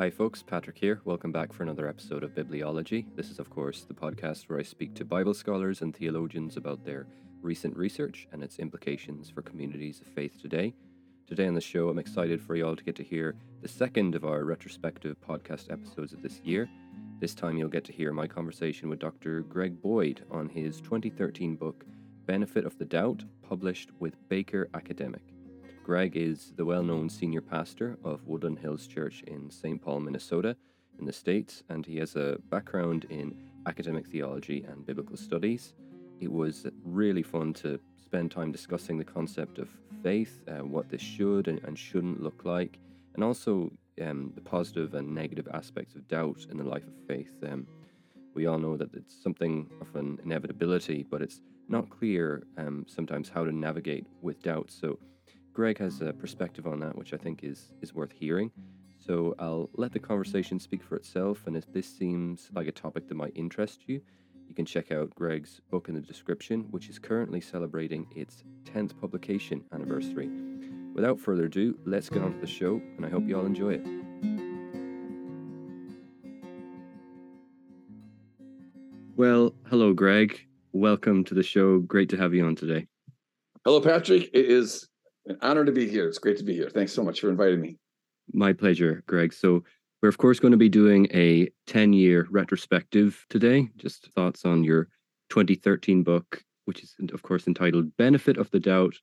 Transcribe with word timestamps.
Hi, 0.00 0.08
folks. 0.08 0.42
Patrick 0.42 0.78
here. 0.78 1.02
Welcome 1.04 1.30
back 1.30 1.52
for 1.52 1.62
another 1.62 1.86
episode 1.86 2.24
of 2.24 2.34
Bibleology. 2.34 3.04
This 3.16 3.30
is, 3.30 3.38
of 3.38 3.50
course, 3.50 3.82
the 3.82 3.92
podcast 3.92 4.48
where 4.48 4.58
I 4.58 4.62
speak 4.62 4.94
to 4.94 5.04
Bible 5.04 5.34
scholars 5.34 5.82
and 5.82 5.94
theologians 5.94 6.56
about 6.56 6.82
their 6.82 7.06
recent 7.42 7.76
research 7.76 8.26
and 8.32 8.42
its 8.42 8.58
implications 8.58 9.28
for 9.28 9.42
communities 9.42 10.00
of 10.00 10.06
faith 10.06 10.40
today. 10.40 10.72
Today 11.26 11.46
on 11.46 11.52
the 11.52 11.60
show, 11.60 11.90
I'm 11.90 11.98
excited 11.98 12.40
for 12.40 12.56
you 12.56 12.66
all 12.66 12.76
to 12.76 12.82
get 12.82 12.96
to 12.96 13.04
hear 13.04 13.36
the 13.60 13.68
second 13.68 14.14
of 14.14 14.24
our 14.24 14.42
retrospective 14.44 15.18
podcast 15.20 15.70
episodes 15.70 16.14
of 16.14 16.22
this 16.22 16.40
year. 16.44 16.66
This 17.18 17.34
time, 17.34 17.58
you'll 17.58 17.68
get 17.68 17.84
to 17.84 17.92
hear 17.92 18.14
my 18.14 18.26
conversation 18.26 18.88
with 18.88 19.00
Dr. 19.00 19.42
Greg 19.42 19.82
Boyd 19.82 20.24
on 20.30 20.48
his 20.48 20.80
2013 20.80 21.56
book, 21.56 21.84
Benefit 22.24 22.64
of 22.64 22.78
the 22.78 22.86
Doubt, 22.86 23.22
published 23.42 23.90
with 23.98 24.16
Baker 24.30 24.70
Academic. 24.72 25.34
Greg 25.90 26.16
is 26.16 26.52
the 26.54 26.64
well 26.64 26.84
known 26.84 27.10
senior 27.10 27.40
pastor 27.40 27.98
of 28.04 28.24
Woodland 28.24 28.60
Hills 28.60 28.86
Church 28.86 29.24
in 29.26 29.50
St. 29.50 29.82
Paul, 29.82 29.98
Minnesota, 29.98 30.54
in 31.00 31.04
the 31.04 31.12
States, 31.12 31.64
and 31.68 31.84
he 31.84 31.96
has 31.96 32.14
a 32.14 32.38
background 32.48 33.06
in 33.10 33.36
academic 33.66 34.06
theology 34.06 34.64
and 34.68 34.86
biblical 34.86 35.16
studies. 35.16 35.74
It 36.20 36.30
was 36.30 36.64
really 36.84 37.24
fun 37.24 37.54
to 37.54 37.80
spend 38.00 38.30
time 38.30 38.52
discussing 38.52 38.98
the 38.98 39.04
concept 39.04 39.58
of 39.58 39.68
faith, 40.00 40.38
uh, 40.46 40.64
what 40.64 40.88
this 40.88 41.02
should 41.02 41.48
and, 41.48 41.58
and, 41.64 41.76
shouldn't 41.76 42.22
look 42.22 42.44
like, 42.44 42.78
and 43.16 43.24
also 43.24 43.72
um, 44.00 44.30
the 44.36 44.42
positive 44.42 44.94
and 44.94 45.12
negative 45.12 45.48
aspects 45.52 45.96
of 45.96 46.06
doubt 46.06 46.46
in 46.52 46.56
the 46.56 46.62
life 46.62 46.86
of 46.86 46.94
faith. 47.08 47.32
Um, 47.44 47.66
we 48.32 48.46
all 48.46 48.60
know 48.60 48.76
that 48.76 48.94
it's 48.94 49.20
something 49.20 49.68
of 49.80 49.96
an 49.96 50.20
inevitability, 50.24 51.04
but 51.10 51.20
it's 51.20 51.40
not 51.68 51.90
clear 51.90 52.44
um, 52.58 52.86
sometimes 52.86 53.28
how 53.28 53.44
to 53.44 53.50
navigate 53.50 54.06
with 54.22 54.40
doubt. 54.40 54.70
So, 54.70 54.96
Greg 55.52 55.78
has 55.78 56.00
a 56.00 56.12
perspective 56.12 56.66
on 56.66 56.80
that, 56.80 56.96
which 56.96 57.12
I 57.12 57.16
think 57.16 57.42
is 57.42 57.72
is 57.82 57.94
worth 57.94 58.12
hearing. 58.12 58.50
So 58.98 59.34
I'll 59.38 59.70
let 59.74 59.92
the 59.92 59.98
conversation 59.98 60.60
speak 60.60 60.82
for 60.82 60.96
itself, 60.96 61.42
and 61.46 61.56
if 61.56 61.70
this 61.72 61.88
seems 61.88 62.50
like 62.54 62.68
a 62.68 62.72
topic 62.72 63.08
that 63.08 63.16
might 63.16 63.32
interest 63.34 63.82
you, 63.86 64.00
you 64.46 64.54
can 64.54 64.66
check 64.66 64.92
out 64.92 65.14
Greg's 65.14 65.60
book 65.70 65.88
in 65.88 65.94
the 65.94 66.00
description, 66.00 66.66
which 66.70 66.88
is 66.88 66.98
currently 66.98 67.40
celebrating 67.40 68.06
its 68.14 68.44
10th 68.64 69.00
publication 69.00 69.64
anniversary. 69.72 70.28
Without 70.94 71.18
further 71.18 71.46
ado, 71.46 71.78
let's 71.86 72.08
get 72.10 72.22
on 72.22 72.34
to 72.34 72.40
the 72.40 72.46
show, 72.46 72.80
and 72.96 73.06
I 73.06 73.08
hope 73.08 73.26
you 73.26 73.38
all 73.38 73.46
enjoy 73.46 73.74
it. 73.74 73.86
Well, 79.16 79.54
hello, 79.68 79.92
Greg. 79.92 80.46
Welcome 80.72 81.24
to 81.24 81.34
the 81.34 81.42
show. 81.42 81.78
Great 81.78 82.08
to 82.10 82.16
have 82.16 82.34
you 82.34 82.44
on 82.44 82.56
today. 82.56 82.86
Hello, 83.64 83.80
Patrick. 83.80 84.30
It 84.32 84.46
is 84.46 84.89
an 85.26 85.38
honor 85.42 85.64
to 85.64 85.72
be 85.72 85.88
here. 85.88 86.08
It's 86.08 86.18
great 86.18 86.38
to 86.38 86.44
be 86.44 86.54
here. 86.54 86.70
Thanks 86.70 86.92
so 86.92 87.02
much 87.02 87.20
for 87.20 87.28
inviting 87.28 87.60
me. 87.60 87.76
My 88.32 88.52
pleasure, 88.52 89.02
Greg. 89.06 89.32
So, 89.32 89.64
we're 90.02 90.08
of 90.08 90.18
course 90.18 90.40
going 90.40 90.52
to 90.52 90.56
be 90.56 90.70
doing 90.70 91.08
a 91.12 91.50
10 91.66 91.92
year 91.92 92.26
retrospective 92.30 93.26
today. 93.28 93.68
Just 93.76 94.10
thoughts 94.14 94.44
on 94.46 94.64
your 94.64 94.88
2013 95.28 96.02
book, 96.02 96.42
which 96.64 96.82
is, 96.82 96.94
of 97.12 97.22
course, 97.22 97.46
entitled 97.46 97.96
Benefit 97.98 98.38
of 98.38 98.50
the 98.50 98.60
Doubt 98.60 98.94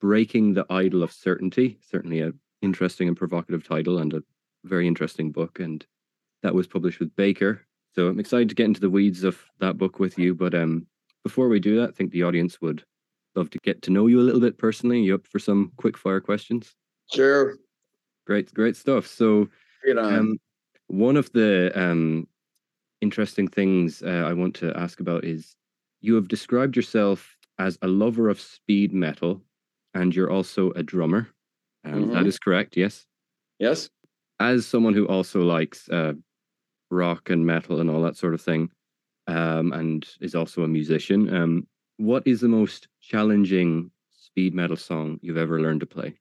Breaking 0.00 0.54
the 0.54 0.66
Idol 0.70 1.02
of 1.02 1.12
Certainty. 1.12 1.78
Certainly 1.82 2.20
an 2.20 2.38
interesting 2.62 3.08
and 3.08 3.16
provocative 3.16 3.66
title 3.66 3.98
and 3.98 4.14
a 4.14 4.22
very 4.64 4.86
interesting 4.86 5.32
book. 5.32 5.58
And 5.58 5.84
that 6.42 6.54
was 6.54 6.68
published 6.68 7.00
with 7.00 7.16
Baker. 7.16 7.66
So, 7.94 8.06
I'm 8.06 8.20
excited 8.20 8.48
to 8.50 8.54
get 8.54 8.66
into 8.66 8.80
the 8.80 8.90
weeds 8.90 9.24
of 9.24 9.42
that 9.58 9.78
book 9.78 9.98
with 9.98 10.16
you. 10.16 10.34
But 10.34 10.54
um, 10.54 10.86
before 11.24 11.48
we 11.48 11.58
do 11.58 11.80
that, 11.80 11.88
I 11.88 11.92
think 11.92 12.12
the 12.12 12.22
audience 12.22 12.60
would 12.60 12.84
love 13.34 13.50
to 13.50 13.58
get 13.62 13.82
to 13.82 13.90
know 13.90 14.06
you 14.06 14.20
a 14.20 14.22
little 14.22 14.40
bit 14.40 14.58
personally. 14.58 15.00
You 15.00 15.14
up 15.14 15.26
for 15.26 15.38
some 15.38 15.72
quick 15.76 15.96
fire 15.96 16.20
questions? 16.20 16.74
Sure. 17.12 17.56
Great, 18.26 18.52
great 18.54 18.76
stuff. 18.76 19.06
So, 19.06 19.48
um, 19.98 20.38
one 20.88 21.16
of 21.16 21.30
the 21.32 21.72
um, 21.74 22.26
interesting 23.00 23.48
things 23.48 24.02
uh, 24.02 24.24
I 24.26 24.32
want 24.32 24.54
to 24.56 24.76
ask 24.76 25.00
about 25.00 25.24
is 25.24 25.56
you 26.00 26.14
have 26.14 26.28
described 26.28 26.76
yourself 26.76 27.36
as 27.58 27.78
a 27.82 27.88
lover 27.88 28.28
of 28.28 28.40
speed 28.40 28.92
metal, 28.92 29.42
and 29.94 30.14
you're 30.14 30.30
also 30.30 30.70
a 30.72 30.82
drummer. 30.82 31.28
Um, 31.84 31.92
mm-hmm. 31.92 32.12
that 32.14 32.26
is 32.26 32.38
correct, 32.38 32.76
yes? 32.76 33.06
Yes. 33.58 33.90
As 34.38 34.66
someone 34.66 34.94
who 34.94 35.06
also 35.06 35.42
likes 35.42 35.88
uh, 35.88 36.14
rock 36.90 37.30
and 37.30 37.44
metal 37.44 37.80
and 37.80 37.90
all 37.90 38.02
that 38.02 38.16
sort 38.16 38.34
of 38.34 38.40
thing, 38.40 38.70
um, 39.26 39.72
and 39.72 40.06
is 40.20 40.34
also 40.34 40.62
a 40.62 40.68
musician, 40.68 41.34
um, 41.34 41.66
what 41.98 42.26
is 42.26 42.40
the 42.40 42.48
most 42.48 42.88
challenging 43.00 43.90
speed 44.10 44.54
metal 44.54 44.76
song 44.76 45.18
you've 45.22 45.36
ever 45.36 45.60
learned 45.60 45.80
to 45.80 45.86
play? 45.86 46.14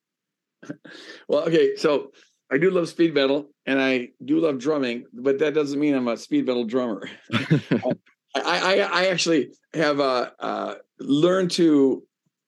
well, 1.28 1.44
okay, 1.44 1.75
so 1.75 2.12
I 2.51 2.57
do 2.57 2.72
love 2.72 2.90
speed 2.90 3.13
metal 3.13 3.50
and 3.66 3.81
I 3.81 4.09
do 4.23 4.40
love 4.40 4.57
drumming, 4.57 5.06
but 5.13 5.40
that 5.40 5.53
doesn't 5.53 5.79
mean 5.79 5.95
I'm 5.95 6.07
a 6.07 6.17
speed 6.17 6.47
metal 6.47 6.66
drummer. 6.66 7.07
I, 7.34 7.94
I, 8.35 8.79
I, 8.79 9.06
actually 9.07 9.51
have 9.73 10.00
uh, 10.00 10.31
uh, 10.40 10.75
learned 11.00 11.51
to. 11.51 12.03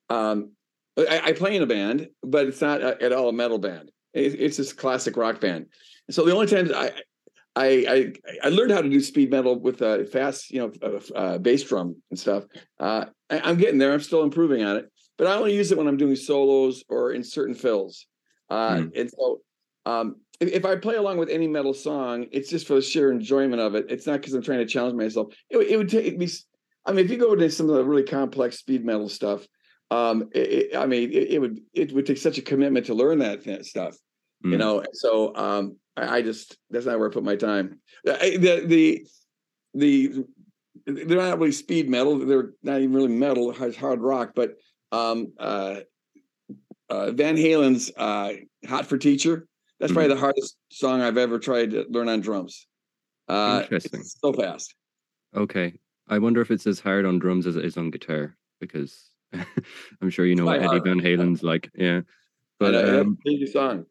Um, 0.09 0.51
I, 0.97 1.21
I, 1.25 1.31
play 1.33 1.55
in 1.55 1.63
a 1.63 1.67
band, 1.67 2.09
but 2.21 2.45
it's 2.45 2.61
not 2.61 2.81
at 2.81 3.13
all 3.13 3.29
a 3.29 3.33
metal 3.33 3.57
band. 3.57 3.91
It, 4.13 4.39
it's 4.39 4.57
this 4.57 4.73
classic 4.73 5.17
rock 5.17 5.39
band. 5.39 5.67
So 6.09 6.25
the 6.25 6.33
only 6.33 6.47
times 6.47 6.71
I 6.71 6.91
I, 7.55 8.13
I, 8.43 8.47
I 8.47 8.49
learned 8.49 8.71
how 8.71 8.81
to 8.81 8.89
do 8.89 9.01
speed 9.01 9.29
metal 9.31 9.59
with 9.59 9.81
a 9.81 10.05
fast, 10.05 10.51
you 10.51 10.59
know, 10.59 10.71
uh, 10.81 11.17
uh, 11.17 11.37
bass 11.37 11.63
drum 11.63 11.95
and 12.09 12.19
stuff. 12.19 12.45
Uh, 12.79 13.05
I, 13.29 13.49
am 13.49 13.57
getting 13.57 13.77
there. 13.77 13.93
I'm 13.93 14.01
still 14.01 14.23
improving 14.23 14.63
on 14.63 14.77
it, 14.77 14.91
but 15.17 15.27
I 15.27 15.35
only 15.35 15.55
use 15.55 15.71
it 15.71 15.77
when 15.77 15.87
I'm 15.87 15.97
doing 15.97 16.15
solos 16.15 16.83
or 16.87 17.11
in 17.11 17.23
certain 17.23 17.55
fills. 17.55 18.05
Mm. 18.49 18.91
And 18.95 19.09
so, 19.09 19.41
um, 19.85 20.15
if, 20.39 20.49
if, 20.49 20.65
I 20.65 20.75
play 20.75 20.95
along 20.95 21.17
with 21.17 21.29
any 21.29 21.47
metal 21.47 21.73
song, 21.73 22.27
it's 22.31 22.49
just 22.49 22.67
for 22.67 22.75
the 22.75 22.81
sheer 22.81 23.11
enjoyment 23.11 23.61
of 23.61 23.75
it. 23.75 23.85
It's 23.89 24.07
not 24.07 24.21
because 24.21 24.33
I'm 24.33 24.41
trying 24.41 24.59
to 24.59 24.65
challenge 24.65 24.95
myself. 24.95 25.33
It, 25.49 25.57
it 25.57 25.77
would 25.77 25.89
take 25.89 26.17
me. 26.17 26.27
I 26.85 26.91
mean, 26.91 27.05
if 27.05 27.11
you 27.11 27.17
go 27.17 27.33
into 27.33 27.49
some 27.49 27.69
of 27.69 27.75
the 27.75 27.83
really 27.83 28.03
complex 28.03 28.57
speed 28.57 28.83
metal 28.83 29.09
stuff, 29.09 29.45
um, 29.91 30.29
it, 30.33 30.75
I 30.75 30.85
mean, 30.85 31.11
it, 31.11 31.39
would 31.39 31.59
it 31.73 31.91
would 31.91 32.05
take 32.05 32.17
such 32.17 32.37
a 32.37 32.41
commitment 32.41 32.87
to 32.87 32.93
learn 32.93 33.19
that 33.19 33.43
stuff. 33.65 33.95
Mm. 34.43 34.51
You 34.51 34.57
know, 34.57 34.83
so 34.93 35.35
um, 35.35 35.77
I, 35.97 36.17
I, 36.17 36.21
just 36.21 36.57
that's 36.69 36.85
not 36.85 36.99
where 36.99 37.09
I 37.09 37.13
put 37.13 37.23
my 37.23 37.35
time. 37.35 37.79
The 38.03 38.63
the 38.65 39.05
the 39.73 40.25
they're 40.85 41.17
not 41.17 41.37
really 41.37 41.51
speed 41.51 41.89
metal. 41.89 42.17
They're 42.19 42.53
not 42.63 42.79
even 42.79 42.93
really 42.93 43.09
metal. 43.09 43.51
It's 43.51 43.77
hard 43.77 44.01
rock, 44.01 44.31
but 44.35 44.55
um, 44.91 45.33
uh, 45.39 45.81
uh, 46.89 47.11
Van 47.11 47.37
Halen's 47.37 47.91
uh, 47.95 48.33
"Hot 48.67 48.85
for 48.85 48.97
Teacher." 48.97 49.47
That's 49.79 49.91
mm-hmm. 49.91 49.97
probably 49.97 50.13
the 50.15 50.19
hardest 50.19 50.57
song 50.69 51.01
I've 51.01 51.17
ever 51.17 51.39
tried 51.39 51.71
to 51.71 51.85
learn 51.89 52.09
on 52.09 52.21
drums. 52.21 52.67
Uh, 53.27 53.61
Interesting. 53.63 54.03
so 54.03 54.33
fast. 54.33 54.75
Okay, 55.35 55.73
I 56.07 56.19
wonder 56.19 56.41
if 56.41 56.51
it's 56.51 56.67
as 56.67 56.79
hard 56.79 57.05
on 57.05 57.19
drums 57.19 57.47
as 57.47 57.55
it 57.55 57.65
is 57.65 57.77
on 57.77 57.91
guitar 57.91 58.35
because 58.59 59.09
I'm 59.33 60.09
sure 60.09 60.25
you 60.25 60.35
know 60.35 60.45
what 60.45 60.61
Eddie. 60.61 60.79
Van 60.79 60.99
Halen's 60.99 61.43
like. 61.43 61.69
Yeah, 61.73 62.01
but 62.59 62.75
um, 62.75 63.17
song. 63.51 63.85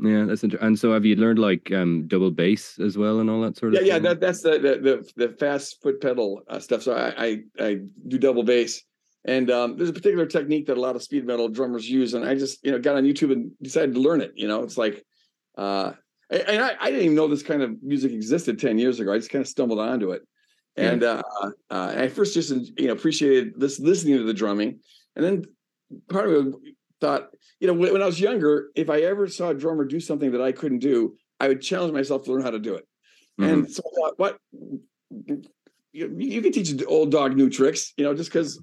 Yeah, 0.00 0.24
that's 0.24 0.44
interesting. 0.44 0.66
And 0.66 0.78
so, 0.78 0.92
have 0.92 1.04
you 1.04 1.16
learned 1.16 1.38
like 1.38 1.72
um, 1.72 2.06
double 2.06 2.30
bass 2.30 2.78
as 2.78 2.96
well 2.96 3.20
and 3.20 3.28
all 3.28 3.40
that 3.42 3.56
sort 3.56 3.74
of? 3.74 3.74
Yeah, 3.74 3.94
thing? 3.94 4.04
yeah. 4.04 4.10
That, 4.10 4.20
that's 4.20 4.42
the, 4.42 4.58
the 4.58 5.08
the 5.16 5.26
the 5.26 5.36
fast 5.36 5.82
foot 5.82 6.00
pedal 6.00 6.42
uh, 6.48 6.60
stuff. 6.60 6.82
So 6.82 6.94
I, 6.94 7.24
I, 7.26 7.42
I 7.58 7.78
do 8.06 8.18
double 8.18 8.44
bass, 8.44 8.82
and 9.24 9.50
um, 9.50 9.76
there's 9.76 9.88
a 9.88 9.94
particular 9.94 10.26
technique 10.26 10.66
that 10.66 10.78
a 10.78 10.80
lot 10.80 10.94
of 10.94 11.02
speed 11.02 11.26
metal 11.26 11.48
drummers 11.48 11.88
use, 11.88 12.14
and 12.14 12.24
I 12.24 12.34
just 12.34 12.64
you 12.64 12.70
know 12.70 12.78
got 12.78 12.96
on 12.96 13.04
YouTube 13.04 13.32
and 13.32 13.50
decided 13.60 13.94
to 13.94 14.00
learn 14.00 14.20
it. 14.20 14.32
You 14.36 14.46
know, 14.46 14.62
it's 14.62 14.78
like, 14.78 15.04
uh, 15.56 15.92
and 16.30 16.62
I, 16.62 16.76
I 16.80 16.90
didn't 16.90 17.04
even 17.04 17.16
know 17.16 17.28
this 17.28 17.42
kind 17.42 17.62
of 17.62 17.82
music 17.82 18.12
existed 18.12 18.58
ten 18.58 18.78
years 18.78 19.00
ago. 19.00 19.12
I 19.12 19.18
just 19.18 19.30
kind 19.30 19.42
of 19.42 19.48
stumbled 19.48 19.80
onto 19.80 20.12
it, 20.12 20.22
and 20.76 21.02
uh, 21.02 21.22
uh, 21.70 21.94
I 21.96 22.08
first 22.08 22.34
just 22.34 22.50
you 22.78 22.86
know 22.86 22.92
appreciated 22.92 23.54
this 23.56 23.80
listening 23.80 24.18
to 24.18 24.24
the 24.24 24.34
drumming, 24.34 24.78
and 25.16 25.24
then 25.24 25.44
part 26.08 26.28
of 26.28 26.46
it 26.46 26.54
thought, 27.00 27.30
you 27.60 27.66
know, 27.66 27.74
when, 27.74 27.92
when, 27.92 28.02
I 28.02 28.06
was 28.06 28.20
younger, 28.20 28.68
if 28.74 28.90
I 28.90 29.00
ever 29.00 29.28
saw 29.28 29.50
a 29.50 29.54
drummer 29.54 29.84
do 29.84 30.00
something 30.00 30.32
that 30.32 30.40
I 30.40 30.52
couldn't 30.52 30.80
do, 30.80 31.16
I 31.40 31.48
would 31.48 31.62
challenge 31.62 31.92
myself 31.92 32.24
to 32.24 32.32
learn 32.32 32.42
how 32.42 32.50
to 32.50 32.58
do 32.58 32.74
it. 32.74 32.86
Mm-hmm. 33.40 33.50
And 33.50 33.70
so 33.70 33.82
I 33.86 34.00
thought, 34.00 34.18
what 34.18 34.38
you, 35.92 36.16
you 36.18 36.42
can 36.42 36.52
teach 36.52 36.70
an 36.70 36.84
old 36.86 37.10
dog 37.10 37.36
new 37.36 37.50
tricks, 37.50 37.92
you 37.96 38.04
know, 38.04 38.14
just 38.14 38.32
because 38.32 38.60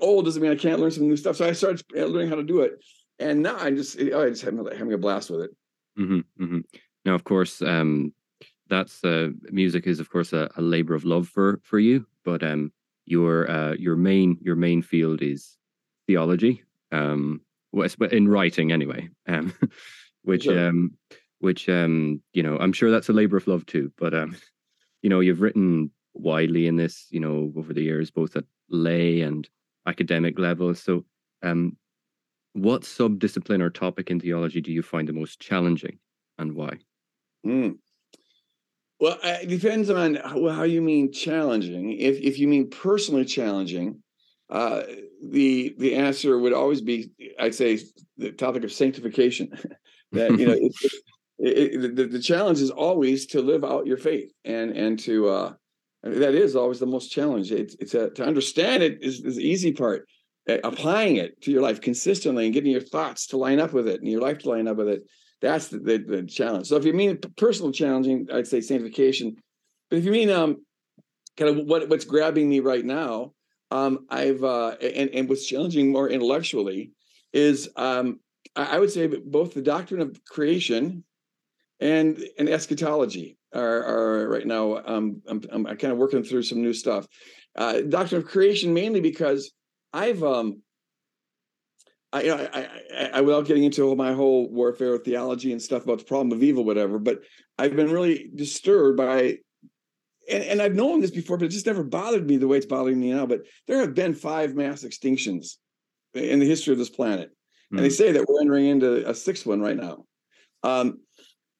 old 0.00 0.24
doesn't 0.24 0.40
mean 0.42 0.52
I 0.52 0.56
can't 0.56 0.80
learn 0.80 0.90
some 0.90 1.08
new 1.08 1.16
stuff. 1.16 1.36
So 1.36 1.46
I 1.46 1.52
started 1.52 1.84
learning 1.92 2.30
how 2.30 2.36
to 2.36 2.42
do 2.42 2.60
it. 2.60 2.72
And 3.18 3.42
now 3.42 3.56
I'm 3.56 3.76
just, 3.76 3.98
oh, 4.00 4.24
I 4.24 4.30
just 4.30 4.42
having, 4.42 4.66
having 4.72 4.92
a 4.92 4.98
blast 4.98 5.30
with 5.30 5.42
it. 5.42 5.50
Mm-hmm, 5.98 6.42
mm-hmm. 6.42 6.60
Now, 7.04 7.14
of 7.14 7.24
course, 7.24 7.62
um, 7.62 8.12
that's 8.68 9.04
uh, 9.04 9.28
music 9.50 9.86
is 9.86 10.00
of 10.00 10.10
course 10.10 10.32
a, 10.32 10.50
a, 10.56 10.62
labor 10.62 10.94
of 10.94 11.04
love 11.04 11.28
for 11.28 11.60
for 11.62 11.78
you, 11.78 12.06
but 12.24 12.42
um, 12.42 12.72
your 13.04 13.50
uh, 13.50 13.74
your 13.74 13.96
main 13.96 14.38
your 14.40 14.56
main 14.56 14.82
field 14.82 15.22
is 15.22 15.56
theology. 16.06 16.62
Um, 16.90 17.40
in 18.10 18.28
writing 18.28 18.72
anyway, 18.72 19.08
um, 19.26 19.52
which 20.22 20.44
sure. 20.44 20.68
um, 20.68 20.92
which 21.40 21.68
um, 21.68 22.22
you 22.32 22.42
know, 22.42 22.56
I'm 22.58 22.72
sure 22.72 22.90
that's 22.90 23.08
a 23.08 23.12
labor 23.12 23.36
of 23.36 23.46
love 23.46 23.66
too. 23.66 23.92
But 23.98 24.14
um, 24.14 24.36
you 25.02 25.10
know, 25.10 25.20
you've 25.20 25.40
written 25.40 25.90
widely 26.14 26.66
in 26.66 26.76
this, 26.76 27.06
you 27.10 27.20
know, 27.20 27.52
over 27.56 27.72
the 27.72 27.82
years, 27.82 28.10
both 28.10 28.36
at 28.36 28.44
lay 28.70 29.20
and 29.20 29.48
academic 29.86 30.38
levels. 30.38 30.82
So, 30.82 31.04
um, 31.42 31.76
what 32.52 32.82
subdiscipline 32.82 33.60
or 33.60 33.70
topic 33.70 34.10
in 34.10 34.20
theology 34.20 34.60
do 34.60 34.72
you 34.72 34.82
find 34.82 35.08
the 35.08 35.12
most 35.12 35.40
challenging, 35.40 35.98
and 36.38 36.54
why? 36.54 36.78
Mm. 37.44 37.78
Well, 39.00 39.18
it 39.24 39.48
depends 39.48 39.90
on 39.90 40.14
how, 40.14 40.48
how 40.48 40.62
you 40.62 40.80
mean 40.80 41.12
challenging. 41.12 41.92
If 41.92 42.16
if 42.20 42.38
you 42.38 42.46
mean 42.46 42.70
personally 42.70 43.24
challenging, 43.24 44.03
uh, 44.50 44.82
the 45.22 45.74
the 45.78 45.94
answer 45.94 46.38
would 46.38 46.52
always 46.52 46.80
be, 46.80 47.10
I'd 47.38 47.54
say, 47.54 47.78
the 48.16 48.32
topic 48.32 48.64
of 48.64 48.72
sanctification. 48.72 49.50
that 50.12 50.38
you 50.38 50.46
know, 50.46 50.52
it, 50.52 50.72
it, 51.38 51.84
it, 51.84 51.96
the, 51.96 52.06
the 52.06 52.20
challenge 52.20 52.60
is 52.60 52.70
always 52.70 53.26
to 53.26 53.42
live 53.42 53.64
out 53.64 53.86
your 53.86 53.96
faith 53.96 54.30
and 54.44 54.72
and 54.72 54.98
to 55.00 55.28
uh, 55.28 55.52
that 56.02 56.34
is 56.34 56.54
always 56.54 56.78
the 56.78 56.86
most 56.86 57.08
challenge. 57.08 57.50
It's 57.50 57.74
it's 57.80 57.94
a, 57.94 58.10
to 58.10 58.24
understand 58.24 58.82
it 58.82 59.02
is, 59.02 59.20
is 59.20 59.36
the 59.36 59.48
easy 59.48 59.72
part. 59.72 60.06
Applying 60.46 61.16
it 61.16 61.40
to 61.40 61.50
your 61.50 61.62
life 61.62 61.80
consistently 61.80 62.44
and 62.44 62.52
getting 62.52 62.70
your 62.70 62.82
thoughts 62.82 63.28
to 63.28 63.38
line 63.38 63.58
up 63.58 63.72
with 63.72 63.88
it 63.88 64.02
and 64.02 64.10
your 64.10 64.20
life 64.20 64.40
to 64.40 64.50
line 64.50 64.68
up 64.68 64.76
with 64.76 64.88
it. 64.88 65.02
That's 65.40 65.68
the, 65.68 65.78
the, 65.78 65.96
the 65.96 66.22
challenge. 66.24 66.66
So 66.66 66.76
if 66.76 66.84
you 66.84 66.92
mean 66.92 67.18
personal 67.38 67.72
challenging, 67.72 68.26
I'd 68.30 68.46
say 68.46 68.60
sanctification. 68.60 69.36
But 69.88 70.00
if 70.00 70.04
you 70.04 70.12
mean 70.12 70.28
um, 70.28 70.58
kind 71.38 71.58
of 71.58 71.64
what 71.64 71.88
what's 71.88 72.04
grabbing 72.04 72.46
me 72.46 72.60
right 72.60 72.84
now, 72.84 73.32
um, 73.70 74.06
I've 74.08 74.42
uh, 74.44 74.76
and 74.80 75.10
and 75.10 75.28
what's 75.28 75.46
challenging 75.46 75.92
more 75.92 76.08
intellectually 76.08 76.92
is 77.32 77.68
um, 77.76 78.20
I, 78.54 78.76
I 78.76 78.78
would 78.78 78.90
say 78.90 79.06
both 79.06 79.54
the 79.54 79.62
doctrine 79.62 80.00
of 80.00 80.24
creation 80.24 81.04
and 81.80 82.22
and 82.38 82.48
eschatology 82.48 83.36
are, 83.52 83.84
are 83.84 84.28
right 84.28 84.46
now. 84.46 84.82
Um, 84.84 85.22
I'm, 85.26 85.42
I'm 85.50 85.64
kind 85.64 85.92
of 85.92 85.98
working 85.98 86.24
through 86.24 86.42
some 86.42 86.62
new 86.62 86.72
stuff. 86.72 87.06
Uh, 87.56 87.82
doctrine 87.82 88.22
of 88.22 88.28
creation 88.28 88.74
mainly 88.74 89.00
because 89.00 89.52
I've 89.92 90.22
um, 90.22 90.62
I, 92.14 92.22
you 92.22 92.28
know, 92.28 92.48
I, 92.52 92.68
I, 92.96 93.10
I, 93.14 93.20
without 93.22 93.46
getting 93.46 93.64
into 93.64 93.94
my 93.96 94.12
whole 94.12 94.48
warfare 94.48 94.96
theology 94.98 95.50
and 95.50 95.60
stuff 95.60 95.82
about 95.82 95.98
the 95.98 96.04
problem 96.04 96.30
of 96.30 96.44
evil, 96.44 96.64
whatever, 96.64 97.00
but 97.00 97.18
I've 97.58 97.74
been 97.74 97.90
really 97.90 98.30
disturbed 98.32 98.96
by, 98.96 99.38
and, 100.30 100.42
and 100.44 100.62
I've 100.62 100.74
known 100.74 101.00
this 101.00 101.10
before, 101.10 101.36
but 101.36 101.46
it 101.46 101.50
just 101.50 101.66
never 101.66 101.84
bothered 101.84 102.26
me 102.26 102.36
the 102.36 102.48
way 102.48 102.56
it's 102.56 102.66
bothering 102.66 103.00
me 103.00 103.12
now. 103.12 103.26
But 103.26 103.42
there 103.66 103.80
have 103.80 103.94
been 103.94 104.14
five 104.14 104.54
mass 104.54 104.82
extinctions 104.84 105.56
in 106.14 106.38
the 106.38 106.46
history 106.46 106.72
of 106.72 106.78
this 106.78 106.90
planet, 106.90 107.30
mm-hmm. 107.30 107.76
and 107.76 107.84
they 107.84 107.90
hmm. 107.90 107.94
say 107.94 108.12
that 108.12 108.26
we're 108.28 108.40
entering 108.40 108.66
into 108.66 109.08
a 109.08 109.14
sixth 109.14 109.46
one 109.46 109.60
right 109.60 109.76
now. 109.76 110.04
Um, 110.62 111.00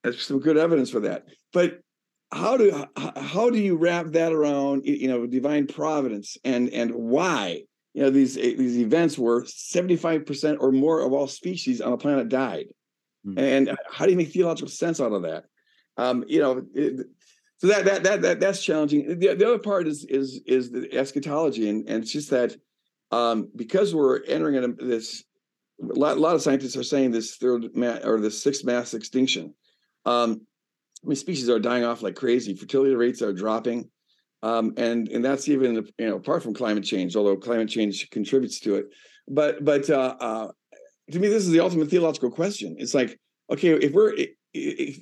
there's 0.03 0.23
some 0.23 0.39
good 0.39 0.57
evidence 0.57 0.91
for 0.91 1.01
that. 1.01 1.25
But 1.53 1.81
how 2.35 2.57
do 2.57 2.85
how 3.17 3.49
do 3.49 3.59
you 3.59 3.77
wrap 3.77 4.07
that 4.07 4.33
around 4.33 4.85
you 4.85 5.09
know 5.09 5.27
divine 5.27 5.67
providence 5.67 6.37
and 6.45 6.69
and 6.71 6.93
why 6.93 7.63
you 7.95 8.03
know 8.03 8.11
these 8.11 8.37
eh, 8.37 8.55
these 8.57 8.79
events 8.79 9.17
where 9.17 9.43
75% 9.43 10.57
or 10.61 10.73
more 10.73 11.01
of 11.01 11.13
all 11.13 11.29
species 11.29 11.81
on 11.81 11.93
the 11.93 11.97
planet 11.97 12.29
died 12.29 12.67
mm-hmm. 13.27 13.39
and 13.39 13.77
how 13.91 14.05
do 14.05 14.11
you 14.11 14.17
make 14.17 14.33
theological 14.33 14.69
sense 14.69 15.01
out 15.01 15.13
of 15.13 15.23
that 15.23 15.45
um 15.97 16.25
you 16.27 16.41
know 16.41 16.65
it, 16.75 17.07
so 17.65 17.69
that, 17.69 17.85
that 17.87 18.03
that 18.03 18.23
that 18.23 18.41
that's 18.41 18.63
challenging 18.63 19.19
the, 19.19 19.35
the 19.35 19.47
other 19.47 19.59
part 19.59 19.87
is 19.87 20.05
is 20.05 20.41
is 20.47 20.71
the 20.71 20.93
eschatology 20.95 21.71
and 21.71 21.89
and 21.89 22.03
it's 22.03 22.13
just 22.13 22.29
that 22.31 22.55
um 23.11 23.49
because 23.57 23.95
we're 23.95 24.23
entering 24.25 24.57
in 24.57 24.77
this 24.77 25.25
a 25.81 25.99
lot, 25.99 26.17
a 26.17 26.21
lot 26.21 26.35
of 26.35 26.43
scientists 26.43 26.77
are 26.77 26.83
saying 26.83 27.11
this 27.11 27.37
third 27.37 27.75
ma- 27.75 27.99
or 28.05 28.21
the 28.21 28.31
sixth 28.31 28.65
mass 28.65 28.93
extinction 28.93 29.55
um 30.05 30.47
I 31.05 31.09
mean, 31.09 31.17
species 31.17 31.51
are 31.51 31.59
dying 31.59 31.85
off 31.85 32.03
like 32.03 32.15
crazy. 32.15 32.55
Fertility 32.55 32.95
rates 32.95 33.21
are 33.21 33.33
dropping, 33.33 33.91
um, 34.43 34.73
and 34.79 35.09
and 35.09 35.23
that's 35.23 35.49
even 35.49 35.75
you 35.75 36.09
know 36.09 36.17
apart 36.17 36.43
from 36.43 36.55
climate 36.55 36.85
change, 36.85 37.15
although 37.15 37.37
climate 37.37 37.69
change 37.69 38.09
contributes 38.11 38.59
to 38.61 38.77
it. 38.77 38.87
But 39.29 39.65
but 39.65 39.91
uh, 39.91 40.17
uh, 40.19 40.49
to 41.11 41.19
me, 41.19 41.29
this 41.29 41.45
is 41.45 41.51
the 41.51 41.61
ultimate 41.61 41.91
theological 41.91 42.31
question. 42.31 42.77
It's 42.79 42.95
like 42.95 43.19
okay, 43.51 43.73
if 43.73 43.93
we're 43.93 44.15
if, 44.55 44.99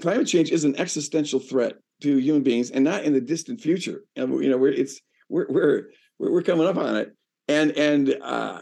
climate 0.00 0.26
change 0.26 0.50
is 0.50 0.64
an 0.64 0.76
existential 0.76 1.40
threat 1.40 1.74
to 2.02 2.16
human 2.16 2.42
beings, 2.42 2.70
and 2.70 2.84
not 2.84 3.04
in 3.04 3.12
the 3.12 3.20
distant 3.20 3.60
future. 3.60 4.04
And 4.16 4.42
you 4.42 4.50
know, 4.50 4.56
we're 4.56 4.72
it's 4.72 5.00
we're 5.28 5.46
we're 5.48 5.82
we're 6.18 6.42
coming 6.42 6.66
up 6.66 6.76
on 6.76 6.96
it, 6.96 7.14
and 7.48 7.72
and 7.72 8.16
uh, 8.22 8.60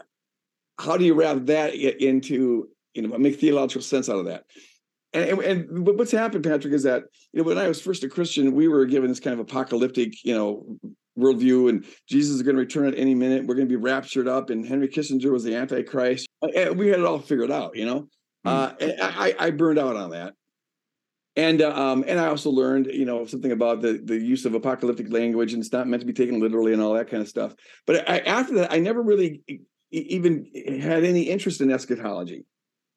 how 0.78 0.96
do 0.96 1.04
you 1.04 1.14
wrap 1.14 1.46
that 1.46 1.74
into 1.74 2.68
you 2.94 3.02
know 3.02 3.16
make 3.18 3.38
theological 3.38 3.82
sense 3.82 4.08
out 4.08 4.18
of 4.18 4.26
that? 4.26 4.44
and, 5.16 5.40
and 5.40 5.86
what's 5.86 6.12
happened, 6.12 6.44
Patrick, 6.44 6.74
is 6.74 6.82
that 6.82 7.04
you 7.32 7.40
know 7.40 7.48
when 7.48 7.58
I 7.58 7.68
was 7.68 7.80
first 7.80 8.04
a 8.04 8.08
Christian, 8.08 8.54
we 8.54 8.68
were 8.68 8.84
given 8.86 9.08
this 9.08 9.20
kind 9.20 9.34
of 9.34 9.40
apocalyptic, 9.40 10.24
you 10.24 10.34
know, 10.34 10.78
worldview, 11.18 11.70
and 11.70 11.84
Jesus 12.08 12.34
is 12.34 12.42
going 12.42 12.56
to 12.56 12.60
return 12.60 12.86
at 12.86 12.98
any 12.98 13.14
minute. 13.14 13.46
We're 13.46 13.54
going 13.54 13.68
to 13.68 13.72
be 13.72 13.82
raptured 13.82 14.28
up, 14.28 14.50
and 14.50 14.66
Henry 14.66 14.88
Kissinger 14.88 15.30
was 15.32 15.44
the 15.44 15.54
Antichrist. 15.54 16.26
And 16.42 16.78
we 16.78 16.88
had 16.88 17.00
it 17.00 17.06
all 17.06 17.18
figured 17.18 17.50
out, 17.50 17.76
you 17.76 17.86
know. 17.86 18.08
Mm-hmm. 18.46 18.48
Uh, 18.48 18.72
and 18.80 19.00
I, 19.00 19.34
I 19.38 19.50
burned 19.50 19.78
out 19.78 19.96
on 19.96 20.10
that, 20.10 20.34
and 21.36 21.62
uh, 21.62 21.74
um, 21.74 22.04
and 22.06 22.18
I 22.18 22.28
also 22.28 22.50
learned, 22.50 22.86
you 22.86 23.04
know, 23.04 23.26
something 23.26 23.52
about 23.52 23.82
the 23.82 24.00
the 24.02 24.18
use 24.18 24.44
of 24.44 24.54
apocalyptic 24.54 25.10
language, 25.10 25.52
and 25.52 25.62
it's 25.62 25.72
not 25.72 25.86
meant 25.86 26.00
to 26.00 26.06
be 26.06 26.12
taken 26.12 26.40
literally, 26.40 26.72
and 26.72 26.82
all 26.82 26.94
that 26.94 27.10
kind 27.10 27.22
of 27.22 27.28
stuff. 27.28 27.54
But 27.86 28.08
I, 28.08 28.18
after 28.20 28.54
that, 28.56 28.72
I 28.72 28.78
never 28.78 29.02
really 29.02 29.42
even 29.90 30.50
had 30.80 31.04
any 31.04 31.22
interest 31.22 31.60
in 31.60 31.70
eschatology 31.70 32.44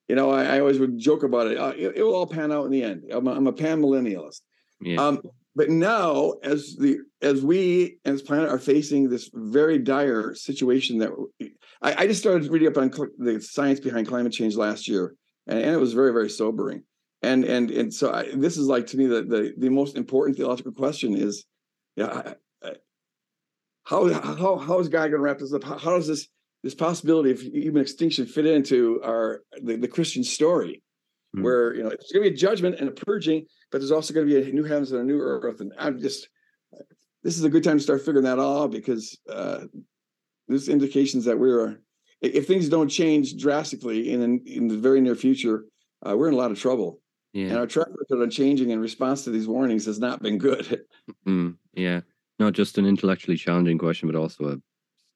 you 0.10 0.16
know, 0.16 0.32
I, 0.32 0.56
I 0.56 0.60
always 0.60 0.80
would 0.80 0.98
joke 0.98 1.24
about 1.24 1.48
it. 1.48 1.58
Uh, 1.58 1.74
it. 1.78 1.98
it. 1.98 2.04
will 2.04 2.16
all 2.16 2.26
pan 2.26 2.52
out 2.52 2.66
in 2.66 2.72
the 2.72 2.84
end. 2.84 3.04
I'm 3.12 3.28
a, 3.28 3.32
I'm 3.32 3.48
a 3.48 3.54
pan 3.54 3.80
millennialist. 3.80 4.42
Yeah. 4.82 5.00
Um, 5.00 5.22
but 5.56 5.70
now, 5.70 6.34
as 6.44 6.76
the 6.78 6.98
as 7.22 7.44
we 7.44 7.98
as 8.06 8.22
planet 8.22 8.50
are 8.50 8.58
facing 8.58 9.10
this 9.10 9.30
very 9.34 9.78
dire 9.78 10.34
situation, 10.34 10.98
that 11.00 11.12
I, 11.82 12.04
I 12.04 12.08
just 12.08 12.20
started 12.20 12.50
reading 12.50 12.70
up 12.70 12.78
on 12.78 12.92
cl- 12.92 13.10
the 13.18 13.40
science 13.40 13.80
behind 13.80 14.08
climate 14.08 14.34
change 14.34 14.56
last 14.56 14.88
year, 14.88 15.16
and, 15.48 15.60
and, 15.60 15.72
it 15.72 15.80
was 15.80 15.94
very 15.94 16.12
very 16.12 16.30
sobering. 16.30 16.84
And 17.22 17.44
and 17.44 17.70
and 17.72 17.94
so 17.94 18.14
I, 18.14 18.30
this 18.34 18.58
is 18.58 18.68
like 18.68 18.88
to 18.88 18.98
me 18.98 19.06
the, 19.08 19.24
the 19.24 19.54
the 19.58 19.70
most 19.70 19.98
important 19.98 20.38
theological 20.38 20.72
question 20.72 21.16
is, 21.16 21.46
yeah, 21.96 22.34
how 23.90 24.08
how 24.14 24.58
how 24.58 24.80
is 24.80 24.88
God 24.88 25.10
going 25.10 25.12
to 25.14 25.20
wrap 25.20 25.40
this 25.40 25.54
up? 25.54 25.64
How, 25.64 25.78
how 25.78 25.92
does 25.92 26.08
this 26.08 26.28
this 26.64 26.76
possibility 26.76 27.32
of 27.32 27.42
human 27.42 27.82
extinction 27.82 28.26
fit 28.26 28.46
into 28.46 29.02
our 29.04 29.42
the, 29.64 29.78
the 29.78 29.88
Christian 29.88 30.24
story, 30.24 30.84
mm-hmm. 31.36 31.44
where 31.44 31.74
you 31.74 31.84
know 31.84 31.90
it's 31.90 32.12
going 32.12 32.24
to 32.24 32.30
be 32.30 32.36
a 32.36 32.38
judgment 32.38 32.76
and 32.80 32.90
a 32.90 32.92
purging, 32.92 33.46
but 33.72 33.80
there's 33.80 33.92
also 33.92 34.14
going 34.14 34.28
to 34.28 34.34
be 34.34 34.50
a 34.50 34.54
new 34.54 34.64
heavens 34.64 34.92
and 34.92 35.02
a 35.02 35.04
new 35.04 35.20
earth. 35.20 35.60
And 35.60 35.74
I'm 35.78 36.00
just 36.00 36.30
this 37.24 37.38
is 37.38 37.44
a 37.44 37.50
good 37.50 37.64
time 37.64 37.78
to 37.78 37.84
start 37.84 38.02
figuring 38.02 38.26
that 38.26 38.40
all 38.40 38.64
out 38.64 38.72
because 38.72 39.18
uh, 39.30 39.62
there's 40.48 40.70
indications 40.70 41.26
that 41.26 41.40
we're 41.40 41.80
if 42.22 42.48
things 42.48 42.70
don't 42.70 42.90
change 42.90 43.38
drastically 43.38 44.12
in 44.12 44.42
in 44.46 44.68
the 44.68 44.78
very 44.78 45.02
near 45.02 45.16
future, 45.16 45.66
uh, 46.08 46.16
we're 46.16 46.28
in 46.28 46.36
a 46.36 46.38
lot 46.38 46.52
of 46.52 46.60
trouble. 46.60 47.00
Yeah. 47.34 47.48
And 47.48 47.58
our 47.58 47.68
track 47.68 47.88
record 47.90 48.24
on 48.24 48.30
changing 48.30 48.72
in 48.72 48.80
response 48.80 49.24
to 49.24 49.30
these 49.30 49.48
warnings 49.48 49.86
has 49.86 50.00
not 50.00 50.22
been 50.22 50.38
good. 50.38 50.86
Mm, 51.28 51.58
yeah, 51.74 52.02
not 52.38 52.54
just 52.54 52.78
an 52.78 52.86
intellectually 52.86 53.36
challenging 53.36 53.78
question, 53.78 54.08
but 54.08 54.16
also 54.16 54.52
a 54.52 54.58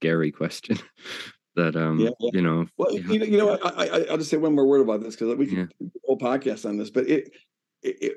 scary 0.04 0.32
question 0.32 0.78
that 1.56 1.76
um 1.76 2.00
yeah, 2.00 2.10
yeah. 2.20 2.30
you 2.34 2.42
know 2.42 2.66
well 2.78 2.92
you 2.92 3.20
know, 3.20 3.26
you 3.26 3.38
know 3.38 3.58
I, 3.64 3.88
I 3.88 3.98
will 4.10 4.18
just 4.18 4.30
say 4.30 4.38
one 4.38 4.56
more 4.56 4.68
word 4.68 4.82
about 4.82 5.02
this 5.02 5.16
because 5.16 5.36
we 5.38 5.48
can 5.48 5.58
yeah. 5.58 5.66
do 5.80 5.92
a 5.96 6.08
whole 6.08 6.18
podcast 6.18 6.68
on 6.68 6.78
this 6.78 6.90
but 6.90 7.08
it, 7.08 7.30
it, 7.82 7.96
it 8.02 8.14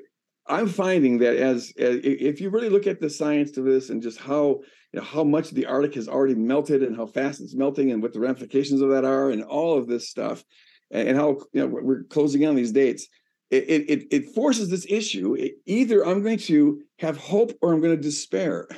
i'm 0.47 0.67
finding 0.67 1.19
that 1.19 1.37
as, 1.37 1.71
as, 1.77 1.99
if 2.03 2.41
you 2.41 2.49
really 2.49 2.67
look 2.67 2.87
at 2.87 2.99
the 2.99 3.09
science 3.09 3.51
to 3.51 3.61
this 3.61 3.89
and 3.89 4.01
just 4.01 4.19
how 4.19 4.59
you 4.91 4.99
know 4.99 5.03
how 5.03 5.23
much 5.23 5.51
the 5.51 5.65
arctic 5.65 5.95
has 5.95 6.09
already 6.09 6.35
melted 6.35 6.83
and 6.83 6.95
how 6.95 7.05
fast 7.05 7.39
it's 7.39 7.55
melting 7.55 7.91
and 7.91 8.01
what 8.01 8.11
the 8.11 8.19
ramifications 8.19 8.81
of 8.81 8.89
that 8.89 9.05
are 9.05 9.29
and 9.29 9.43
all 9.43 9.77
of 9.77 9.87
this 9.87 10.09
stuff 10.09 10.43
and, 10.91 11.09
and 11.09 11.17
how 11.17 11.37
you 11.53 11.61
know 11.61 11.67
we're 11.67 12.03
closing 12.03 12.41
in 12.41 12.49
on 12.49 12.55
these 12.55 12.71
dates 12.71 13.07
it, 13.49 13.89
it 13.89 14.07
it 14.11 14.35
forces 14.35 14.69
this 14.69 14.85
issue 14.89 15.37
either 15.65 16.05
i'm 16.05 16.21
going 16.21 16.37
to 16.37 16.81
have 16.99 17.17
hope 17.17 17.51
or 17.61 17.73
i'm 17.73 17.81
going 17.81 17.95
to 17.95 18.01
despair 18.01 18.67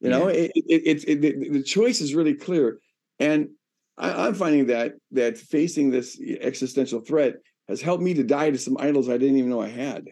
you 0.00 0.08
know, 0.08 0.28
yeah. 0.28 0.34
it, 0.34 0.52
it, 0.54 1.04
it, 1.06 1.24
it, 1.24 1.52
the 1.52 1.62
choice 1.62 2.00
is 2.00 2.14
really 2.14 2.34
clear, 2.34 2.80
and 3.18 3.50
I, 3.98 4.28
am 4.28 4.34
finding 4.34 4.66
that 4.66 4.94
that 5.12 5.36
facing 5.36 5.90
this 5.90 6.18
existential 6.40 7.00
threat 7.00 7.34
has 7.68 7.82
helped 7.82 8.02
me 8.02 8.14
to 8.14 8.24
die 8.24 8.50
to 8.50 8.58
some 8.58 8.78
idols 8.80 9.10
I 9.10 9.18
didn't 9.18 9.36
even 9.36 9.50
know 9.50 9.60
I 9.60 9.68
had. 9.68 10.06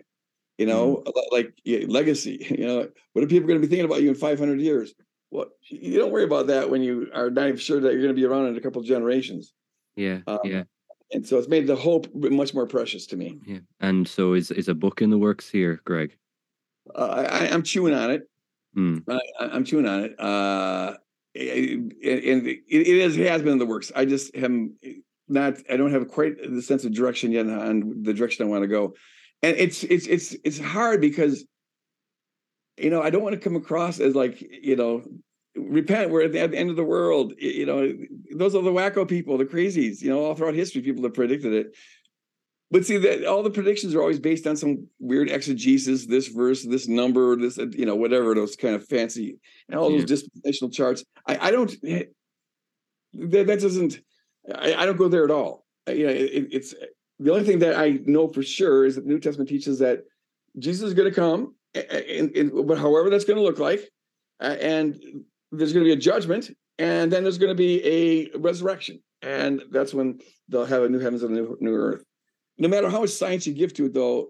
You 0.59 0.67
know, 0.67 1.03
mm. 1.07 1.13
like 1.33 1.55
yeah, 1.65 1.87
legacy. 1.89 2.47
You 2.59 2.67
know, 2.67 2.89
what 3.15 3.25
are 3.25 3.29
people 3.29 3.49
going 3.49 3.61
to 3.61 3.67
be 3.67 3.71
thinking 3.71 3.87
about 3.87 4.03
you 4.03 4.11
in 4.11 4.15
500 4.15 4.61
years? 4.61 4.93
Well, 5.31 5.47
you 5.71 5.99
don't 5.99 6.13
worry 6.13 6.25
about 6.25 6.49
that 6.49 6.69
when 6.69 6.83
you 6.83 7.09
are 7.15 7.31
not 7.31 7.49
even 7.49 7.57
sure 7.57 7.81
that 7.81 7.93
you're 7.93 8.03
going 8.03 8.15
to 8.15 8.21
be 8.21 8.27
around 8.27 8.49
in 8.49 8.57
a 8.57 8.61
couple 8.61 8.81
of 8.81 8.87
generations. 8.87 9.53
Yeah, 9.97 10.19
um, 10.27 10.41
yeah. 10.45 10.65
And 11.13 11.27
so 11.27 11.39
it's 11.39 11.49
made 11.49 11.67
the 11.67 11.77
hope 11.77 12.07
much 12.15 12.53
more 12.53 12.67
precious 12.67 13.07
to 13.07 13.17
me. 13.17 13.39
Yeah. 13.47 13.61
And 13.81 14.07
so 14.07 14.35
is 14.35 14.51
is 14.51 14.69
a 14.69 14.75
book 14.75 15.01
in 15.01 15.11
the 15.11 15.19
works 15.19 15.49
here, 15.49 15.81
Greg? 15.85 16.17
Uh, 16.95 17.27
I, 17.31 17.49
I'm 17.49 17.63
chewing 17.63 17.95
on 17.95 18.11
it. 18.11 18.29
Mm. 18.77 19.03
I, 19.09 19.57
am 19.57 19.65
chewing 19.65 19.87
on 19.87 20.05
it. 20.05 20.21
Uh, 20.21 20.95
and 21.35 21.93
it, 22.01 22.61
it 22.69 22.87
is 22.87 23.17
it 23.17 23.27
has 23.29 23.43
been 23.43 23.53
in 23.53 23.59
the 23.59 23.67
works. 23.67 23.93
I 23.95 24.05
just 24.05 24.35
am 24.35 24.75
not. 25.29 25.59
I 25.71 25.77
don't 25.77 25.93
have 25.93 26.09
quite 26.09 26.35
the 26.43 26.63
sense 26.63 26.85
of 26.85 26.93
direction 26.93 27.33
yet 27.33 27.47
on 27.47 28.03
the 28.03 28.13
direction 28.13 28.47
I 28.47 28.49
want 28.49 28.63
to 28.63 28.69
go, 28.69 28.95
and 29.43 29.57
it's 29.57 29.85
it's 29.85 30.07
it's 30.07 30.37
it's 30.45 30.59
hard 30.59 31.01
because 31.01 31.45
you 32.77 32.91
know 32.91 33.03
I 33.03 33.11
don't 33.11 33.23
want 33.23 33.35
to 33.35 33.41
come 33.41 33.57
across 33.57 34.01
as 34.01 34.15
like 34.15 34.41
you 34.41 34.77
know 34.77 35.05
repent 35.59 36.11
we're 36.11 36.23
at 36.23 36.33
the, 36.33 36.41
end 36.41 36.71
of 36.71 36.77
the 36.77 36.85
world 36.85 37.33
you 37.39 37.67
know 37.67 37.93
those 38.37 38.55
are 38.55 38.63
the 38.63 38.71
wacko 38.71 39.09
people 39.09 39.39
the 39.39 39.45
crazies 39.45 40.01
you 40.01 40.11
know 40.11 40.25
all 40.25 40.35
throughout 40.35 40.55
history 40.55 40.83
people 40.83 41.03
have 41.03 41.15
predicted 41.15 41.53
it 41.53 41.75
but 42.71 42.85
see 42.85 42.99
that 42.99 43.25
all 43.25 43.43
the 43.43 43.51
predictions 43.51 43.95
are 43.95 44.01
always 44.01 44.19
based 44.19 44.47
on 44.47 44.57
some 44.57 44.89
weird 44.99 45.31
exegesis, 45.31 46.07
this 46.07 46.29
verse, 46.29 46.65
this 46.65 46.87
number, 46.87 47.35
this 47.37 47.57
you 47.57 47.87
know 47.87 47.97
whatever 47.97 48.35
those 48.35 48.57
kind 48.57 48.75
of 48.75 48.87
fancy 48.87 49.39
and 49.69 49.79
all 49.79 49.91
those 49.91 50.01
yeah. 50.01 50.07
dispensational 50.07 50.71
charts. 50.71 51.05
I, 51.27 51.49
I 51.49 51.51
don't 51.51 51.75
eh, 51.87 52.05
that, 53.15 53.47
that 53.47 53.61
doesn't 53.61 54.01
I, 54.55 54.75
I, 54.75 54.87
don't 54.87 54.97
go 54.97 55.09
there 55.09 55.25
at 55.25 55.31
all. 55.31 55.65
You 55.89 56.07
know, 56.07 56.13
it, 56.13 56.49
it's 56.51 56.75
the 57.19 57.33
only 57.33 57.45
thing 57.45 57.61
that 57.61 57.77
I 57.77 58.01
know 58.05 58.29
for 58.29 58.43
sure 58.43 58.85
is 58.85 58.97
that 58.97 59.03
the 59.03 59.09
New 59.09 59.21
Testament 59.21 59.49
teaches 59.49 59.79
that 59.79 60.01
Jesus 60.59 60.89
is 60.89 60.95
going 60.95 61.09
to 61.09 61.15
come, 61.15 61.55
and, 61.75 62.37
and, 62.37 62.67
but 62.67 62.79
however 62.79 63.09
that's 63.09 63.25
going 63.25 63.39
to 63.39 63.43
look 63.43 63.59
like, 63.59 63.81
uh, 64.41 64.57
and 64.61 64.95
there's 65.53 65.73
going 65.73 65.85
to 65.85 65.89
be 65.89 65.93
a 65.93 65.97
judgment, 65.97 66.51
and 66.79 67.13
then 67.13 67.23
there's 67.23 67.39
going 67.39 67.51
to 67.51 67.55
be 67.55 67.85
a 67.85 68.39
resurrection, 68.39 69.03
and 69.23 69.63
that's 69.71 69.95
when 69.95 70.21
they'll 70.49 70.67
have 70.67 70.83
a 70.83 70.89
new 70.89 70.99
heavens 70.99 71.23
and 71.23 71.37
a 71.37 71.41
new, 71.41 71.57
new 71.61 71.75
earth. 71.75 72.05
No 72.59 72.69
matter 72.69 72.91
how 72.91 73.01
much 73.01 73.11
science 73.11 73.47
you 73.47 73.55
give 73.55 73.73
to 73.75 73.87
it, 73.87 73.95
though, 73.95 74.29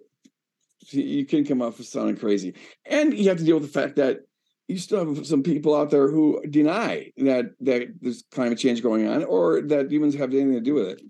you 0.91 1.25
can 1.27 1.45
come 1.45 1.63
off 1.63 1.81
as 1.81 1.89
sounding 1.89 2.17
crazy, 2.17 2.55
and 2.85 3.13
you 3.13 3.29
have 3.29 3.39
to 3.39 3.45
deal 3.45 3.59
with 3.59 3.73
the 3.73 3.81
fact 3.81 3.97
that 3.97 4.21
you 4.69 4.79
still 4.79 5.15
have 5.15 5.27
some 5.27 5.43
people 5.43 5.75
out 5.75 5.91
there 5.91 6.09
who 6.09 6.43
deny 6.49 7.11
that 7.17 7.53
that 7.61 7.89
there's 8.01 8.25
climate 8.31 8.59
change 8.59 8.83
going 8.83 9.09
on, 9.09 9.25
or 9.25 9.63
that 9.63 9.91
humans 9.91 10.15
have 10.15 10.31
anything 10.33 10.53
to 10.53 10.61
do 10.61 10.75
with 10.75 10.89
it. 10.89 11.03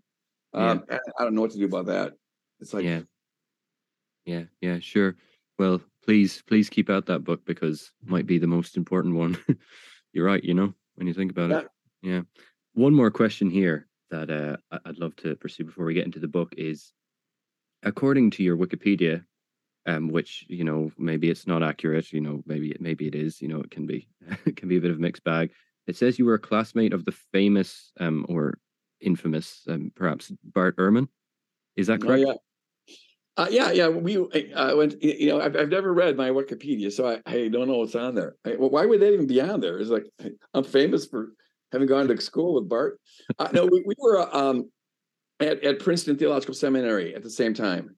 Um. 0.55 0.85
I 0.91 1.25
don't 1.25 1.35
know 1.35 1.43
what 1.43 1.51
to 1.51 1.59
do 1.59 1.67
about 1.67 1.87
that. 1.87 2.15
It's 2.61 2.73
like, 2.73 2.85
yeah, 2.85 3.03
yeah, 4.25 4.45
yeah, 4.61 4.79
sure. 4.81 5.17
Well, 5.59 5.81
please, 6.05 6.43
please 6.47 6.71
keep 6.71 6.89
out 6.91 7.07
that 7.07 7.25
book 7.25 7.45
because 7.45 7.93
it 8.03 8.09
might 8.09 8.27
be 8.27 8.39
the 8.39 8.47
most 8.47 8.77
important 8.77 9.17
one. 9.17 9.37
You're 10.13 10.27
right. 10.27 10.43
You 10.43 10.55
know, 10.55 10.75
when 10.97 11.07
you 11.07 11.15
think 11.15 11.31
about 11.31 11.51
yeah. 11.51 11.59
it. 11.61 11.69
Yeah. 12.03 12.21
One 12.75 12.95
more 12.95 13.11
question 13.11 13.51
here 13.51 13.89
that 14.11 14.31
uh, 14.31 14.57
I'd 14.85 14.99
love 14.99 15.17
to 15.17 15.37
pursue 15.37 15.65
before 15.65 15.85
we 15.85 15.95
get 15.95 16.07
into 16.07 16.21
the 16.21 16.29
book 16.29 16.55
is, 16.57 16.93
according 17.83 18.31
to 18.33 18.43
your 18.43 18.57
Wikipedia, 18.57 19.25
um, 19.87 20.09
which 20.09 20.45
you 20.49 20.65
know 20.65 20.91
maybe 20.99 21.31
it's 21.31 21.47
not 21.47 21.63
accurate. 21.63 22.13
You 22.13 22.21
know, 22.21 22.43
maybe 22.47 22.71
it, 22.71 22.81
maybe 22.81 23.07
it 23.07 23.15
is. 23.15 23.41
You 23.41 23.49
know, 23.49 23.61
it 23.61 23.71
can 23.71 23.87
be 23.87 24.09
it 24.47 24.57
can 24.57 24.69
be 24.69 24.77
a 24.77 24.81
bit 24.81 24.91
of 24.91 24.99
a 24.99 25.01
mixed 25.01 25.25
bag. 25.25 25.51
It 25.87 25.97
says 25.97 26.19
you 26.19 26.27
were 26.27 26.35
a 26.35 26.39
classmate 26.39 26.93
of 26.93 27.05
the 27.05 27.13
famous 27.13 27.93
um, 27.99 28.27
or 28.29 28.59
infamous, 29.01 29.63
um, 29.69 29.91
perhaps 29.95 30.31
Bart 30.45 30.77
Ehrman. 30.77 31.09
Is 31.77 31.87
that 31.87 32.03
correct? 32.03 32.25
Oh, 32.27 32.31
yeah. 32.31 32.35
Uh, 33.39 33.47
yeah, 33.51 33.71
yeah. 33.71 33.89
We 33.89 34.17
uh, 34.17 34.77
went. 34.77 35.01
You 35.01 35.29
know, 35.29 35.41
I've, 35.41 35.55
I've 35.57 35.69
never 35.69 35.95
read 35.95 36.17
my 36.17 36.31
Wikipedia, 36.31 36.91
so 36.91 37.09
I, 37.09 37.21
I 37.25 37.49
don't 37.49 37.69
know 37.69 37.79
what's 37.79 37.95
on 37.95 38.17
there. 38.17 38.35
I, 38.45 38.57
well, 38.57 38.69
why 38.69 38.85
would 38.85 39.01
that 39.01 39.13
even 39.13 39.29
be 39.29 39.41
on 39.41 39.61
there? 39.61 39.79
It's 39.79 39.91
like 39.91 40.07
I'm 40.55 40.65
famous 40.65 41.07
for 41.07 41.29
having 41.71 41.87
gone 41.87 42.09
to 42.09 42.21
school 42.21 42.55
with 42.55 42.69
Bart. 42.69 43.01
Uh, 43.39 43.49
no, 43.53 43.67
we, 43.67 43.85
we 43.87 43.95
were 43.97 44.37
um, 44.37 44.69
at, 45.39 45.63
at 45.63 45.79
Princeton 45.79 46.17
Theological 46.17 46.55
Seminary 46.55 47.15
at 47.15 47.23
the 47.23 47.31
same 47.31 47.55
time, 47.55 47.95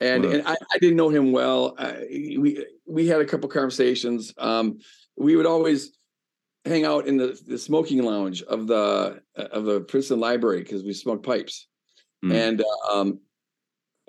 and 0.00 0.24
wow. 0.24 0.30
and 0.32 0.42
I, 0.48 0.54
I, 0.54 0.78
didn't 0.80 0.96
know 0.96 1.10
him 1.10 1.30
well. 1.30 1.76
we 2.10 2.66
we 2.84 3.06
had 3.06 3.20
a 3.20 3.24
couple 3.24 3.48
conversations. 3.48 4.34
Um, 4.36 4.80
we 5.16 5.36
would 5.36 5.46
always 5.46 5.96
hang 6.64 6.84
out 6.84 7.06
in 7.06 7.16
the, 7.16 7.38
the 7.46 7.58
smoking 7.58 8.02
lounge 8.02 8.42
of 8.42 8.66
the 8.66 9.22
of 9.36 9.64
the 9.64 9.82
Princeton 9.82 10.18
Library 10.18 10.58
because 10.58 10.82
we 10.82 10.92
smoked 10.92 11.24
pipes, 11.24 11.68
mm. 12.24 12.34
and 12.34 12.60
uh, 12.60 12.92
um, 12.92 13.20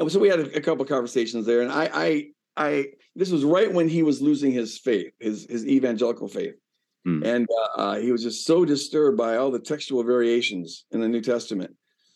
so 0.08 0.20
we 0.20 0.30
had 0.30 0.40
a, 0.40 0.58
a 0.58 0.62
couple 0.62 0.86
conversations 0.86 1.46
there. 1.46 1.62
And 1.62 1.72
I, 1.72 1.90
I, 1.94 2.28
I, 2.56 2.86
this 3.16 3.32
was 3.32 3.44
right 3.44 3.72
when 3.72 3.88
he 3.88 4.04
was 4.04 4.22
losing 4.22 4.52
his 4.52 4.78
faith, 4.78 5.14
his 5.20 5.46
his 5.50 5.66
evangelical 5.66 6.28
faith, 6.28 6.56
mm. 7.08 7.26
and 7.26 7.48
uh, 7.50 7.82
uh, 7.82 7.96
he 8.00 8.12
was 8.12 8.24
just 8.24 8.46
so 8.46 8.66
disturbed 8.66 9.18
by 9.18 9.38
all 9.38 9.52
the 9.52 9.60
textual 9.60 10.04
variations 10.04 10.86
in 10.92 11.02
the 11.02 11.08
New 11.08 11.22
Testament 11.22 11.76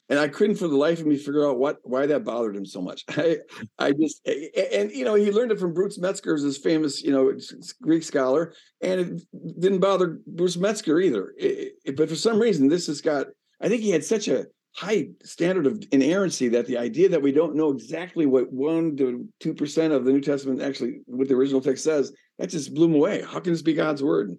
and 0.10 0.20
I 0.20 0.28
couldn't 0.28 0.56
for 0.56 0.68
the 0.68 0.78
life 0.78 1.00
of 1.00 1.06
me 1.06 1.18
figure 1.18 1.48
out 1.48 1.60
what 1.60 1.80
why 1.84 2.06
that 2.06 2.24
bothered 2.24 2.56
him 2.56 2.66
so 2.66 2.82
much. 2.82 3.04
I 3.10 3.38
I 3.78 3.92
just 3.92 4.26
and 4.28 4.92
you 4.92 5.06
know 5.06 5.16
he 5.16 5.32
learned 5.32 5.52
it 5.52 5.60
from 5.60 5.74
Bruce 5.74 5.98
Metzger, 5.98 6.36
his 6.36 6.58
famous 6.58 7.04
you 7.04 7.12
know 7.12 7.34
Greek 7.82 8.04
scholar, 8.04 8.54
and 8.82 9.00
it 9.00 9.60
didn't 9.60 9.80
bother 9.80 10.20
Bruce 10.26 10.58
Metzger 10.58 11.00
either. 11.00 11.34
It, 11.38 11.74
it, 11.86 11.98
but 11.98 12.10
for 12.10 12.16
some 12.16 12.40
reason, 12.40 12.68
this 12.68 12.88
has 12.88 13.02
got. 13.02 13.28
I 13.60 13.70
think 13.70 13.82
he 13.82 13.90
had 13.90 14.04
such 14.04 14.28
a 14.28 14.46
high 14.78 15.10
standard 15.24 15.66
of 15.66 15.84
inerrancy 15.92 16.48
that 16.50 16.68
the 16.68 16.78
idea 16.78 17.10
that 17.10 17.22
we 17.22 17.32
don't 17.32 17.56
know 17.56 17.72
exactly 17.72 18.26
what 18.26 18.52
one 18.52 18.96
to 18.98 19.28
two 19.40 19.54
percent 19.54 19.92
of 19.92 20.06
the 20.06 20.12
New 20.12 20.22
Testament 20.22 20.62
actually 20.62 21.02
what 21.06 21.28
the 21.28 21.34
original 21.34 21.62
text 21.62 21.84
says 21.84 22.14
that 22.38 22.50
just 22.50 22.74
blew 22.74 22.86
him 22.86 22.96
away. 22.96 23.24
How 23.24 23.40
can 23.40 23.54
this 23.54 23.62
be 23.62 23.74
God's 23.74 24.04
word? 24.04 24.32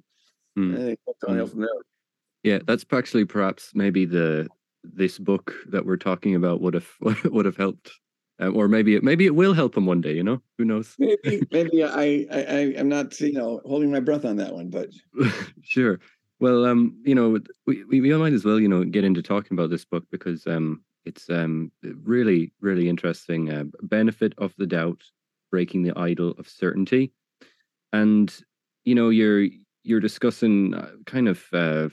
Mm. 0.58 0.96
there. 1.26 1.68
Yeah, 2.44 2.58
that's 2.64 2.84
actually 2.92 3.24
perhaps 3.24 3.72
maybe 3.74 4.04
the 4.04 4.48
this 4.84 5.18
book 5.18 5.54
that 5.68 5.84
we're 5.84 5.96
talking 5.96 6.34
about 6.34 6.60
would 6.60 6.74
have 6.74 6.88
would 7.24 7.44
have 7.44 7.56
helped 7.56 7.92
um, 8.40 8.56
or 8.56 8.68
maybe 8.68 8.94
it 8.94 9.02
maybe 9.02 9.26
it 9.26 9.34
will 9.34 9.54
help 9.54 9.76
him 9.76 9.86
one 9.86 10.00
day 10.00 10.12
you 10.12 10.22
know 10.22 10.40
who 10.56 10.64
knows 10.64 10.94
maybe 10.98 11.42
maybe 11.50 11.82
I, 11.82 12.26
I 12.30 12.38
i 12.38 12.60
am 12.76 12.88
not 12.88 13.18
you 13.20 13.32
know 13.32 13.60
holding 13.64 13.90
my 13.90 14.00
breath 14.00 14.24
on 14.24 14.36
that 14.36 14.54
one 14.54 14.70
but 14.70 14.90
sure 15.62 16.00
well 16.40 16.66
um 16.66 17.00
you 17.04 17.14
know 17.14 17.38
we, 17.66 17.84
we 17.84 18.00
we 18.00 18.14
might 18.14 18.32
as 18.32 18.44
well 18.44 18.60
you 18.60 18.68
know 18.68 18.84
get 18.84 19.04
into 19.04 19.22
talking 19.22 19.56
about 19.56 19.70
this 19.70 19.84
book 19.84 20.04
because 20.10 20.46
um 20.46 20.82
it's 21.04 21.28
um 21.30 21.70
really 22.02 22.52
really 22.60 22.88
interesting 22.88 23.52
uh, 23.52 23.64
benefit 23.82 24.34
of 24.38 24.54
the 24.58 24.66
doubt 24.66 25.02
breaking 25.50 25.82
the 25.82 25.96
idol 25.98 26.34
of 26.38 26.48
certainty 26.48 27.12
and 27.92 28.40
you 28.84 28.94
know 28.94 29.08
you're 29.08 29.46
you're 29.84 30.00
discussing 30.00 30.74
uh, 30.74 30.90
kind 31.06 31.28
of 31.28 31.42
uh 31.52 31.88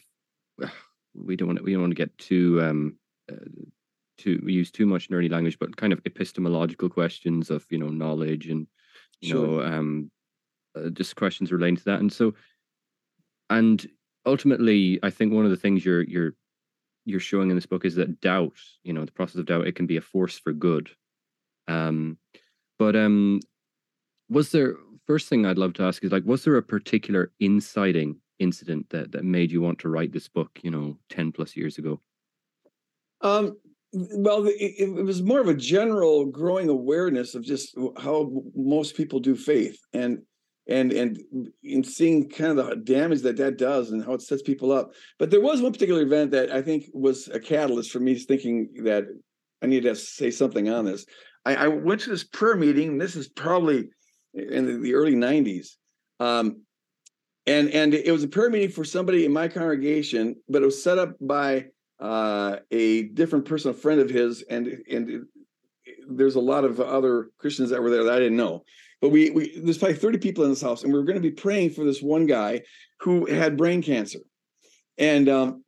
we 1.15 1.35
don't 1.35 1.47
want 1.47 1.57
to, 1.57 1.63
we 1.63 1.71
don't 1.71 1.81
want 1.81 1.91
to 1.91 1.95
get 1.95 2.17
too 2.17 2.61
um 2.61 2.97
uh, 3.31 3.35
too 4.17 4.41
use 4.45 4.71
too 4.71 4.85
much 4.85 5.09
nerdy 5.09 5.29
language, 5.29 5.57
but 5.59 5.75
kind 5.77 5.93
of 5.93 6.01
epistemological 6.05 6.89
questions 6.89 7.49
of 7.49 7.65
you 7.69 7.77
know 7.77 7.89
knowledge 7.89 8.47
and 8.47 8.67
you 9.21 9.29
sure. 9.29 9.47
know 9.47 9.61
um 9.61 10.11
uh, 10.75 10.89
just 10.89 11.15
questions 11.15 11.51
relating 11.51 11.77
to 11.77 11.85
that, 11.85 11.99
and 11.99 12.11
so 12.11 12.33
and 13.49 13.87
ultimately, 14.25 14.99
I 15.03 15.09
think 15.09 15.33
one 15.33 15.45
of 15.45 15.51
the 15.51 15.57
things 15.57 15.85
you're 15.85 16.03
you're 16.03 16.33
you're 17.05 17.19
showing 17.19 17.49
in 17.49 17.55
this 17.55 17.67
book 17.67 17.85
is 17.85 17.95
that 17.95 18.19
doubt, 18.19 18.57
you 18.83 18.91
know, 18.91 19.05
the 19.05 19.11
process 19.11 19.35
of 19.35 19.45
doubt, 19.45 19.67
it 19.67 19.75
can 19.75 19.85
be 19.85 19.97
a 19.97 20.01
force 20.01 20.39
for 20.39 20.53
good. 20.53 20.89
Um, 21.67 22.17
but 22.79 22.95
um, 22.95 23.41
was 24.29 24.51
there 24.51 24.75
first 25.05 25.29
thing 25.29 25.45
I'd 25.45 25.57
love 25.57 25.73
to 25.73 25.83
ask 25.83 26.03
is 26.03 26.11
like, 26.11 26.25
was 26.25 26.43
there 26.43 26.57
a 26.57 26.63
particular 26.63 27.31
inciting 27.39 28.19
incident 28.39 28.89
that 28.89 29.11
that 29.11 29.23
made 29.23 29.51
you 29.51 29.61
want 29.61 29.79
to 29.79 29.89
write 29.89 30.11
this 30.11 30.27
book 30.27 30.59
you 30.61 30.71
know 30.71 30.97
10 31.09 31.31
plus 31.31 31.55
years 31.55 31.77
ago 31.77 31.99
um 33.21 33.57
well 33.93 34.45
it, 34.45 34.55
it, 34.77 35.05
was 35.05 35.21
more 35.21 35.39
of 35.39 35.47
a 35.47 35.53
general 35.53 36.25
growing 36.25 36.69
awareness 36.69 37.33
of 37.33 37.43
just 37.43 37.77
how 37.97 38.29
most 38.55 38.95
people 38.95 39.19
do 39.19 39.35
faith 39.35 39.79
and 39.93 40.19
and 40.67 40.91
and 40.91 41.19
in 41.63 41.83
seeing 41.83 42.29
kind 42.29 42.57
of 42.57 42.67
the 42.67 42.75
damage 42.75 43.21
that 43.21 43.37
that 43.37 43.57
does 43.57 43.91
and 43.91 44.03
how 44.03 44.13
it 44.13 44.21
sets 44.21 44.41
people 44.41 44.71
up 44.71 44.91
but 45.19 45.29
there 45.29 45.41
was 45.41 45.61
one 45.61 45.73
particular 45.73 46.01
event 46.01 46.31
that 46.31 46.51
i 46.51 46.61
think 46.61 46.85
was 46.93 47.27
a 47.29 47.39
catalyst 47.39 47.91
for 47.91 47.99
me 47.99 48.15
thinking 48.15 48.69
that 48.83 49.05
i 49.61 49.65
need 49.65 49.83
to 49.83 49.95
say 49.95 50.31
something 50.31 50.69
on 50.69 50.85
this 50.85 51.05
i, 51.45 51.55
I 51.55 51.67
went 51.67 52.01
to 52.01 52.09
this 52.09 52.23
prayer 52.23 52.55
meeting 52.55 52.97
this 52.97 53.15
is 53.15 53.27
probably 53.27 53.89
in 54.33 54.81
the, 54.81 54.93
early 54.93 55.15
90s 55.15 55.75
um, 56.19 56.61
and 57.47 57.69
and 57.69 57.93
it 57.93 58.11
was 58.11 58.23
a 58.23 58.27
prayer 58.27 58.49
meeting 58.49 58.69
for 58.69 58.83
somebody 58.83 59.25
in 59.25 59.33
my 59.33 59.47
congregation, 59.47 60.35
but 60.49 60.61
it 60.61 60.65
was 60.65 60.83
set 60.83 60.97
up 60.97 61.15
by 61.21 61.67
uh, 61.99 62.57
a 62.71 63.03
different 63.03 63.45
person, 63.45 63.71
a 63.71 63.73
friend 63.73 64.01
of 64.01 64.09
his, 64.09 64.43
and 64.49 64.67
and 64.89 65.25
there's 66.09 66.35
a 66.35 66.39
lot 66.39 66.65
of 66.65 66.79
other 66.79 67.29
Christians 67.37 67.69
that 67.69 67.81
were 67.81 67.89
there 67.89 68.03
that 68.03 68.13
I 68.13 68.19
didn't 68.19 68.37
know. 68.37 68.63
But 69.05 69.11
we 69.11 69.29
we 69.29 69.59
there's 69.59 69.77
probably 69.77 69.97
30 69.97 70.17
people 70.17 70.45
in 70.45 70.49
this 70.49 70.63
house, 70.63 70.81
and 70.81 70.91
we 70.91 70.97
were 70.97 71.05
going 71.05 71.21
to 71.21 71.21
be 71.21 71.29
praying 71.29 71.69
for 71.69 71.83
this 71.83 72.01
one 72.01 72.25
guy 72.25 72.63
who 73.01 73.27
had 73.27 73.55
brain 73.55 73.83
cancer, 73.83 74.17
and 74.97 75.29
um, 75.29 75.63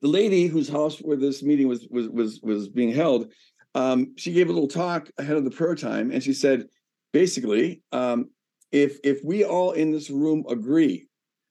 the 0.00 0.08
lady 0.08 0.46
whose 0.46 0.66
house 0.66 0.96
where 0.96 1.18
this 1.18 1.42
meeting 1.42 1.68
was 1.68 1.86
was 1.90 2.08
was 2.08 2.40
was 2.42 2.70
being 2.70 2.90
held, 2.90 3.30
um, 3.74 4.14
she 4.16 4.32
gave 4.32 4.48
a 4.48 4.52
little 4.54 4.66
talk 4.66 5.10
ahead 5.18 5.36
of 5.36 5.44
the 5.44 5.50
prayer 5.50 5.74
time, 5.74 6.10
and 6.10 6.22
she 6.22 6.32
said, 6.32 6.64
basically, 7.12 7.82
um, 7.92 8.30
if 8.72 8.98
if 9.04 9.22
we 9.22 9.44
all 9.44 9.72
in 9.72 9.92
this 9.92 10.08
room 10.08 10.42
agree 10.48 11.06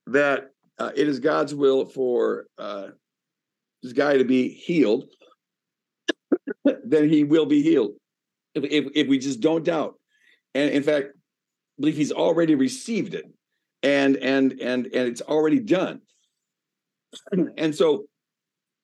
that 0.08 0.50
uh, 0.80 0.90
it 0.96 1.06
is 1.06 1.20
God's 1.20 1.54
will 1.54 1.84
for 1.84 2.46
uh, 2.58 2.88
this 3.84 3.92
guy 3.92 4.18
to 4.18 4.24
be 4.24 4.48
healed, 4.48 5.04
then 6.84 7.08
he 7.08 7.22
will 7.22 7.46
be 7.46 7.62
healed. 7.62 7.92
If, 8.56 8.64
if, 8.64 8.92
if 8.96 9.06
we 9.06 9.18
just 9.18 9.38
don't 9.38 9.64
doubt, 9.64 9.94
and 10.54 10.70
in 10.70 10.82
fact, 10.82 11.08
I 11.08 11.80
believe 11.80 11.96
he's 11.96 12.12
already 12.12 12.54
received 12.54 13.14
it, 13.14 13.26
and 13.82 14.16
and 14.16 14.52
and 14.52 14.86
and 14.86 15.08
it's 15.08 15.22
already 15.22 15.60
done. 15.60 16.00
And 17.56 17.74
so, 17.74 18.06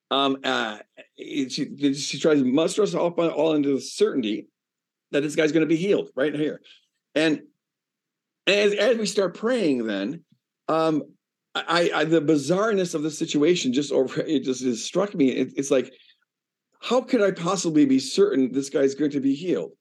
um, 0.09 0.37
uh, 0.43 0.79
she 1.17 1.93
she 1.93 2.19
tries 2.19 2.39
to 2.39 2.45
muster 2.45 2.81
us 2.83 2.93
all, 2.93 3.09
all 3.09 3.53
into 3.53 3.75
the 3.75 3.81
certainty 3.81 4.47
that 5.11 5.21
this 5.21 5.35
guy's 5.35 5.51
going 5.51 5.67
to 5.67 5.67
be 5.67 5.75
healed 5.75 6.09
right 6.15 6.33
here, 6.33 6.61
and 7.15 7.41
as 8.47 8.73
as 8.73 8.97
we 8.97 9.05
start 9.05 9.35
praying, 9.35 9.85
then 9.85 10.23
um, 10.67 11.03
I, 11.55 11.91
I 11.93 12.03
the 12.05 12.21
bizarreness 12.21 12.95
of 12.95 13.03
the 13.03 13.11
situation 13.11 13.73
just 13.73 13.91
over 13.91 14.21
it 14.27 14.43
just, 14.43 14.63
it 14.63 14.77
struck 14.77 15.13
me. 15.13 15.29
It, 15.29 15.53
it's 15.55 15.71
like 15.71 15.91
how 16.81 17.01
could 17.01 17.21
I 17.21 17.31
possibly 17.31 17.85
be 17.85 17.99
certain 17.99 18.51
this 18.51 18.69
guy's 18.69 18.95
going 18.95 19.11
to 19.11 19.19
be 19.19 19.35
healed? 19.35 19.71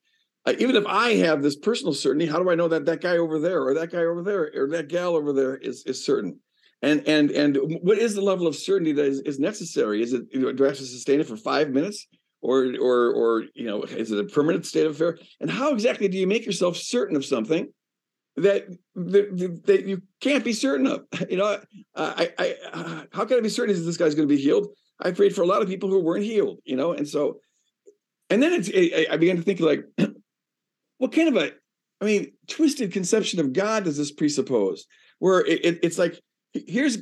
Uh, 0.46 0.54
even 0.58 0.74
if 0.74 0.86
I 0.86 1.14
have 1.16 1.42
this 1.42 1.56
personal 1.56 1.92
certainty, 1.92 2.26
how 2.26 2.42
do 2.42 2.50
I 2.50 2.54
know 2.54 2.68
that 2.68 2.86
that 2.86 3.02
guy 3.02 3.18
over 3.18 3.38
there 3.38 3.62
or 3.62 3.74
that 3.74 3.92
guy 3.92 4.04
over 4.04 4.22
there 4.22 4.50
or 4.54 4.68
that 4.70 4.88
gal 4.88 5.14
over 5.14 5.32
there 5.32 5.56
is 5.56 5.84
is 5.84 6.04
certain? 6.04 6.40
And 6.82 7.06
and 7.06 7.30
and 7.30 7.58
what 7.82 7.98
is 7.98 8.14
the 8.14 8.22
level 8.22 8.46
of 8.46 8.56
certainty 8.56 8.92
that 8.92 9.04
is, 9.04 9.20
is 9.20 9.38
necessary? 9.38 10.02
Is 10.02 10.14
it 10.14 10.32
do 10.32 10.48
I 10.48 10.68
have 10.68 10.78
to 10.78 10.84
sustain 10.84 11.20
it 11.20 11.28
for 11.28 11.36
five 11.36 11.70
minutes? 11.70 12.06
Or 12.42 12.74
or 12.80 13.12
or 13.12 13.44
you 13.54 13.66
know, 13.66 13.82
is 13.82 14.10
it 14.12 14.18
a 14.18 14.24
permanent 14.24 14.64
state 14.64 14.86
of 14.86 14.92
affair? 14.92 15.18
And 15.40 15.50
how 15.50 15.72
exactly 15.72 16.08
do 16.08 16.16
you 16.16 16.26
make 16.26 16.46
yourself 16.46 16.76
certain 16.76 17.16
of 17.16 17.24
something 17.24 17.68
that 18.36 18.66
that, 18.94 19.62
that 19.66 19.86
you 19.86 20.00
can't 20.22 20.42
be 20.42 20.54
certain 20.54 20.86
of? 20.86 21.04
You 21.28 21.36
know, 21.36 21.58
I, 21.94 22.30
I, 22.38 22.56
I 22.72 23.04
how 23.12 23.26
can 23.26 23.36
I 23.36 23.40
be 23.42 23.50
certain 23.50 23.74
that 23.74 23.82
this 23.82 23.98
guy's 23.98 24.14
going 24.14 24.26
to 24.26 24.34
be 24.34 24.40
healed? 24.40 24.68
I 25.02 25.10
prayed 25.10 25.34
for 25.34 25.42
a 25.42 25.46
lot 25.46 25.60
of 25.60 25.68
people 25.68 25.90
who 25.90 26.00
weren't 26.00 26.24
healed. 26.24 26.60
You 26.64 26.76
know, 26.76 26.92
and 26.92 27.06
so, 27.06 27.40
and 28.30 28.42
then 28.42 28.54
it's 28.54 28.70
I 29.10 29.18
began 29.18 29.36
to 29.36 29.42
think 29.42 29.60
like, 29.60 29.84
what 31.00 31.12
kind 31.12 31.34
of 31.34 31.36
a 31.42 31.52
I 32.02 32.04
mean, 32.04 32.32
twisted 32.46 32.92
conception 32.92 33.40
of 33.40 33.52
God 33.52 33.84
does 33.84 33.96
this 33.96 34.12
presuppose? 34.12 34.86
Where 35.18 35.40
it, 35.44 35.64
it, 35.64 35.78
it's 35.82 35.98
like 35.98 36.20
here's 36.52 36.98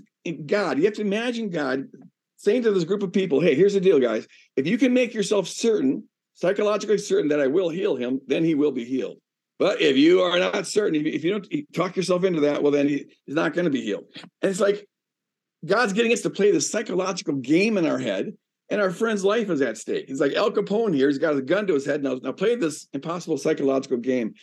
God. 0.47 0.79
You 0.79 0.85
have 0.85 0.95
to 0.95 1.03
imagine 1.03 1.51
God 1.51 1.89
saying 2.37 2.63
to 2.63 2.71
this 2.71 2.85
group 2.85 3.03
of 3.03 3.13
people, 3.13 3.41
hey, 3.41 3.55
here's 3.55 3.75
the 3.75 3.81
deal, 3.81 3.99
guys. 3.99 4.27
If 4.57 4.67
you 4.67 4.79
can 4.79 4.95
make 4.95 5.15
yourself 5.15 5.49
certain, 5.49 6.05
psychologically 6.35 6.99
certain 6.99 7.29
that 7.29 7.41
I 7.41 7.49
will 7.49 7.69
heal 7.69 7.97
him, 7.97 8.21
then 8.27 8.45
he 8.45 8.55
will 8.55 8.71
be 8.71 8.85
healed. 8.85 9.19
But 9.59 9.81
if 9.81 9.97
you 9.97 10.21
are 10.21 10.39
not 10.39 10.67
certain, 10.69 11.05
if 11.05 11.25
you 11.25 11.33
don't 11.33 11.49
talk 11.75 11.97
yourself 11.97 12.23
into 12.23 12.41
that, 12.41 12.63
well, 12.63 12.71
then 12.71 12.89
he, 12.89 13.07
he's 13.27 13.35
not 13.35 13.55
going 13.55 13.65
to 13.65 13.71
be 13.71 13.83
healed. 13.83 14.05
And 14.43 14.51
it's 14.51 14.61
like 14.61 14.87
God's 15.67 15.93
getting 15.93 16.13
us 16.13 16.21
to 16.21 16.31
play 16.31 16.53
this 16.53 16.71
psychological 16.71 17.35
game 17.35 17.77
in 17.77 17.87
our 17.87 17.99
head, 17.99 18.33
and 18.71 18.81
our 18.81 18.91
friend's 18.91 19.25
life 19.25 19.51
is 19.51 19.61
at 19.61 19.79
stake. 19.79 20.07
He's 20.09 20.21
like 20.21 20.35
Al 20.35 20.51
Capone 20.51 20.95
here. 20.95 21.09
He's 21.09 21.19
got 21.19 21.37
a 21.37 21.43
gun 21.43 21.67
to 21.67 21.75
his 21.75 21.87
head. 21.87 22.03
Now, 22.03 22.19
now 22.23 22.33
play 22.33 22.55
this 22.55 22.87
impossible 22.93 23.39
psychological 23.39 23.99
game. 23.99 24.35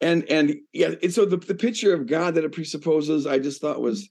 And 0.00 0.24
and 0.30 0.56
yeah, 0.72 0.94
and 1.02 1.12
so 1.12 1.24
the, 1.24 1.36
the 1.36 1.54
picture 1.54 1.92
of 1.92 2.06
God 2.06 2.34
that 2.34 2.44
it 2.44 2.52
presupposes, 2.52 3.26
I 3.26 3.38
just 3.38 3.60
thought 3.60 3.80
was 3.80 4.08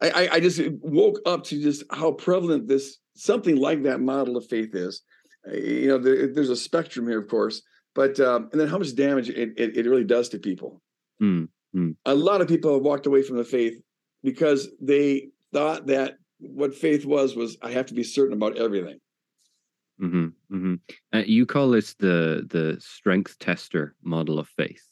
I, 0.00 0.28
I 0.32 0.40
just 0.40 0.60
woke 0.80 1.20
up 1.26 1.44
to 1.44 1.62
just 1.62 1.84
how 1.90 2.12
prevalent 2.12 2.66
this 2.66 2.98
something 3.14 3.56
like 3.56 3.84
that 3.84 4.00
model 4.00 4.36
of 4.36 4.48
faith 4.48 4.74
is. 4.74 5.02
You 5.52 5.88
know, 5.88 5.98
there, 5.98 6.26
there's 6.32 6.50
a 6.50 6.56
spectrum 6.56 7.06
here, 7.06 7.20
of 7.20 7.28
course, 7.28 7.62
but 7.94 8.18
um, 8.20 8.48
and 8.52 8.60
then 8.60 8.68
how 8.68 8.78
much 8.78 8.94
damage 8.96 9.28
it, 9.28 9.52
it, 9.56 9.76
it 9.76 9.86
really 9.86 10.04
does 10.04 10.28
to 10.30 10.38
people. 10.38 10.80
Mm, 11.22 11.48
mm. 11.74 11.94
A 12.04 12.14
lot 12.14 12.40
of 12.40 12.48
people 12.48 12.74
have 12.74 12.82
walked 12.82 13.06
away 13.06 13.22
from 13.22 13.36
the 13.36 13.44
faith 13.44 13.80
because 14.22 14.68
they 14.80 15.28
thought 15.52 15.86
that 15.86 16.16
what 16.42 16.74
faith 16.74 17.04
was 17.04 17.36
was 17.36 17.56
I 17.62 17.70
have 17.70 17.86
to 17.86 17.94
be 17.94 18.02
certain 18.02 18.34
about 18.34 18.56
everything. 18.58 18.98
Mm-hmm, 20.00 20.26
mm-hmm. 20.54 20.74
Uh, 21.12 21.22
you 21.24 21.46
call 21.46 21.70
this 21.70 21.94
the 21.94 22.46
the 22.48 22.76
strength 22.80 23.38
tester 23.38 23.94
model 24.02 24.38
of 24.38 24.48
faith, 24.48 24.82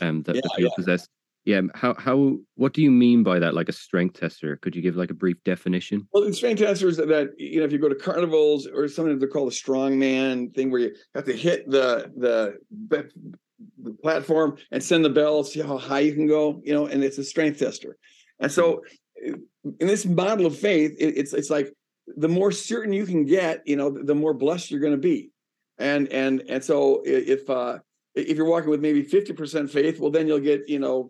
um, 0.00 0.22
that, 0.22 0.36
yeah, 0.36 0.40
that 0.42 0.50
people 0.56 0.70
yeah. 0.70 0.76
possess. 0.76 1.08
Yeah. 1.44 1.62
How 1.74 1.94
how 1.94 2.36
what 2.54 2.72
do 2.72 2.82
you 2.82 2.90
mean 2.90 3.22
by 3.22 3.38
that? 3.38 3.54
Like 3.54 3.68
a 3.68 3.72
strength 3.72 4.20
tester? 4.20 4.56
Could 4.56 4.74
you 4.74 4.82
give 4.82 4.96
like 4.96 5.10
a 5.10 5.14
brief 5.14 5.42
definition? 5.44 6.06
Well, 6.12 6.24
the 6.24 6.32
strength 6.32 6.60
tester 6.60 6.88
is 6.88 6.96
that, 6.98 7.32
you 7.38 7.60
know 7.60 7.66
if 7.66 7.72
you 7.72 7.78
go 7.78 7.88
to 7.88 7.94
carnivals 7.94 8.66
or 8.66 8.88
something 8.88 9.18
they're 9.18 9.28
called 9.28 9.52
a 9.52 9.54
strongman 9.54 10.54
thing 10.54 10.70
where 10.70 10.80
you 10.80 10.94
have 11.14 11.24
to 11.24 11.36
hit 11.36 11.68
the 11.70 12.10
the 12.16 12.58
the 13.82 13.92
platform 14.02 14.56
and 14.70 14.82
send 14.82 15.04
the 15.04 15.10
bell, 15.10 15.42
see 15.42 15.60
how 15.60 15.78
high 15.78 16.00
you 16.00 16.14
can 16.14 16.26
go, 16.26 16.60
you 16.64 16.72
know, 16.72 16.86
and 16.86 17.02
it's 17.02 17.18
a 17.18 17.24
strength 17.24 17.58
tester. 17.58 17.96
And 18.40 18.52
so 18.52 18.74
mm-hmm. 18.74 18.94
In 19.22 19.86
this 19.86 20.06
model 20.06 20.46
of 20.46 20.56
faith, 20.56 20.96
it, 20.98 21.16
it's 21.16 21.32
it's 21.32 21.50
like 21.50 21.72
the 22.16 22.28
more 22.28 22.52
certain 22.52 22.92
you 22.92 23.04
can 23.04 23.24
get, 23.24 23.66
you 23.66 23.76
know, 23.76 23.90
the 23.90 24.14
more 24.14 24.34
blessed 24.34 24.70
you're 24.70 24.80
going 24.80 24.92
to 24.92 24.98
be. 24.98 25.30
And 25.78 26.08
and 26.08 26.42
and 26.48 26.64
so 26.64 27.02
if 27.04 27.48
uh 27.48 27.78
if 28.14 28.36
you're 28.36 28.46
walking 28.46 28.70
with 28.70 28.80
maybe 28.80 29.04
50% 29.04 29.70
faith, 29.70 30.00
well 30.00 30.10
then 30.10 30.26
you'll 30.26 30.40
get, 30.40 30.68
you 30.68 30.80
know, 30.80 31.08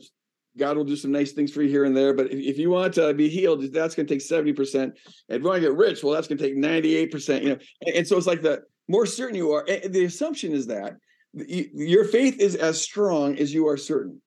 God 0.59 0.77
will 0.77 0.85
do 0.85 0.97
some 0.97 1.13
nice 1.13 1.33
things 1.33 1.53
for 1.53 1.63
you 1.63 1.71
here 1.71 1.85
and 1.85 1.97
there. 1.97 2.13
But 2.13 2.33
if, 2.33 2.39
if 2.39 2.59
you 2.59 2.71
want 2.71 2.95
to 2.95 3.15
be 3.15 3.29
healed, 3.29 3.63
that's 3.73 3.95
going 3.95 4.07
to 4.07 4.15
take 4.15 4.23
70%. 4.23 4.75
And 4.83 4.93
if 5.29 5.41
you 5.41 5.49
want 5.49 5.63
to 5.63 5.69
get 5.69 5.77
rich, 5.77 6.03
well, 6.03 6.13
that's 6.13 6.29
going 6.29 6.39
to 6.39 6.45
take 6.45 6.57
98%. 6.57 7.43
You 7.43 7.49
know, 7.51 7.59
and, 7.87 7.97
and, 7.97 8.07
so 8.07 8.17
it's 8.19 8.27
like 8.27 8.43
the 8.43 8.63
more 8.89 9.07
certain 9.07 9.37
you 9.37 9.53
are, 9.53 9.65
the 9.65 10.05
assumption 10.05 10.53
is 10.53 10.67
that 10.67 10.97
your 11.33 12.05
faith 12.05 12.41
is 12.41 12.57
as 12.57 12.83
strong 12.83 13.39
as 13.39 13.55
you 13.55 13.69
are 13.69 13.77
certain. 13.77 14.21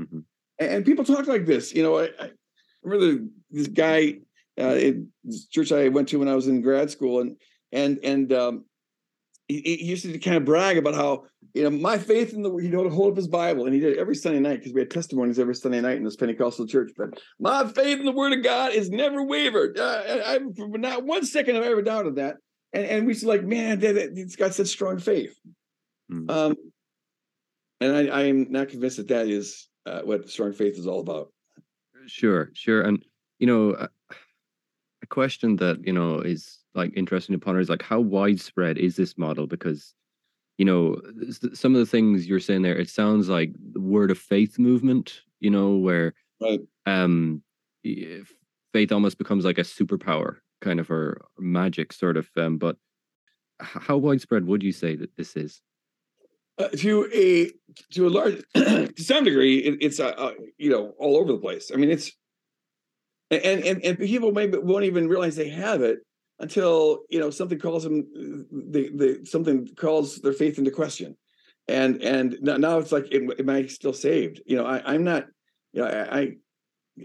Mm-hmm. 0.00 0.18
And, 0.58 0.84
people 0.84 1.04
talk 1.04 1.26
like 1.26 1.46
this. 1.46 1.74
You 1.74 1.82
know, 1.82 1.98
I, 1.98 2.08
I 2.18 2.30
remember 2.86 3.24
this 3.50 3.68
guy 3.68 4.18
uh, 4.58 4.74
in 4.74 5.08
this 5.24 5.46
church 5.46 5.72
I 5.72 5.88
went 5.88 6.08
to 6.08 6.18
when 6.18 6.28
I 6.28 6.34
was 6.34 6.48
in 6.48 6.62
grad 6.62 6.90
school, 6.90 7.20
and 7.20 7.36
and 7.72 7.98
and 8.02 8.32
um, 8.32 8.64
he, 9.48 9.60
he, 9.60 9.84
used 9.84 10.04
to 10.04 10.18
kind 10.18 10.36
of 10.36 10.44
brag 10.44 10.78
about 10.78 10.94
how 10.94 11.24
you 11.52 11.64
know 11.64 11.70
my 11.70 11.98
faith 11.98 12.32
in 12.32 12.42
the 12.42 12.56
you 12.56 12.70
know 12.70 12.84
to 12.84 12.90
hold 12.90 13.12
up 13.12 13.16
his 13.16 13.28
Bible, 13.28 13.66
and 13.66 13.74
he 13.74 13.80
did 13.80 13.94
it 13.94 13.98
every 13.98 14.14
Sunday 14.14 14.40
night 14.40 14.60
because 14.60 14.72
we 14.72 14.80
had 14.80 14.90
testimonies 14.90 15.38
every 15.38 15.54
Sunday 15.54 15.80
night 15.80 15.98
in 15.98 16.04
this 16.04 16.16
Pentecostal 16.16 16.66
church. 16.66 16.92
But 16.96 17.20
my 17.38 17.66
faith 17.66 17.98
in 17.98 18.06
the 18.06 18.12
Word 18.12 18.32
of 18.32 18.42
God 18.42 18.72
is 18.72 18.90
never 18.90 19.22
wavered. 19.22 19.78
Uh, 19.78 20.02
I, 20.24 20.38
not 20.58 21.04
one 21.04 21.24
second 21.24 21.56
have 21.56 21.64
I 21.64 21.68
ever 21.68 21.82
doubted 21.82 22.16
that. 22.16 22.36
And 22.72 22.84
and 22.84 23.06
we 23.06 23.14
said 23.14 23.28
like, 23.28 23.44
man, 23.44 23.80
it's 23.82 24.36
got 24.36 24.54
such 24.54 24.68
strong 24.68 24.98
faith. 24.98 25.38
Mm. 26.10 26.30
Um, 26.30 26.56
and 27.80 27.94
I, 27.94 28.20
I 28.20 28.22
am 28.24 28.50
not 28.50 28.68
convinced 28.68 28.96
that 28.96 29.08
that 29.08 29.28
is 29.28 29.68
uh, 29.84 30.00
what 30.00 30.28
strong 30.28 30.52
faith 30.52 30.78
is 30.78 30.86
all 30.86 31.00
about. 31.00 31.32
Sure, 32.06 32.50
sure, 32.54 32.82
and 32.82 33.04
you 33.38 33.46
know, 33.46 33.88
a 35.02 35.06
question 35.06 35.56
that 35.56 35.84
you 35.86 35.92
know 35.92 36.18
is 36.18 36.58
like 36.74 36.92
interesting 36.96 37.32
to 37.32 37.38
ponder 37.38 37.60
is 37.60 37.68
like 37.68 37.82
how 37.82 38.00
widespread 38.00 38.78
is 38.78 38.96
this 38.96 39.16
model 39.16 39.46
because 39.46 39.94
you 40.58 40.64
know 40.64 41.00
some 41.52 41.74
of 41.74 41.78
the 41.78 41.86
things 41.86 42.26
you're 42.26 42.40
saying 42.40 42.62
there 42.62 42.76
it 42.76 42.88
sounds 42.88 43.28
like 43.28 43.52
the 43.72 43.80
word 43.80 44.10
of 44.10 44.18
faith 44.18 44.58
movement 44.58 45.20
you 45.40 45.50
know 45.50 45.76
where 45.76 46.14
right. 46.40 46.60
um 46.86 47.42
faith 48.72 48.92
almost 48.92 49.18
becomes 49.18 49.44
like 49.44 49.58
a 49.58 49.62
superpower 49.62 50.36
kind 50.60 50.80
of 50.80 50.90
or 50.90 51.24
magic 51.38 51.92
sort 51.92 52.16
of 52.16 52.28
um 52.36 52.58
but 52.58 52.76
how 53.60 53.96
widespread 53.96 54.46
would 54.46 54.62
you 54.62 54.72
say 54.72 54.96
that 54.96 55.14
this 55.16 55.36
is 55.36 55.62
uh, 56.58 56.68
to 56.68 57.08
a 57.12 57.52
to 57.92 58.06
a 58.06 58.10
large 58.10 58.42
to 58.54 58.92
some 58.96 59.24
degree 59.24 59.58
it, 59.58 59.78
it's 59.80 60.00
uh, 60.00 60.08
uh, 60.16 60.32
you 60.58 60.70
know 60.70 60.94
all 60.98 61.16
over 61.16 61.32
the 61.32 61.38
place. 61.38 61.70
I 61.72 61.76
mean 61.76 61.90
it's 61.90 62.12
and 63.30 63.64
and 63.64 63.84
and 63.84 63.98
people 63.98 64.32
maybe 64.32 64.58
won't 64.58 64.84
even 64.84 65.08
realize 65.08 65.36
they 65.36 65.48
have 65.50 65.82
it 65.82 66.00
until 66.38 67.00
you 67.10 67.18
know 67.18 67.30
something 67.30 67.58
calls 67.58 67.84
them 67.84 68.06
the 68.50 68.90
the 68.94 69.26
something 69.26 69.68
calls 69.76 70.16
their 70.16 70.32
faith 70.32 70.58
into 70.58 70.70
question. 70.70 71.16
And 71.68 72.00
and 72.02 72.38
now 72.40 72.78
it's 72.78 72.92
like 72.92 73.12
am, 73.12 73.50
i 73.50 73.66
still 73.66 73.92
saved? 73.92 74.40
You 74.46 74.56
know 74.56 74.66
I, 74.66 74.94
i'm 74.94 75.04
not 75.04 75.26
you 75.72 75.82
know 75.82 75.88
i 75.88 76.20
i 76.20 76.32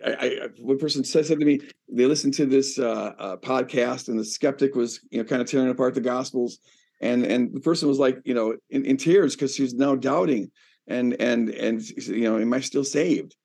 I, 0.05 0.47
one 0.59 0.77
person 0.77 1.03
said, 1.03 1.25
said 1.25 1.39
to 1.41 1.45
me, 1.45 1.59
they 1.89 2.05
listened 2.05 2.33
to 2.35 2.45
this 2.45 2.79
uh, 2.79 3.13
uh, 3.19 3.35
podcast, 3.35 4.07
and 4.07 4.17
the 4.17 4.23
skeptic 4.23 4.73
was, 4.73 5.01
you 5.11 5.17
know, 5.17 5.25
kind 5.25 5.41
of 5.41 5.49
tearing 5.49 5.69
apart 5.69 5.95
the 5.95 5.99
Gospels, 5.99 6.59
and 7.01 7.25
and 7.25 7.53
the 7.53 7.59
person 7.59 7.87
was 7.87 7.99
like, 7.99 8.19
you 8.23 8.33
know, 8.33 8.55
in, 8.69 8.85
in 8.85 8.97
tears 8.97 9.35
because 9.35 9.53
she's 9.55 9.73
now 9.73 9.95
doubting, 9.95 10.51
and 10.87 11.13
and 11.19 11.49
and 11.49 11.81
you 11.89 12.23
know, 12.23 12.37
am 12.39 12.53
I 12.53 12.61
still 12.61 12.85
saved? 12.85 13.35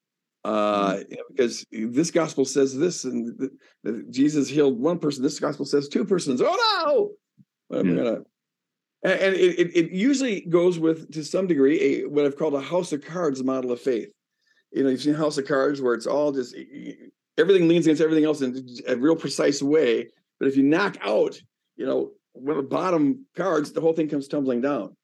uh, 0.46 0.92
mm-hmm. 0.92 1.02
you 1.10 1.16
know, 1.16 1.24
because 1.28 1.66
this 1.72 2.12
gospel 2.12 2.44
says 2.44 2.76
this, 2.76 3.04
and 3.04 3.50
Jesus 4.10 4.48
healed 4.48 4.78
one 4.78 4.98
person. 5.00 5.22
This 5.22 5.40
gospel 5.40 5.66
says 5.66 5.88
two 5.88 6.04
persons. 6.04 6.40
Oh 6.40 7.16
no! 7.70 7.76
I'm 7.76 7.88
yeah. 7.88 7.96
gonna, 7.96 8.18
and, 9.02 9.20
and 9.20 9.34
it, 9.34 9.76
it 9.76 9.90
usually 9.90 10.42
goes 10.42 10.78
with 10.78 11.12
to 11.14 11.24
some 11.24 11.48
degree 11.48 11.80
a 11.82 12.08
what 12.08 12.24
I've 12.24 12.36
called 12.36 12.54
a 12.54 12.60
house 12.60 12.92
of 12.92 13.04
cards 13.04 13.42
model 13.42 13.72
of 13.72 13.80
faith. 13.80 14.08
You 14.70 14.84
know, 14.84 14.90
you've 14.90 15.02
seen 15.02 15.14
House 15.14 15.36
of 15.36 15.48
Cards 15.48 15.82
where 15.82 15.94
it's 15.94 16.06
all 16.06 16.30
just 16.30 16.54
everything 17.36 17.66
leans 17.66 17.86
against 17.86 18.02
everything 18.02 18.24
else 18.24 18.40
in 18.40 18.68
a 18.86 18.94
real 18.96 19.16
precise 19.16 19.60
way. 19.60 20.08
But 20.38 20.48
if 20.48 20.56
you 20.56 20.62
knock 20.62 20.96
out, 21.00 21.40
you 21.76 21.86
know, 21.86 22.12
one 22.38 22.56
of 22.56 22.64
the 22.64 22.68
bottom 22.68 23.26
cards, 23.36 23.72
the 23.72 23.80
whole 23.80 23.92
thing 23.92 24.08
comes 24.08 24.28
tumbling 24.28 24.60
down. 24.60 24.96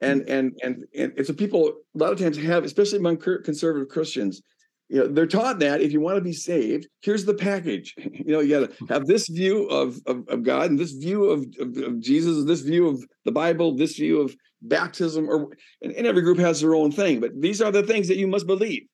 And 0.00 0.22
mm. 0.22 0.30
and 0.30 0.52
and 0.62 0.84
and, 0.96 1.12
and 1.16 1.26
so 1.26 1.32
people 1.32 1.68
a 1.94 1.98
lot 1.98 2.12
of 2.12 2.18
times 2.18 2.36
have, 2.36 2.64
especially 2.64 2.98
among 2.98 3.18
conservative 3.18 3.88
Christians, 3.88 4.42
you 4.88 5.00
know 5.00 5.06
they're 5.08 5.26
taught 5.26 5.58
that 5.60 5.80
if 5.80 5.92
you 5.92 6.00
want 6.00 6.16
to 6.16 6.22
be 6.22 6.32
saved 6.32 6.86
here's 7.00 7.24
the 7.24 7.34
package. 7.34 7.94
You 8.24 8.32
know 8.32 8.40
you 8.40 8.60
got 8.60 8.70
to 8.70 8.86
have 8.86 9.06
this 9.06 9.28
view 9.28 9.66
of, 9.66 9.98
of, 10.06 10.26
of 10.28 10.42
god 10.42 10.70
and 10.70 10.78
this 10.78 10.92
view 10.92 11.24
of, 11.24 11.44
of, 11.60 11.76
of, 11.76 12.00
jesus 12.00 12.42
this 12.46 12.62
view 12.62 12.88
of 12.88 13.04
the 13.26 13.32
bible 13.32 13.76
this 13.76 13.96
view 13.96 14.20
of 14.22 14.34
baptism 14.62 15.28
or 15.28 15.50
and, 15.82 15.92
and, 15.92 16.06
every 16.06 16.22
group 16.22 16.38
has 16.38 16.60
their 16.60 16.74
own 16.74 16.90
thing 16.90 17.20
but 17.20 17.32
these 17.38 17.60
are 17.60 17.70
the 17.70 17.82
things 17.82 18.08
that 18.08 18.16
you 18.16 18.26
must 18.26 18.46
believe. 18.46 18.86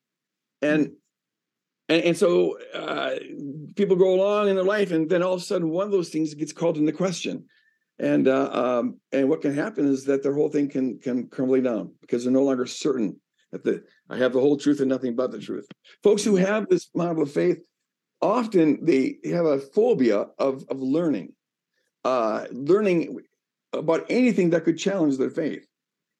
And 0.62 0.92
and, 1.88 2.02
and 2.04 2.16
so 2.16 2.58
uh, 2.74 3.16
people 3.76 3.96
go 3.96 4.14
along 4.14 4.48
in 4.48 4.56
their 4.56 4.64
life 4.64 4.90
and 4.90 5.08
then 5.08 5.22
all 5.22 5.34
of 5.34 5.40
a 5.40 5.44
sudden 5.44 5.70
one 5.70 5.86
of 5.86 5.92
those 5.92 6.08
things 6.08 6.34
gets 6.34 6.52
called 6.52 6.76
into 6.76 6.92
question 6.92 7.44
and 8.00 8.28
uh, 8.28 8.50
um, 8.52 8.98
and 9.12 9.28
what 9.28 9.42
can 9.42 9.54
happen 9.54 9.86
is 9.86 10.04
that 10.06 10.22
their 10.22 10.34
whole 10.34 10.48
thing 10.48 10.68
can 10.68 10.98
can 10.98 11.28
crumble 11.28 11.60
down 11.60 11.94
because 12.00 12.24
they're 12.24 12.32
no 12.32 12.42
longer 12.42 12.66
certain 12.66 13.20
that 13.52 13.64
the 13.64 13.84
I 14.08 14.16
have 14.16 14.32
the 14.32 14.40
whole 14.40 14.56
truth 14.56 14.80
and 14.80 14.88
nothing 14.88 15.14
but 15.14 15.30
the 15.30 15.38
truth. 15.38 15.66
Folks 16.02 16.24
who 16.24 16.36
have 16.36 16.68
this 16.68 16.88
model 16.94 17.22
of 17.22 17.32
faith 17.32 17.58
often 18.22 18.84
they 18.84 19.18
have 19.24 19.46
a 19.46 19.58
phobia 19.58 20.26
of 20.38 20.64
of 20.68 20.80
learning. 20.80 21.34
Uh, 22.02 22.46
learning 22.50 23.20
about 23.72 24.06
anything 24.08 24.50
that 24.50 24.64
could 24.64 24.78
challenge 24.78 25.18
their 25.18 25.30
faith 25.30 25.66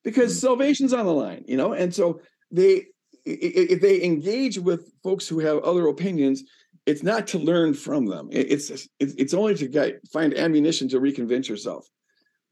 because 0.04 0.32
mm-hmm. 0.32 0.46
salvation's 0.46 0.92
on 0.92 1.06
the 1.06 1.12
line, 1.12 1.44
you 1.46 1.56
know? 1.56 1.72
And 1.72 1.94
so 1.94 2.20
they, 2.50 2.86
if 3.24 3.80
they 3.80 4.02
engage 4.02 4.58
with 4.58 4.92
folks 5.02 5.28
who 5.28 5.38
have 5.40 5.58
other 5.58 5.86
opinions, 5.88 6.44
it's 6.86 7.02
not 7.02 7.26
to 7.28 7.38
learn 7.38 7.74
from 7.74 8.06
them. 8.06 8.28
It's 8.32 8.88
it's 8.98 9.34
only 9.34 9.54
to 9.56 9.68
get, 9.68 10.06
find 10.08 10.34
ammunition 10.34 10.88
to 10.88 11.00
reconvince 11.00 11.48
yourself. 11.48 11.86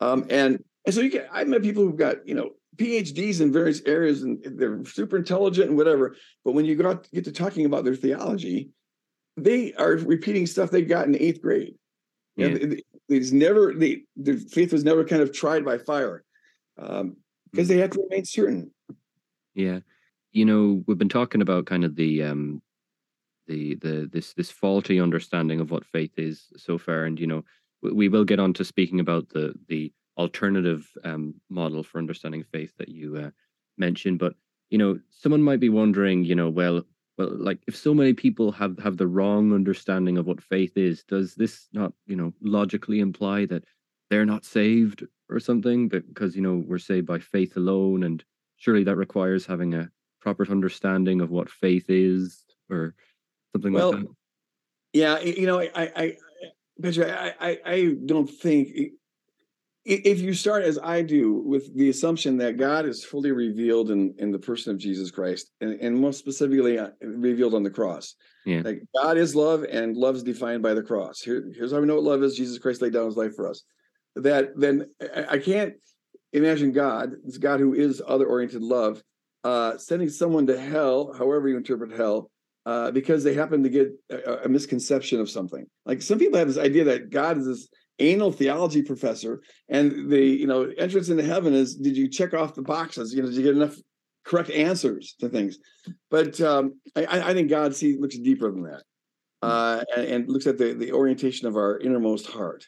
Um, 0.01 0.27
and 0.31 0.63
and 0.85 0.95
so 0.95 1.01
you 1.01 1.11
get 1.11 1.29
I've 1.33 1.49
met 1.49 1.63
people 1.63 1.83
who've 1.83 1.97
got 1.97 2.27
you 2.27 2.35
know 2.35 2.51
PhDs 2.77 3.41
in 3.41 3.53
various 3.53 3.83
areas 3.85 4.23
and 4.23 4.39
they're 4.45 4.85
super 4.85 5.17
intelligent 5.17 5.69
and 5.69 5.77
whatever. 5.77 6.17
But 6.45 6.53
when 6.53 6.65
you 6.65 6.77
got 6.77 7.11
get 7.11 7.25
to 7.25 7.33
talking 7.33 7.67
about 7.67 7.85
their 7.85 7.97
theology, 7.97 8.71
they 9.37 9.73
are 9.75 9.93
repeating 9.93 10.47
stuff 10.47 10.71
they 10.71 10.83
got 10.83 11.07
in 11.07 11.17
eighth 11.17 11.43
grade. 11.43 11.75
Yeah. 12.37 12.47
You 12.49 12.67
know, 12.67 12.77
it's 13.09 13.33
never 13.33 13.73
they, 13.75 14.03
their 14.17 14.37
faith 14.37 14.73
was 14.73 14.85
never 14.85 15.05
kind 15.05 15.23
of 15.23 15.33
tried 15.33 15.65
by 15.65 15.79
fire 15.79 16.23
because 16.77 17.01
um, 17.01 17.17
mm. 17.57 17.67
they 17.67 17.79
had 17.79 17.93
to 17.93 18.03
remain 18.03 18.25
certain. 18.25 18.71
Yeah, 19.55 19.81
you 20.33 20.45
know 20.45 20.85
we've 20.87 20.99
been 20.99 21.09
talking 21.09 21.43
about 21.43 21.67
kind 21.67 21.85
of 21.85 21.97
the 21.97 22.23
um 22.23 22.63
the 23.49 23.75
the 23.77 24.09
this 24.13 24.35
this 24.35 24.51
faulty 24.51 25.01
understanding 25.01 25.61
of 25.61 25.71
what 25.71 25.85
faith 25.85 26.13
is 26.17 26.47
so 26.57 26.79
far, 26.79 27.05
and 27.05 27.19
you 27.19 27.27
know 27.27 27.45
we 27.83 28.09
will 28.09 28.25
get 28.25 28.41
on 28.41 28.53
to 28.55 28.65
speaking 28.65 29.01
about 29.01 29.29
the 29.31 29.55
the 29.69 29.93
alternative 30.17 30.89
um, 31.05 31.35
model 31.49 31.83
for 31.83 31.99
understanding 31.99 32.43
faith 32.43 32.73
that 32.79 32.89
you 32.89 33.17
uh, 33.17 33.31
mentioned. 33.77 34.19
But 34.19 34.35
you 34.71 34.79
know, 34.79 34.99
someone 35.11 35.43
might 35.43 35.61
be 35.61 35.69
wondering, 35.69 36.25
you 36.25 36.35
know, 36.35 36.51
well, 36.51 36.83
well, 37.17 37.31
like 37.31 37.59
if 37.67 37.77
so 37.77 37.95
many 37.95 38.13
people 38.13 38.53
have 38.53 38.79
have 38.79 38.97
the 38.97 39.07
wrong 39.07 39.53
understanding 39.53 40.19
of 40.19 40.27
what 40.27 40.43
faith 40.43 40.77
is, 40.77 41.03
does 41.05 41.35
this 41.35 41.69
not, 41.73 41.93
you 42.07 42.17
know, 42.17 42.33
logically 42.41 43.01
imply 43.01 43.47
that 43.47 43.65
they're 44.11 44.27
not 44.27 44.45
saved 44.45 45.05
or 45.31 45.41
something? 45.41 45.89
Because 45.89 46.37
you 46.37 46.43
know 46.43 46.63
we're 46.67 46.79
saved 46.79 47.07
by 47.07 47.19
faith 47.19 47.57
alone, 47.57 48.03
and 48.03 48.23
surely 48.57 48.85
that 48.85 48.97
requires 48.97 49.47
having 49.47 49.75
a 49.75 49.91
proper 50.21 50.47
understanding 50.51 51.21
of 51.21 51.31
what 51.31 51.49
faith 51.49 51.87
is, 51.89 52.45
or 52.71 52.95
something 53.53 53.73
well, 53.73 53.93
like 53.93 54.03
that. 54.03 54.09
Yeah, 54.93 55.21
you 55.21 55.47
know, 55.47 55.61
I, 55.61 55.71
I, 55.75 56.17
I, 56.85 57.35
I, 57.41 57.59
I 57.65 57.95
don't 58.07 58.29
think 58.29 58.69
if 59.85 60.21
you 60.21 60.35
start 60.35 60.65
as 60.65 60.79
I 60.79 61.03
do 61.03 61.33
with 61.33 61.75
the 61.77 61.89
assumption 61.89 62.37
that 62.39 62.59
God 62.59 62.85
is 62.85 63.05
fully 63.05 63.33
revealed 63.33 63.91
in, 63.91 64.15
in 64.19 64.31
the 64.31 64.39
person 64.39 64.73
of 64.73 64.79
Jesus 64.79 65.11
Christ, 65.11 65.51
and, 65.61 65.81
and 65.81 65.99
most 65.99 66.19
specifically 66.19 66.79
uh, 66.79 66.91
revealed 67.01 67.55
on 67.55 67.63
the 67.63 67.71
cross. 67.71 68.15
Yeah. 68.45 68.63
Like 68.65 68.83
God 68.95 69.17
is 69.17 69.35
love, 69.35 69.65
and 69.65 69.97
love 69.97 70.17
is 70.17 70.23
defined 70.23 70.63
by 70.63 70.75
the 70.75 70.83
cross. 70.83 71.21
Here, 71.21 71.51
here's 71.55 71.73
how 71.73 71.81
we 71.81 71.87
know 71.87 71.97
what 71.97 72.05
love 72.05 72.23
is: 72.23 72.37
Jesus 72.37 72.59
Christ 72.59 72.83
laid 72.83 72.93
down 72.93 73.07
His 73.07 73.17
life 73.17 73.35
for 73.35 73.49
us. 73.49 73.63
That 74.17 74.51
then 74.57 74.91
I 75.29 75.39
can't 75.39 75.75
imagine 76.33 76.73
God, 76.73 77.13
this 77.25 77.39
God 77.39 77.61
who 77.61 77.75
is 77.75 78.03
other-oriented 78.07 78.63
love, 78.63 79.03
uh, 79.45 79.79
sending 79.79 80.09
someone 80.09 80.47
to 80.49 80.59
hell, 80.59 81.15
however 81.17 81.49
you 81.49 81.57
interpret 81.57 81.93
hell, 81.93 82.31
uh, 82.69 82.91
because 82.91 83.25
they 83.25 83.33
happen 83.33 83.63
to 83.63 83.71
get 83.71 83.91
a, 84.11 84.45
a, 84.45 84.49
misconception 84.49 85.21
of 85.21 85.31
something. 85.31 85.65
Like 85.87 86.03
some 86.03 86.19
people 86.19 86.39
have 86.39 86.49
this 86.49 86.59
idea 86.59 86.85
that 86.85 87.09
God 87.09 87.39
is 87.39 87.47
this 87.47 87.69
anal 87.99 88.31
theology 88.31 88.83
professor, 88.83 89.41
and 89.71 90.11
the 90.11 90.21
you 90.21 90.47
know 90.47 90.71
entrance 90.77 91.09
into 91.09 91.23
heaven 91.23 91.55
is 91.55 91.77
did 91.77 91.97
you 91.97 92.11
check 92.11 92.35
off 92.35 92.55
the 92.55 92.61
boxes? 92.61 93.15
You 93.15 93.23
know, 93.23 93.29
did 93.29 93.39
you 93.39 93.43
get 93.43 93.57
enough 93.57 93.75
correct 94.23 94.51
answers 94.51 95.15
to 95.21 95.31
things? 95.31 95.57
But 96.11 96.43
um, 96.43 96.79
I, 96.95 97.31
I, 97.31 97.33
think 97.33 97.49
God 97.49 97.75
see 97.75 97.97
looks 97.99 98.19
deeper 98.19 98.51
than 98.51 98.65
that, 98.65 98.83
uh, 99.41 99.83
and, 99.97 100.05
and, 100.05 100.29
looks 100.29 100.47
at 100.47 100.59
the 100.59 100.75
the 100.75 100.93
orientation 100.93 101.49
of 101.49 101.57
our 101.57 101.79
innermost 101.79 102.27
heart. 102.27 102.67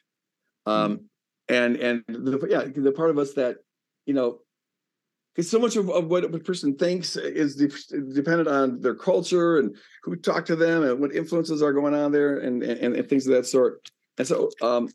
Um, 0.65 1.11
and 1.47 1.77
and 1.77 2.05
the, 2.09 2.47
yeah, 2.49 2.65
the 2.75 2.93
part 2.93 3.11
of 3.11 3.19
us 3.19 3.35
that 3.35 3.57
you 4.07 4.15
know 4.15 4.39
because 5.35 5.51
so 5.51 5.59
much 5.59 5.77
of, 5.77 5.89
of, 5.91 6.07
what 6.07 6.25
a 6.25 6.39
person 6.39 6.77
thinks 6.77 7.17
is 7.17 7.57
de- 7.57 8.13
dependent 8.13 8.49
on 8.49 8.81
their 8.81 8.95
culture 8.95 9.59
and 9.59 9.77
who 10.03 10.17
talk 10.17 10.45
to 10.47 10.57
them 10.57 10.83
and 10.83 11.01
what 11.01 11.15
influences 11.15 11.63
are 11.63 11.73
going 11.73 11.95
on 11.95 12.13
there 12.13 12.39
and 12.39 12.63
and, 12.63 12.95
and 12.95 13.09
things 13.09 13.27
of 13.27 13.35
that 13.35 13.47
sort. 13.47 13.91
And 14.19 14.27
so 14.27 14.51
um, 14.61 14.89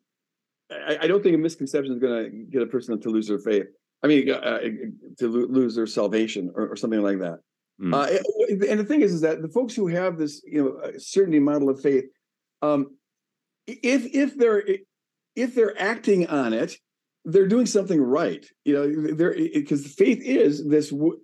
I, 0.69 0.97
I, 1.01 1.07
don't 1.07 1.23
think 1.23 1.35
a 1.35 1.37
misconception 1.37 1.93
is 1.93 1.99
going 1.99 2.23
to 2.23 2.29
get 2.51 2.61
a 2.61 2.67
person 2.67 2.99
to 2.99 3.09
lose 3.09 3.27
their 3.27 3.39
faith. 3.39 3.67
I 4.03 4.07
mean, 4.07 4.29
uh, 4.29 4.33
uh 4.33 4.59
to 5.19 5.27
lo- 5.27 5.47
lose 5.47 5.75
their 5.75 5.87
salvation 5.87 6.51
or, 6.53 6.67
or 6.67 6.75
something 6.75 7.01
like 7.01 7.19
that. 7.19 7.39
Mm. 7.81 7.93
Uh, 7.93 8.65
and 8.69 8.79
the 8.79 8.85
thing 8.85 9.01
is, 9.01 9.13
is 9.13 9.21
that 9.21 9.41
the 9.41 9.49
folks 9.49 9.75
who 9.75 9.87
have 9.87 10.17
this, 10.17 10.41
you 10.45 10.63
know, 10.63 10.91
certainty 10.97 11.39
model 11.39 11.69
of 11.69 11.81
faith, 11.81 12.05
um, 12.61 12.95
if 13.67 14.05
if 14.13 14.37
they're 14.37 14.63
if 15.35 15.55
they're 15.55 15.79
acting 15.81 16.27
on 16.27 16.53
it, 16.53 16.77
they're 17.25 17.47
doing 17.47 17.65
something 17.65 18.01
right. 18.01 18.45
You 18.63 18.73
know, 18.73 19.15
they're 19.15 19.33
because 19.33 19.85
faith 19.85 20.21
is 20.23 20.67
this 20.67 20.91
w- 20.91 21.19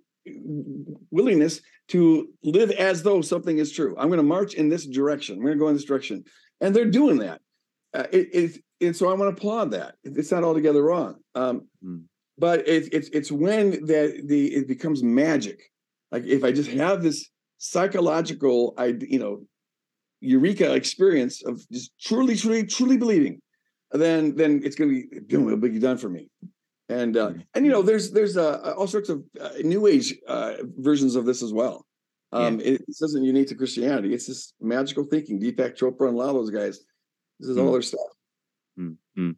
willingness 1.10 1.60
to 1.88 2.28
live 2.42 2.70
as 2.72 3.02
though 3.02 3.20
something 3.22 3.58
is 3.58 3.72
true. 3.72 3.94
I'm 3.98 4.08
going 4.08 4.18
to 4.18 4.24
march 4.24 4.54
in 4.54 4.68
this 4.68 4.86
direction. 4.86 5.36
I'm 5.36 5.42
going 5.42 5.54
to 5.54 5.58
go 5.58 5.68
in 5.68 5.74
this 5.74 5.84
direction, 5.84 6.24
and 6.60 6.74
they're 6.74 6.90
doing 6.90 7.18
that. 7.18 7.40
Uh, 7.94 8.06
it, 8.12 8.28
it, 8.32 8.64
and 8.80 8.96
so 8.96 9.10
I 9.10 9.14
want 9.14 9.34
to 9.34 9.40
applaud 9.40 9.70
that. 9.72 9.94
It's 10.02 10.30
not 10.30 10.44
altogether 10.44 10.82
wrong. 10.82 11.16
Um, 11.34 11.68
mm. 11.84 12.02
But 12.38 12.66
it's 12.66 12.88
it's 12.88 13.08
it's 13.10 13.30
when 13.30 13.70
that 13.86 14.22
the 14.26 14.46
it 14.54 14.66
becomes 14.66 15.02
magic. 15.02 15.60
Like 16.10 16.24
if 16.24 16.44
I 16.44 16.52
just 16.52 16.70
have 16.70 17.02
this 17.02 17.28
psychological, 17.58 18.74
I 18.76 18.94
you 19.00 19.18
know, 19.18 19.42
eureka 20.20 20.74
experience 20.74 21.44
of 21.44 21.60
just 21.70 21.92
truly, 22.00 22.34
truly, 22.36 22.64
truly 22.64 22.96
believing, 22.96 23.40
then 24.00 24.34
then 24.36 24.60
it's 24.64 24.76
going 24.76 24.90
to 24.90 24.94
be 24.94 25.20
boom, 25.20 25.46
it'll 25.46 25.58
be 25.58 25.78
done 25.78 25.98
for 25.98 26.08
me. 26.08 26.28
And 26.88 27.16
uh, 27.16 27.30
mm. 27.30 27.44
and 27.54 27.64
you 27.64 27.72
know, 27.72 27.82
there's 27.82 28.10
there's 28.10 28.36
uh, 28.36 28.74
all 28.76 28.86
sorts 28.86 29.08
of 29.08 29.22
uh, 29.40 29.50
new 29.62 29.86
age 29.86 30.14
uh, 30.26 30.54
versions 30.78 31.16
of 31.16 31.24
this 31.24 31.42
as 31.42 31.52
well. 31.52 31.86
Um, 32.32 32.60
yeah. 32.60 32.72
it, 32.72 32.84
this 32.86 33.02
isn't 33.02 33.24
unique 33.24 33.48
to 33.48 33.54
Christianity. 33.54 34.14
It's 34.14 34.26
this 34.26 34.54
magical 34.60 35.04
thinking. 35.04 35.40
Deepak 35.40 35.76
Chopra 35.76 36.08
and 36.08 36.16
a 36.16 36.18
lot 36.18 36.30
of 36.30 36.34
those 36.34 36.50
guys. 36.50 36.80
This 37.38 37.50
is 37.50 37.56
mm. 37.56 37.64
all 37.64 37.72
their 37.72 37.82
stuff. 37.82 38.00
Mm-hmm. 38.78 39.30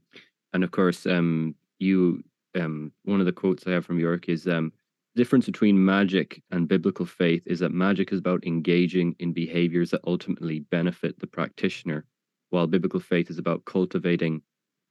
And 0.52 0.64
of 0.64 0.70
course, 0.70 1.06
um, 1.06 1.54
you 1.78 2.22
um, 2.54 2.92
one 3.04 3.20
of 3.20 3.26
the 3.26 3.32
quotes 3.32 3.66
I 3.66 3.72
have 3.72 3.84
from 3.84 3.98
York 3.98 4.28
is 4.28 4.46
um, 4.46 4.72
the 5.14 5.20
difference 5.20 5.46
between 5.46 5.84
magic 5.84 6.42
and 6.50 6.68
biblical 6.68 7.06
faith 7.06 7.42
is 7.46 7.60
that 7.60 7.72
magic 7.72 8.12
is 8.12 8.18
about 8.18 8.46
engaging 8.46 9.14
in 9.18 9.32
behaviors 9.32 9.90
that 9.90 10.00
ultimately 10.06 10.60
benefit 10.60 11.18
the 11.18 11.26
practitioner, 11.26 12.04
while 12.54 12.66
biblical 12.68 13.00
faith 13.00 13.30
is 13.30 13.38
about 13.38 13.64
cultivating 13.64 14.40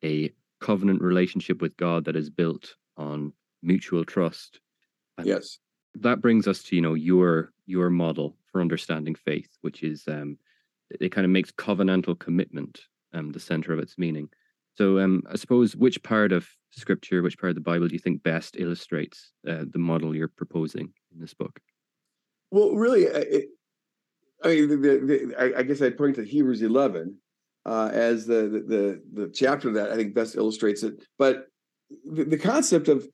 a 0.04 0.32
covenant 0.60 1.02
relationship 1.02 1.62
with 1.62 1.76
God 1.78 2.04
that 2.06 2.15
is 2.15 2.30
built 2.30 2.76
on 2.97 3.32
mutual 3.63 4.04
trust. 4.04 4.60
And 5.17 5.26
yes. 5.26 5.60
That 5.95 6.21
brings 6.21 6.47
us 6.47 6.63
to 6.63 6.76
you 6.76 6.82
know 6.82 6.95
your 6.95 7.54
your 7.65 7.89
model 7.89 8.36
for 8.52 8.62
understanding 8.62 9.15
faith, 9.15 9.58
which 9.62 9.84
is 9.84 10.04
um, 10.08 10.38
it 10.89 11.10
kind 11.10 11.26
of 11.26 11.32
makes 11.32 11.52
covenantal 11.52 12.17
commitment 12.19 12.82
um, 13.13 13.32
the 13.32 13.39
center 13.39 13.71
of 13.73 13.80
its 13.80 13.97
meaning. 13.97 14.28
So, 14.76 14.99
um, 14.99 15.21
I 15.32 15.36
suppose 15.36 15.76
which 15.76 16.02
part 16.02 16.32
of 16.32 16.49
Scripture, 16.71 17.21
which 17.21 17.38
part 17.38 17.52
of 17.52 17.56
the 17.56 17.62
Bible, 17.62 17.88
do 17.88 17.93
you 17.93 17.99
think 17.99 18.23
best 18.23 18.56
illustrates 18.58 19.32
uh, 19.47 19.65
the 19.69 19.78
model 19.78 20.15
you're 20.15 20.28
proposing 20.28 20.91
in 21.13 21.19
this 21.21 21.36
book? 21.36 21.60
Well, 22.49 22.71
really, 22.71 23.04
it, 23.04 23.49
I 24.43 24.47
mean, 24.47 24.69
the, 24.69 24.76
the, 24.76 25.36
I, 25.38 25.60
I, 25.60 25.63
guess 25.63 25.82
I'd 25.82 25.97
point 25.97 26.15
to 26.15 26.26
Hebrews 26.26 26.63
11 26.63 27.17
uh, 27.65 27.89
as 27.93 28.26
the, 28.26 28.63
the 28.67 29.02
the 29.13 29.30
chapter 29.30 29.71
that 29.73 29.91
I 29.91 29.95
think 29.95 30.13
best 30.13 30.36
illustrates 30.36 30.84
it. 30.84 31.04
But 31.17 31.47
the, 32.06 32.26
the 32.26 32.38
concept 32.38 32.88
of 32.88 33.08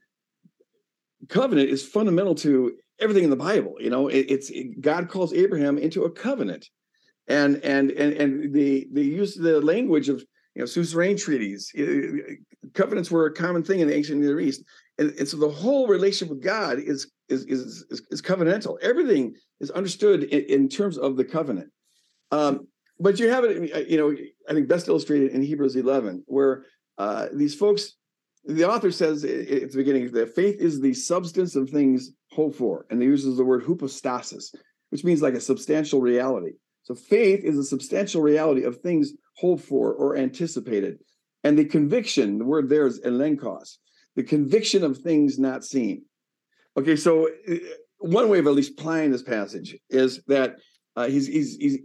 covenant 1.28 1.70
is 1.70 1.86
fundamental 1.86 2.36
to 2.36 2.74
everything 3.00 3.24
in 3.24 3.30
the 3.30 3.36
Bible. 3.36 3.76
You 3.80 3.90
know, 3.90 4.08
it, 4.08 4.26
it's 4.30 4.50
it, 4.50 4.82
God 4.82 5.10
calls 5.10 5.34
Abraham 5.34 5.78
into 5.78 6.04
a 6.04 6.12
covenant 6.12 6.68
and 7.30 7.58
and 7.64 7.92
and 7.92 8.14
and 8.14 8.54
the 8.54 8.88
the 8.92 9.04
use 9.04 9.36
the 9.36 9.62
language 9.62 10.10
of 10.10 10.24
you 10.56 10.62
know 10.62 10.66
suzerain 10.66 11.16
treaties 11.16 11.72
covenants 12.74 13.10
were 13.10 13.28
a 13.28 13.34
common 13.34 13.64
thing 13.64 13.80
in 13.80 13.88
the 13.88 13.96
ancient 13.96 14.20
near 14.20 14.40
east 14.40 14.64
and, 14.98 15.12
and 15.12 15.28
so 15.28 15.38
the 15.38 15.50
whole 15.50 15.88
relationship 15.88 16.30
with 16.30 16.44
god 16.44 16.80
is 16.80 17.12
is 17.30 17.46
is 17.46 17.86
is, 17.90 18.02
is 18.10 18.22
covenantal 18.22 18.78
everything 18.82 19.34
is 19.60 19.72
understood 19.72 20.24
in, 20.24 20.42
in, 20.46 20.68
terms 20.68 20.98
of 20.98 21.16
the 21.16 21.24
covenant 21.24 21.70
um, 22.32 22.68
but 23.00 23.20
you 23.20 23.30
have 23.30 23.44
it 23.44 23.90
you 23.90 23.98
know 23.98 24.16
i 24.50 24.54
think 24.54 24.68
best 24.68 24.88
illustrated 24.88 25.32
in 25.32 25.42
hebrews 25.42 25.76
11 25.76 26.24
where 26.28 26.66
uh, 26.98 27.28
these 27.34 27.56
folks 27.56 27.96
the 28.46 28.68
author 28.68 28.92
says 28.92 29.24
at 29.24 29.72
the 29.72 29.72
beginning 29.76 30.12
that 30.12 30.36
faith 30.36 30.60
is 30.60 30.80
the 30.80 30.94
substance 30.94 31.56
of 31.56 31.70
things 31.70 32.12
hoped 32.32 32.58
for 32.58 32.86
and 32.90 33.02
he 33.02 33.08
uses 33.08 33.38
the 33.38 33.46
word 33.46 33.64
hypostasis 33.64 34.54
which 34.90 35.04
means 35.04 35.22
like 35.22 35.34
a 35.34 35.42
substantial 35.42 36.02
reality 36.02 36.52
so 36.90 36.96
faith 36.96 37.44
is 37.44 37.56
a 37.56 37.64
substantial 37.64 38.24
reality 38.24 38.64
of 38.64 38.78
things 38.78 39.14
hoped 39.38 39.64
for 39.64 39.94
or 39.94 40.18
anticipated. 40.18 40.98
And 41.44 41.58
the 41.58 41.66
conviction, 41.66 42.40
the 42.40 42.46
word 42.46 42.68
there 42.68 42.88
is 42.88 43.00
elenchos, 43.02 43.78
the 44.16 44.24
conviction 44.24 44.84
of 44.84 44.98
things 44.98 45.38
not 45.38 45.64
seen. 45.64 46.04
Okay, 46.76 46.96
so 46.96 47.30
uh, 47.48 47.56
one 48.00 48.28
way 48.28 48.40
of 48.40 48.48
at 48.48 48.54
least 48.54 48.80
applying 48.80 49.12
this 49.12 49.22
passage 49.22 49.78
is 49.92 50.22
that 50.26 50.56
uh, 51.00 51.08
he's, 51.08 51.28
he's, 51.28 51.56
he's 51.56 51.78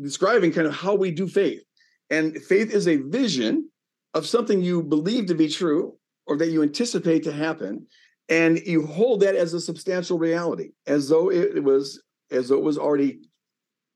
describing 0.00 0.50
kind 0.50 0.66
of 0.66 0.74
how 0.74 0.94
we 0.94 1.10
do 1.10 1.28
faith. 1.28 1.62
And 2.08 2.42
faith 2.42 2.72
is 2.72 2.88
a 2.88 2.96
vision 2.96 3.68
of 4.14 4.26
something 4.26 4.62
you 4.62 4.82
believe 4.82 5.26
to 5.26 5.34
be 5.34 5.48
true, 5.48 5.98
or 6.26 6.38
that 6.38 6.48
you 6.48 6.62
anticipate 6.62 7.22
to 7.24 7.32
happen, 7.32 7.86
and 8.30 8.58
you 8.60 8.86
hold 8.86 9.20
that 9.20 9.34
as 9.34 9.52
a 9.52 9.60
substantial 9.60 10.18
reality, 10.18 10.70
as 10.86 11.08
though 11.08 11.30
it 11.30 11.62
was 11.62 12.02
as 12.30 12.48
though 12.48 12.56
it 12.56 12.64
was 12.64 12.78
already 12.78 13.20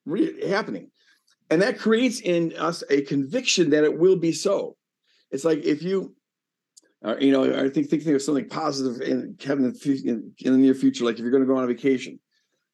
re- 0.04 0.46
happening, 0.46 0.90
and 1.48 1.62
that 1.62 1.78
creates 1.78 2.20
in 2.20 2.52
us 2.58 2.82
a 2.90 3.02
conviction 3.02 3.70
that 3.70 3.84
it 3.84 3.98
will 3.98 4.16
be 4.16 4.32
so. 4.32 4.76
It's 5.30 5.44
like 5.44 5.64
if 5.64 5.82
you, 5.82 6.14
uh, 7.04 7.16
you 7.18 7.32
know, 7.32 7.44
I 7.44 7.70
think 7.70 7.88
thinking 7.88 8.14
of 8.14 8.22
something 8.22 8.48
positive 8.48 9.00
in 9.00 9.36
Kevin 9.38 9.74
in, 9.84 10.32
in 10.38 10.52
the 10.52 10.58
near 10.58 10.74
future, 10.74 11.04
like 11.04 11.14
if 11.14 11.20
you're 11.20 11.30
going 11.30 11.42
to 11.42 11.48
go 11.48 11.56
on 11.56 11.64
a 11.64 11.68
vacation, 11.68 12.18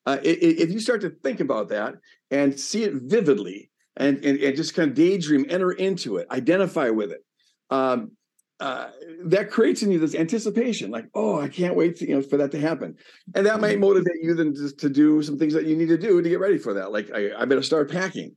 uh, 0.06 0.18
if 0.22 0.70
you 0.70 0.80
start 0.80 1.00
to 1.02 1.10
think 1.10 1.40
about 1.40 1.68
that 1.68 1.94
and 2.30 2.58
see 2.58 2.84
it 2.84 2.94
vividly 2.94 3.70
and, 3.96 4.24
and, 4.24 4.38
and 4.38 4.56
just 4.56 4.74
kind 4.74 4.90
of 4.90 4.96
daydream, 4.96 5.46
enter 5.48 5.72
into 5.72 6.16
it, 6.16 6.26
identify 6.30 6.88
with 6.90 7.12
it, 7.12 7.24
um, 7.70 8.12
uh, 8.60 8.90
that 9.24 9.50
creates 9.50 9.82
in 9.82 9.90
you 9.90 9.98
this 9.98 10.14
anticipation, 10.14 10.90
like, 10.90 11.06
oh, 11.14 11.40
I 11.40 11.48
can't 11.48 11.74
wait 11.74 11.96
to, 11.96 12.08
you 12.08 12.14
know, 12.14 12.22
for 12.22 12.36
that 12.36 12.52
to 12.52 12.60
happen. 12.60 12.96
And 13.34 13.46
that 13.46 13.60
might 13.60 13.72
mm-hmm. 13.72 13.80
motivate 13.80 14.22
you 14.22 14.34
then 14.34 14.54
to, 14.54 14.70
to 14.76 14.88
do 14.88 15.20
some 15.22 15.38
things 15.38 15.52
that 15.54 15.66
you 15.66 15.76
need 15.76 15.88
to 15.88 15.98
do 15.98 16.22
to 16.22 16.28
get 16.28 16.38
ready 16.38 16.58
for 16.58 16.74
that. 16.74 16.92
Like, 16.92 17.10
I, 17.12 17.30
I 17.36 17.44
better 17.44 17.62
start 17.62 17.90
packing. 17.90 18.36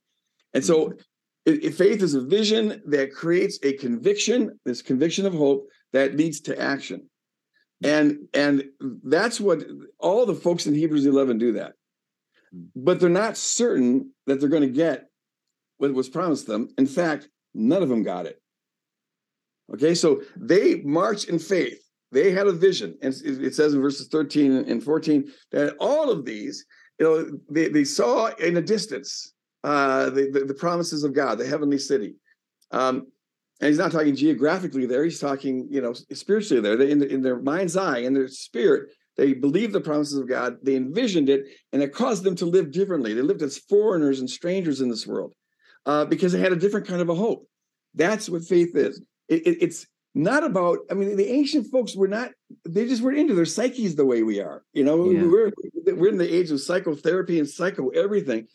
And 0.53 0.65
so 0.65 0.87
mm-hmm. 0.87 0.97
it, 1.45 1.65
it, 1.65 1.75
faith 1.75 2.01
is 2.01 2.15
a 2.15 2.21
vision 2.21 2.81
that 2.87 3.13
creates 3.13 3.59
a 3.61 3.73
conviction, 3.73 4.59
this 4.65 4.81
conviction 4.81 5.27
of 5.27 5.33
hope 5.33 5.67
that 5.93 6.15
leads 6.17 6.41
to 6.41 6.59
action 6.59 7.07
and 7.83 8.27
and 8.33 8.63
that's 9.03 9.39
what 9.39 9.63
all 9.99 10.25
the 10.25 10.35
folks 10.35 10.65
in 10.65 10.73
hebrews 10.73 11.05
11 11.05 11.37
do 11.37 11.53
that. 11.53 11.73
But 12.75 12.99
they're 12.99 13.09
not 13.09 13.37
certain 13.37 14.11
that 14.27 14.39
they're 14.39 14.49
going 14.49 14.61
to 14.61 14.69
get 14.69 15.09
what 15.77 15.93
was 15.93 16.09
promised 16.09 16.47
them. 16.47 16.69
In 16.77 16.87
fact 16.87 17.27
none 17.53 17.83
of 17.83 17.89
them 17.89 18.03
got 18.03 18.25
it. 18.25 18.41
Okay 19.73 19.95
so 19.95 20.21
they 20.35 20.75
march 20.81 21.25
in 21.25 21.39
faith. 21.39 21.81
They 22.11 22.31
had 22.31 22.47
a 22.47 22.53
vision. 22.53 22.97
And 23.01 23.13
it 23.25 23.55
says 23.55 23.73
in 23.73 23.81
verses 23.81 24.07
13 24.07 24.53
and 24.53 24.81
14 24.81 25.31
that 25.51 25.75
all 25.79 26.09
of 26.09 26.25
these 26.25 26.65
you 26.99 27.05
know 27.05 27.39
they, 27.49 27.67
they 27.67 27.83
saw 27.83 28.27
in 28.35 28.55
a 28.57 28.61
distance 28.61 29.33
uh 29.65 30.09
the, 30.11 30.29
the, 30.31 30.45
the 30.45 30.53
promises 30.53 31.03
of 31.03 31.13
god 31.13 31.39
the 31.39 31.45
heavenly 31.45 31.77
city. 31.77 32.15
Um 32.71 33.07
and 33.61 33.69
he's 33.69 33.77
not 33.77 33.91
talking 33.91 34.15
geographically 34.15 34.85
there 34.85 35.03
he's 35.03 35.19
talking 35.19 35.67
you 35.69 35.81
know 35.81 35.93
spiritually 35.93 36.61
there. 36.61 36.75
They, 36.75 36.91
in, 36.91 36.99
the, 36.99 37.07
in 37.07 37.21
their 37.21 37.41
mind's 37.41 37.77
eye 37.77 37.99
in 37.99 38.13
their 38.13 38.27
spirit 38.27 38.89
they 39.17 39.33
believed 39.33 39.73
the 39.73 39.81
promises 39.81 40.17
of 40.17 40.27
god 40.27 40.57
they 40.63 40.75
envisioned 40.75 41.29
it 41.29 41.45
and 41.71 41.81
it 41.81 41.93
caused 41.93 42.23
them 42.23 42.35
to 42.35 42.45
live 42.45 42.71
differently. 42.71 43.13
They 43.13 43.21
lived 43.21 43.41
as 43.41 43.57
foreigners 43.57 44.19
and 44.19 44.29
strangers 44.29 44.81
in 44.81 44.89
this 44.89 45.07
world 45.07 45.33
uh, 45.85 46.05
because 46.05 46.33
they 46.33 46.39
had 46.39 46.53
a 46.53 46.57
different 46.57 46.87
kind 46.87 47.01
of 47.01 47.09
a 47.09 47.15
hope. 47.15 47.47
That's 47.93 48.29
what 48.29 48.43
faith 48.43 48.75
is. 48.75 49.01
It, 49.27 49.47
it, 49.47 49.57
it's 49.61 49.87
not 50.17 50.45
about 50.45 50.77
i 50.89 50.93
mean 50.93 51.17
the 51.17 51.27
ancient 51.27 51.67
folks 51.69 51.93
were 51.93 52.07
not 52.07 52.31
they 52.63 52.87
just 52.87 53.01
weren't 53.01 53.17
into 53.17 53.35
their 53.35 53.43
psyches 53.43 53.97
the 53.97 54.05
way 54.05 54.23
we 54.23 54.39
are 54.39 54.63
you 54.71 54.81
know? 54.81 55.09
Yeah. 55.09 55.23
we're 55.23 55.51
we're 55.93 56.09
in 56.09 56.17
the 56.17 56.35
age 56.35 56.51
of 56.51 56.61
psychotherapy 56.61 57.39
and 57.39 57.49
psycho 57.49 57.89
everything. 57.89 58.47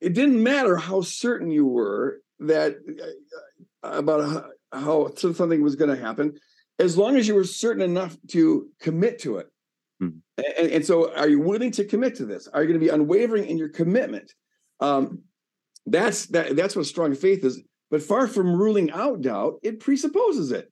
It 0.00 0.14
didn't 0.14 0.42
matter 0.42 0.76
how 0.76 1.02
certain 1.02 1.50
you 1.50 1.66
were 1.66 2.20
that 2.40 2.76
about 3.82 4.50
how 4.72 5.10
something 5.16 5.62
was 5.62 5.76
going 5.76 5.94
to 5.94 6.00
happen, 6.00 6.38
as 6.78 6.96
long 6.96 7.16
as 7.16 7.26
you 7.26 7.34
were 7.34 7.44
certain 7.44 7.82
enough 7.82 8.16
to 8.28 8.68
commit 8.80 9.18
to 9.20 9.38
it. 9.38 9.48
Hmm. 9.98 10.08
And, 10.36 10.70
and, 10.70 10.86
so, 10.86 11.14
are 11.14 11.28
you 11.28 11.40
willing 11.40 11.70
to 11.72 11.84
commit 11.84 12.16
to 12.16 12.26
this? 12.26 12.48
Are 12.48 12.62
you 12.62 12.68
going 12.68 12.80
to 12.80 12.84
be 12.84 12.92
unwavering 12.92 13.46
in 13.46 13.58
your 13.58 13.68
commitment? 13.68 14.32
Um, 14.80 15.22
that's 15.86 16.26
that. 16.26 16.56
That's 16.56 16.76
what 16.76 16.86
strong 16.86 17.14
faith 17.14 17.44
is. 17.44 17.62
But 17.90 18.02
far 18.02 18.26
from 18.28 18.54
ruling 18.54 18.90
out 18.92 19.22
doubt, 19.22 19.54
it 19.62 19.80
presupposes 19.80 20.52
it. 20.52 20.70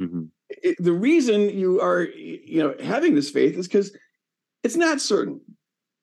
Mm-hmm. 0.00 0.24
it 0.48 0.76
the 0.78 0.92
reason 0.92 1.50
you 1.50 1.80
are, 1.80 2.02
you 2.02 2.62
know, 2.62 2.74
having 2.82 3.14
this 3.14 3.30
faith 3.30 3.56
is 3.56 3.68
because 3.68 3.94
it's 4.62 4.76
not 4.76 5.00
certain. 5.00 5.40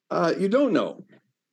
Uh, 0.10 0.34
you 0.38 0.48
don't 0.48 0.74
know. 0.74 1.04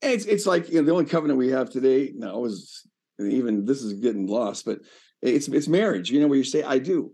And 0.02 0.12
it's 0.12 0.26
it's 0.26 0.46
like 0.46 0.68
you 0.68 0.76
know 0.76 0.82
the 0.82 0.92
only 0.92 1.06
covenant 1.06 1.38
we 1.38 1.48
have 1.48 1.70
today 1.70 2.12
now 2.14 2.44
is 2.44 2.86
even 3.20 3.64
this 3.64 3.82
is 3.82 3.94
getting 3.94 4.26
lost, 4.26 4.64
but 4.64 4.80
it's 5.22 5.48
it's 5.48 5.68
marriage, 5.68 6.10
you 6.10 6.20
know, 6.20 6.26
where 6.26 6.38
you 6.38 6.44
say 6.44 6.62
I 6.62 6.78
do. 6.78 7.12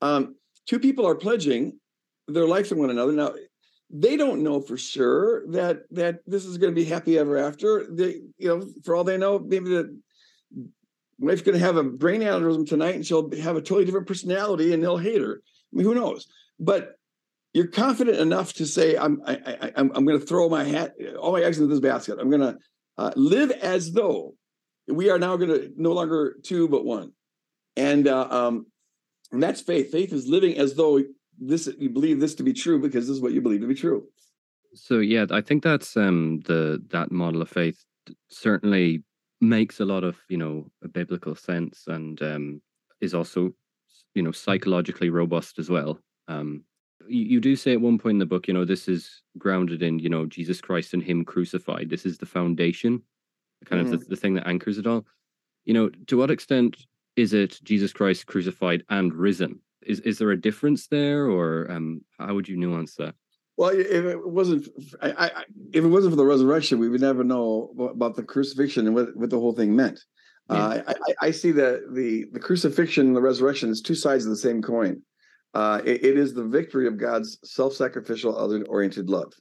Um, 0.00 0.36
two 0.66 0.78
people 0.78 1.06
are 1.06 1.14
pledging 1.14 1.78
their 2.28 2.46
life 2.46 2.68
to 2.68 2.76
one 2.76 2.90
another. 2.90 3.12
Now, 3.12 3.34
they 3.90 4.16
don't 4.16 4.42
know 4.42 4.60
for 4.60 4.76
sure 4.76 5.46
that 5.48 5.82
that 5.90 6.20
this 6.26 6.44
is 6.44 6.58
going 6.58 6.74
to 6.74 6.80
be 6.80 6.84
happy 6.84 7.18
ever 7.18 7.36
after. 7.36 7.86
They, 7.90 8.22
you 8.38 8.48
know, 8.48 8.66
for 8.84 8.96
all 8.96 9.04
they 9.04 9.18
know, 9.18 9.38
maybe 9.38 9.68
the 9.68 9.98
wife's 11.18 11.42
going 11.42 11.58
to 11.58 11.64
have 11.64 11.76
a 11.76 11.84
brain 11.84 12.22
aneurysm 12.22 12.68
tonight, 12.68 12.96
and 12.96 13.06
she'll 13.06 13.30
have 13.38 13.56
a 13.56 13.60
totally 13.62 13.84
different 13.84 14.08
personality, 14.08 14.72
and 14.72 14.82
they'll 14.82 14.96
hate 14.96 15.20
her. 15.20 15.40
I 15.72 15.76
mean, 15.76 15.86
who 15.86 15.94
knows? 15.94 16.26
But 16.58 16.96
you're 17.52 17.68
confident 17.68 18.18
enough 18.18 18.54
to 18.54 18.66
say, 18.66 18.96
"I'm 18.96 19.22
I, 19.26 19.34
I, 19.34 19.72
I'm 19.76 19.92
I'm 19.94 20.04
going 20.04 20.18
to 20.18 20.26
throw 20.26 20.48
my 20.48 20.64
hat, 20.64 20.94
all 21.20 21.32
my 21.32 21.42
eggs 21.42 21.58
into 21.58 21.72
this 21.72 21.80
basket. 21.80 22.18
I'm 22.20 22.30
going 22.30 22.40
to 22.40 22.58
uh, 22.98 23.12
live 23.16 23.50
as 23.50 23.92
though 23.92 24.34
we 24.88 25.10
are 25.10 25.18
now 25.18 25.36
going 25.36 25.50
to 25.50 25.72
no 25.76 25.92
longer 25.92 26.36
two 26.42 26.68
but 26.68 26.84
one. 26.84 27.12
And 27.76 28.06
uh, 28.06 28.28
um, 28.30 28.66
and 29.32 29.42
that's 29.42 29.60
faith. 29.60 29.90
Faith 29.90 30.12
is 30.12 30.28
living 30.28 30.56
as 30.56 30.74
though 30.74 31.00
this 31.38 31.68
you 31.78 31.90
believe 31.90 32.20
this 32.20 32.34
to 32.36 32.42
be 32.42 32.52
true 32.52 32.80
because 32.80 33.06
this 33.06 33.16
is 33.16 33.22
what 33.22 33.32
you 33.32 33.40
believe 33.40 33.60
to 33.60 33.66
be 33.66 33.74
true. 33.74 34.06
So 34.74 34.98
yeah 34.98 35.26
i 35.30 35.40
think 35.40 35.62
that's 35.62 35.96
um 35.96 36.40
the 36.46 36.82
that 36.90 37.12
model 37.12 37.42
of 37.42 37.48
faith 37.48 37.84
certainly 38.28 39.02
makes 39.40 39.80
a 39.80 39.84
lot 39.84 40.04
of 40.04 40.16
you 40.28 40.36
know 40.36 40.66
biblical 40.92 41.34
sense 41.34 41.84
and 41.86 42.20
um 42.22 42.60
is 43.00 43.14
also 43.14 43.52
you 44.14 44.22
know 44.22 44.32
psychologically 44.32 45.10
robust 45.10 45.58
as 45.58 45.70
well. 45.70 45.98
Um 46.28 46.64
you, 47.06 47.24
you 47.24 47.40
do 47.40 47.54
say 47.54 47.72
at 47.72 47.80
one 47.80 47.98
point 47.98 48.14
in 48.14 48.18
the 48.18 48.26
book 48.26 48.48
you 48.48 48.54
know 48.54 48.64
this 48.64 48.88
is 48.88 49.22
grounded 49.38 49.82
in 49.82 49.98
you 49.98 50.08
know 50.08 50.26
jesus 50.26 50.60
christ 50.60 50.94
and 50.94 51.02
him 51.02 51.24
crucified. 51.24 51.90
This 51.90 52.06
is 52.06 52.18
the 52.18 52.26
foundation 52.26 53.02
kind 53.64 53.82
mm. 53.82 53.86
of 53.86 53.90
the, 53.90 53.96
mm-hmm. 53.98 54.10
the 54.10 54.16
thing 54.16 54.34
that 54.34 54.46
anchors 54.46 54.78
it 54.78 54.86
all. 54.86 55.04
You 55.64 55.74
know, 55.74 55.90
to 56.06 56.16
what 56.16 56.30
extent 56.30 56.76
is 57.16 57.32
it 57.32 57.60
Jesus 57.62 57.92
Christ 57.92 58.26
crucified 58.26 58.84
and 58.88 59.12
risen? 59.14 59.60
Is 59.82 60.00
is 60.00 60.18
there 60.18 60.30
a 60.30 60.40
difference 60.40 60.86
there, 60.86 61.26
or 61.26 61.70
um, 61.70 62.00
how 62.18 62.34
would 62.34 62.48
you 62.48 62.56
nuance 62.56 62.94
that? 62.96 63.14
Well, 63.56 63.70
if 63.70 64.04
it 64.04 64.28
wasn't, 64.28 64.68
I, 65.00 65.12
I, 65.12 65.44
if 65.72 65.84
it 65.84 65.88
wasn't 65.88 66.12
for 66.12 66.16
the 66.16 66.24
resurrection, 66.24 66.78
we 66.78 66.88
would 66.88 67.00
never 67.00 67.22
know 67.22 67.72
about 67.78 68.16
the 68.16 68.24
crucifixion 68.24 68.86
and 68.86 68.96
what, 68.96 69.16
what 69.16 69.30
the 69.30 69.38
whole 69.38 69.52
thing 69.52 69.76
meant. 69.76 70.00
Yeah. 70.50 70.56
Uh, 70.56 70.82
I, 70.88 71.26
I, 71.26 71.30
see 71.30 71.52
the, 71.52 71.86
the 71.92 72.26
the 72.32 72.40
crucifixion 72.40 73.06
and 73.06 73.16
the 73.16 73.20
resurrection 73.20 73.70
as 73.70 73.80
two 73.80 73.94
sides 73.94 74.24
of 74.24 74.30
the 74.30 74.36
same 74.36 74.60
coin. 74.60 75.02
Uh, 75.54 75.80
it, 75.84 76.04
it 76.04 76.18
is 76.18 76.34
the 76.34 76.44
victory 76.44 76.88
of 76.88 76.98
God's 76.98 77.38
self-sacrificial, 77.44 78.36
other-oriented 78.36 79.08
love, 79.08 79.32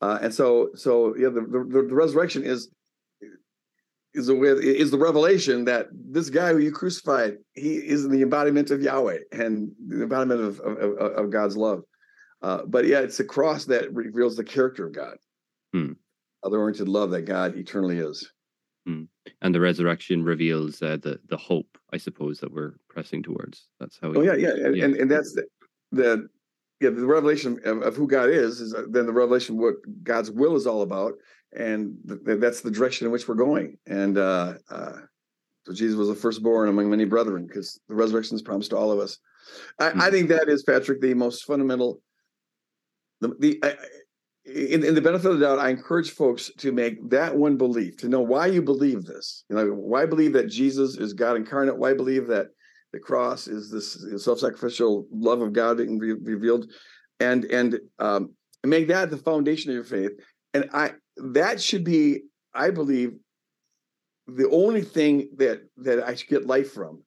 uh, 0.00 0.18
and 0.22 0.34
so 0.34 0.70
so 0.74 1.14
yeah, 1.16 1.28
the, 1.28 1.42
the, 1.42 1.86
the 1.88 1.94
resurrection 1.94 2.42
is 2.42 2.70
is 4.14 4.26
the 4.26 4.36
is 4.40 4.90
the 4.90 4.98
revelation 4.98 5.64
that 5.64 5.86
this 5.92 6.28
guy 6.28 6.52
who 6.52 6.58
you 6.58 6.72
crucified, 6.72 7.36
he 7.54 7.76
is 7.76 8.08
the 8.08 8.22
embodiment 8.22 8.70
of 8.70 8.82
Yahweh 8.82 9.18
and 9.32 9.70
the 9.88 10.02
embodiment 10.02 10.40
of 10.40 10.60
of, 10.60 10.98
of 10.98 11.30
God's 11.30 11.56
love. 11.56 11.82
Uh, 12.42 12.62
but 12.66 12.86
yeah, 12.86 13.00
it's 13.00 13.16
the 13.16 13.24
cross 13.24 13.64
that 13.66 13.92
reveals 13.94 14.36
the 14.36 14.44
character 14.44 14.86
of 14.86 14.92
God, 14.92 15.16
hmm. 15.72 15.92
other-oriented 16.42 16.88
love 16.88 17.10
that 17.12 17.22
God 17.22 17.56
eternally 17.56 17.98
is. 17.98 18.28
Hmm. 18.84 19.04
And 19.40 19.54
the 19.54 19.60
resurrection 19.60 20.24
reveals 20.24 20.82
uh, 20.82 20.98
the 21.00 21.20
the 21.28 21.36
hope, 21.36 21.78
I 21.92 21.96
suppose, 21.96 22.40
that 22.40 22.52
we're 22.52 22.74
pressing 22.88 23.22
towards. 23.22 23.68
That's 23.78 23.98
how. 24.00 24.12
oh 24.14 24.22
yeah, 24.22 24.34
yeah, 24.34 24.50
and, 24.50 24.76
yeah. 24.76 24.84
and 24.84 24.96
and 24.96 25.10
that's 25.10 25.32
the, 25.32 25.44
the 25.92 26.28
yeah 26.80 26.90
the 26.90 27.06
revelation 27.06 27.60
of, 27.64 27.82
of 27.82 27.96
who 27.96 28.08
God 28.08 28.28
is 28.28 28.60
is 28.60 28.74
uh, 28.74 28.84
then 28.90 29.06
the 29.06 29.12
revelation 29.12 29.56
what 29.56 29.76
God's 30.02 30.30
will 30.30 30.56
is 30.56 30.66
all 30.66 30.82
about, 30.82 31.14
and 31.56 31.96
th- 32.08 32.38
that's 32.40 32.60
the 32.60 32.70
direction 32.70 33.06
in 33.06 33.12
which 33.12 33.28
we're 33.28 33.34
going. 33.34 33.76
And 33.86 34.18
uh, 34.18 34.54
uh, 34.70 34.92
so 35.66 35.72
Jesus 35.72 35.96
was 35.96 36.08
the 36.08 36.14
firstborn 36.14 36.68
among 36.68 36.90
many 36.90 37.04
brethren 37.04 37.46
because 37.46 37.80
the 37.88 37.94
resurrection 37.94 38.36
is 38.36 38.42
promised 38.42 38.70
to 38.70 38.76
all 38.76 38.90
of 38.90 38.98
us. 38.98 39.18
I, 39.78 39.90
mm-hmm. 39.90 40.00
I, 40.00 40.10
think 40.10 40.28
that 40.28 40.48
is 40.48 40.62
Patrick 40.62 41.00
the 41.00 41.14
most 41.14 41.44
fundamental. 41.44 42.00
The, 43.20 43.34
the 43.38 43.60
I, 43.62 43.74
in, 44.44 44.84
in, 44.84 44.94
the 44.94 45.00
benefit 45.00 45.30
of 45.30 45.38
the 45.38 45.46
doubt, 45.46 45.60
I 45.60 45.68
encourage 45.68 46.10
folks 46.10 46.50
to 46.58 46.72
make 46.72 47.10
that 47.10 47.36
one 47.36 47.56
belief 47.56 47.96
to 47.98 48.08
know 48.08 48.20
why 48.20 48.46
you 48.46 48.60
believe 48.60 49.04
this. 49.04 49.44
You 49.48 49.56
know, 49.56 49.66
why 49.66 50.04
believe 50.06 50.32
that 50.32 50.48
Jesus 50.48 50.96
is 50.96 51.12
God 51.12 51.36
incarnate? 51.36 51.78
Why 51.78 51.94
believe 51.94 52.26
that 52.26 52.48
the 52.92 52.98
cross 52.98 53.46
is 53.46 53.70
this 53.70 54.04
self-sacrificial 54.22 55.06
love 55.12 55.40
of 55.40 55.52
God 55.52 55.78
being 55.78 55.98
re- 55.98 56.12
revealed, 56.12 56.70
and 57.20 57.44
and 57.46 57.78
um, 58.00 58.34
make 58.64 58.88
that 58.88 59.10
the 59.10 59.16
foundation 59.16 59.70
of 59.70 59.74
your 59.74 59.84
faith. 59.84 60.12
And 60.54 60.68
I 60.72 60.92
that 61.16 61.60
should 61.60 61.84
be, 61.84 62.22
I 62.54 62.70
believe, 62.70 63.12
the 64.26 64.48
only 64.50 64.82
thing 64.82 65.28
that 65.36 65.62
that 65.78 66.02
I 66.02 66.14
should 66.14 66.28
get 66.28 66.46
life 66.46 66.72
from 66.72 67.02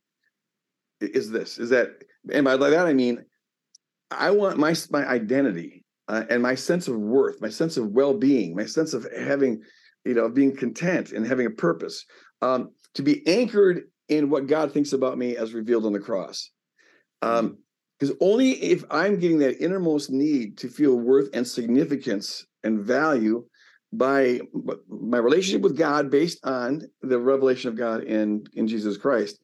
is 1.00 1.32
this: 1.32 1.58
is 1.58 1.70
that, 1.70 1.90
and 2.32 2.46
by 2.46 2.58
that 2.58 2.86
I 2.86 2.94
mean, 2.94 3.24
I 4.12 4.32
want 4.32 4.58
my 4.58 4.76
my 4.92 5.06
identity 5.08 5.86
uh, 6.08 6.24
and 6.30 6.42
my 6.42 6.56
sense 6.56 6.88
of 6.88 6.98
worth, 6.98 7.42
my 7.42 7.50
sense 7.50 7.78
of 7.78 7.90
well-being, 7.90 8.56
my 8.56 8.66
sense 8.66 8.94
of 8.94 9.08
having, 9.18 9.62
you 10.04 10.14
know, 10.14 10.30
being 10.30 10.56
content 10.56 11.12
and 11.12 11.26
having 11.26 11.48
a 11.48 11.52
purpose, 11.52 12.06
um, 12.42 12.70
to 12.94 13.02
be 13.02 13.26
anchored 13.28 13.84
in 14.10 14.30
what 14.30 14.48
God 14.48 14.72
thinks 14.72 14.94
about 14.94 15.18
me 15.18 15.36
as 15.36 15.54
revealed 15.54 15.86
on 15.86 15.94
the 15.94 16.00
cross. 16.00 16.52
Um, 17.22 17.58
Because 17.98 18.16
only 18.20 18.52
if 18.62 18.84
I'm 18.92 19.20
getting 19.20 19.40
that 19.40 19.64
innermost 19.64 20.12
need 20.12 20.58
to 20.58 20.68
feel 20.68 21.00
worth 21.00 21.30
and 21.34 21.48
significance 21.48 22.46
and 22.64 22.86
value 22.86 23.46
by 23.98 24.42
my 24.88 25.18
relationship 25.18 25.62
with 25.62 25.78
God 25.78 26.10
based 26.10 26.46
on 26.46 26.82
the 27.02 27.20
revelation 27.20 27.70
of 27.70 27.78
God 27.78 28.04
in, 28.04 28.46
in 28.54 28.68
Jesus 28.68 28.98
Christ, 28.98 29.40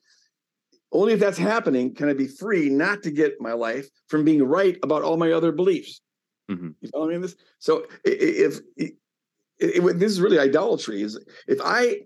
only 0.91 1.13
if 1.13 1.19
that's 1.19 1.37
happening 1.37 1.93
can 1.93 2.09
I 2.09 2.13
be 2.13 2.27
free 2.27 2.69
not 2.69 3.03
to 3.03 3.11
get 3.11 3.39
my 3.39 3.53
life 3.53 3.87
from 4.07 4.25
being 4.25 4.43
right 4.43 4.77
about 4.83 5.03
all 5.03 5.17
my 5.17 5.31
other 5.31 5.51
beliefs. 5.51 6.01
Mm-hmm. 6.49 6.69
You 6.81 6.89
follow 6.89 7.07
me 7.07 7.15
in? 7.15 7.21
This 7.21 7.35
so 7.59 7.85
if, 8.03 8.59
if 8.75 8.93
it, 9.59 9.99
this 9.99 10.11
is 10.11 10.19
really 10.19 10.39
idolatry. 10.39 11.01
Is 11.01 11.19
if 11.47 11.59
I 11.63 12.01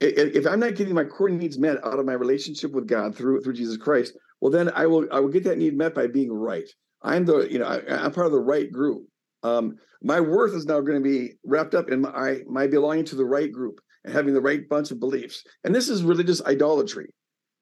if 0.00 0.46
I'm 0.46 0.60
not 0.60 0.76
getting 0.76 0.94
my 0.94 1.04
core 1.04 1.28
needs 1.28 1.58
met 1.58 1.84
out 1.84 1.98
of 1.98 2.06
my 2.06 2.12
relationship 2.12 2.72
with 2.72 2.86
God 2.86 3.14
through 3.14 3.42
through 3.42 3.54
Jesus 3.54 3.76
Christ, 3.76 4.16
well 4.40 4.50
then 4.50 4.70
I 4.74 4.86
will 4.86 5.06
I 5.12 5.20
will 5.20 5.28
get 5.28 5.44
that 5.44 5.58
need 5.58 5.76
met 5.76 5.94
by 5.94 6.06
being 6.06 6.32
right. 6.32 6.68
I'm 7.02 7.26
the 7.26 7.50
you 7.50 7.58
know 7.58 7.66
I, 7.66 8.06
am 8.06 8.12
part 8.12 8.26
of 8.26 8.32
the 8.32 8.40
right 8.40 8.70
group. 8.72 9.06
Um, 9.42 9.76
my 10.02 10.20
worth 10.20 10.54
is 10.54 10.66
now 10.66 10.80
going 10.80 11.02
to 11.02 11.08
be 11.08 11.34
wrapped 11.44 11.74
up 11.74 11.90
in 11.90 12.00
my 12.00 12.40
my 12.48 12.66
belonging 12.66 13.04
to 13.06 13.16
the 13.16 13.24
right 13.24 13.50
group 13.50 13.80
and 14.04 14.14
having 14.14 14.34
the 14.34 14.40
right 14.40 14.68
bunch 14.68 14.90
of 14.90 15.00
beliefs. 15.00 15.42
And 15.64 15.74
this 15.74 15.88
is 15.88 16.02
religious 16.02 16.44
idolatry. 16.44 17.08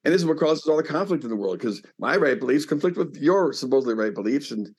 And 0.03 0.13
this 0.13 0.21
is 0.21 0.27
what 0.27 0.37
causes 0.37 0.65
all 0.67 0.77
the 0.77 0.83
conflict 0.83 1.23
in 1.23 1.29
the 1.29 1.35
world 1.35 1.59
because 1.59 1.81
my 1.99 2.15
right 2.15 2.39
beliefs 2.39 2.65
conflict 2.65 2.97
with 2.97 3.17
your 3.17 3.51
supposedly 3.51 3.95
right 3.95 4.13
beliefs, 4.13 4.51
and 4.51 4.69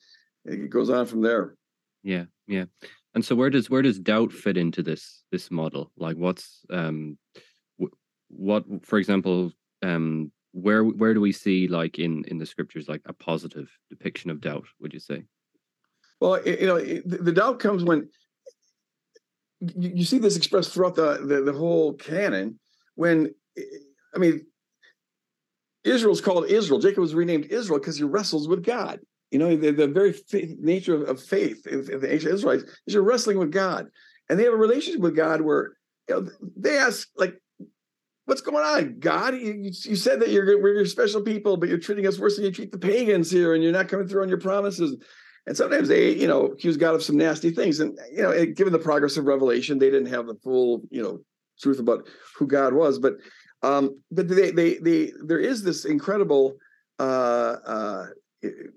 it 0.45 0.69
goes 0.69 0.89
on 0.89 1.05
from 1.05 1.21
there. 1.21 1.55
Yeah, 2.03 2.25
yeah. 2.47 2.65
And 3.13 3.23
so 3.23 3.35
where 3.35 3.49
does 3.49 3.69
where 3.69 3.81
does 3.81 3.99
doubt 3.99 4.31
fit 4.31 4.57
into 4.57 4.81
this 4.81 5.23
this 5.31 5.51
model? 5.51 5.91
Like 5.97 6.15
what's 6.15 6.65
um 6.71 7.17
what 8.29 8.63
for 8.83 8.97
example 8.97 9.51
um 9.83 10.31
where 10.51 10.83
where 10.83 11.13
do 11.13 11.21
we 11.21 11.31
see 11.31 11.67
like 11.67 11.99
in 11.99 12.23
in 12.27 12.37
the 12.37 12.45
scriptures 12.45 12.87
like 12.87 13.01
a 13.05 13.13
positive 13.13 13.69
depiction 13.89 14.29
of 14.29 14.41
doubt 14.41 14.65
would 14.79 14.93
you 14.93 14.99
say 14.99 15.23
well 16.19 16.45
you 16.45 16.67
know 16.67 16.79
the 16.79 17.31
doubt 17.31 17.59
comes 17.59 17.83
when 17.83 18.09
you, 19.59 19.91
you 19.95 20.05
see 20.05 20.19
this 20.19 20.37
expressed 20.37 20.73
throughout 20.73 20.95
the, 20.95 21.19
the 21.25 21.41
the 21.41 21.53
whole 21.53 21.93
canon 21.93 22.59
when 22.95 23.33
i 24.15 24.17
mean 24.17 24.45
israel's 25.83 26.21
called 26.21 26.45
israel 26.45 26.79
jacob 26.79 26.99
was 26.99 27.15
renamed 27.15 27.45
israel 27.45 27.79
because 27.79 27.97
he 27.97 28.03
wrestles 28.03 28.47
with 28.47 28.63
god 28.63 28.99
you 29.31 29.37
know, 29.37 29.55
the, 29.55 29.71
the 29.71 29.87
very 29.87 30.15
nature 30.59 30.95
of, 30.95 31.07
of 31.07 31.23
faith 31.23 31.67
in, 31.67 31.85
the 31.85 32.11
ancient 32.11 32.33
Israelites 32.33 32.63
is 32.87 32.93
you're 32.93 33.03
wrestling 33.03 33.37
with 33.37 33.51
God, 33.51 33.87
and 34.27 34.39
they 34.39 34.43
have 34.43 34.53
a 34.53 34.57
relationship 34.57 35.01
with 35.01 35.15
God 35.15 35.41
where 35.41 35.73
you 36.07 36.15
know 36.15 36.29
they 36.57 36.77
ask 36.77 37.07
like, 37.15 37.39
"What's 38.25 38.41
going 38.41 38.65
on, 38.65 38.99
God? 38.99 39.35
You, 39.35 39.71
you 39.71 39.95
said 39.95 40.19
that 40.21 40.29
you're 40.29 40.59
we're 40.59 40.73
your 40.73 40.85
special 40.85 41.21
people, 41.21 41.57
but 41.57 41.69
you're 41.69 41.77
treating 41.77 42.07
us 42.07 42.17
worse 42.17 42.37
than 42.37 42.45
you 42.45 42.51
treat 42.51 42.71
the 42.71 42.79
pagans 42.79 43.29
here, 43.29 43.53
and 43.53 43.63
you're 43.63 43.71
not 43.71 43.87
coming 43.87 44.07
through 44.07 44.23
on 44.23 44.29
your 44.29 44.39
promises." 44.39 44.95
And 45.49 45.57
sometimes 45.57 45.87
they, 45.87 46.13
you 46.13 46.27
know, 46.27 46.45
accuse 46.45 46.77
God 46.77 46.93
of 46.93 47.01
some 47.01 47.17
nasty 47.17 47.49
things. 47.49 47.79
And 47.79 47.97
you 48.11 48.21
know, 48.21 48.45
given 48.45 48.71
the 48.71 48.77
progress 48.77 49.17
of 49.17 49.25
Revelation, 49.25 49.79
they 49.79 49.89
didn't 49.89 50.13
have 50.13 50.27
the 50.27 50.35
full, 50.35 50.83
you 50.91 51.01
know, 51.01 51.21
truth 51.59 51.79
about 51.79 52.07
who 52.37 52.45
God 52.45 52.71
was. 52.71 52.99
But 52.99 53.15
um, 53.63 53.99
but 54.11 54.27
they 54.27 54.51
they 54.51 54.77
they 54.77 55.11
there 55.25 55.39
is 55.39 55.63
this 55.63 55.85
incredible 55.85 56.55
uh, 56.99 57.55
uh, 57.65 58.05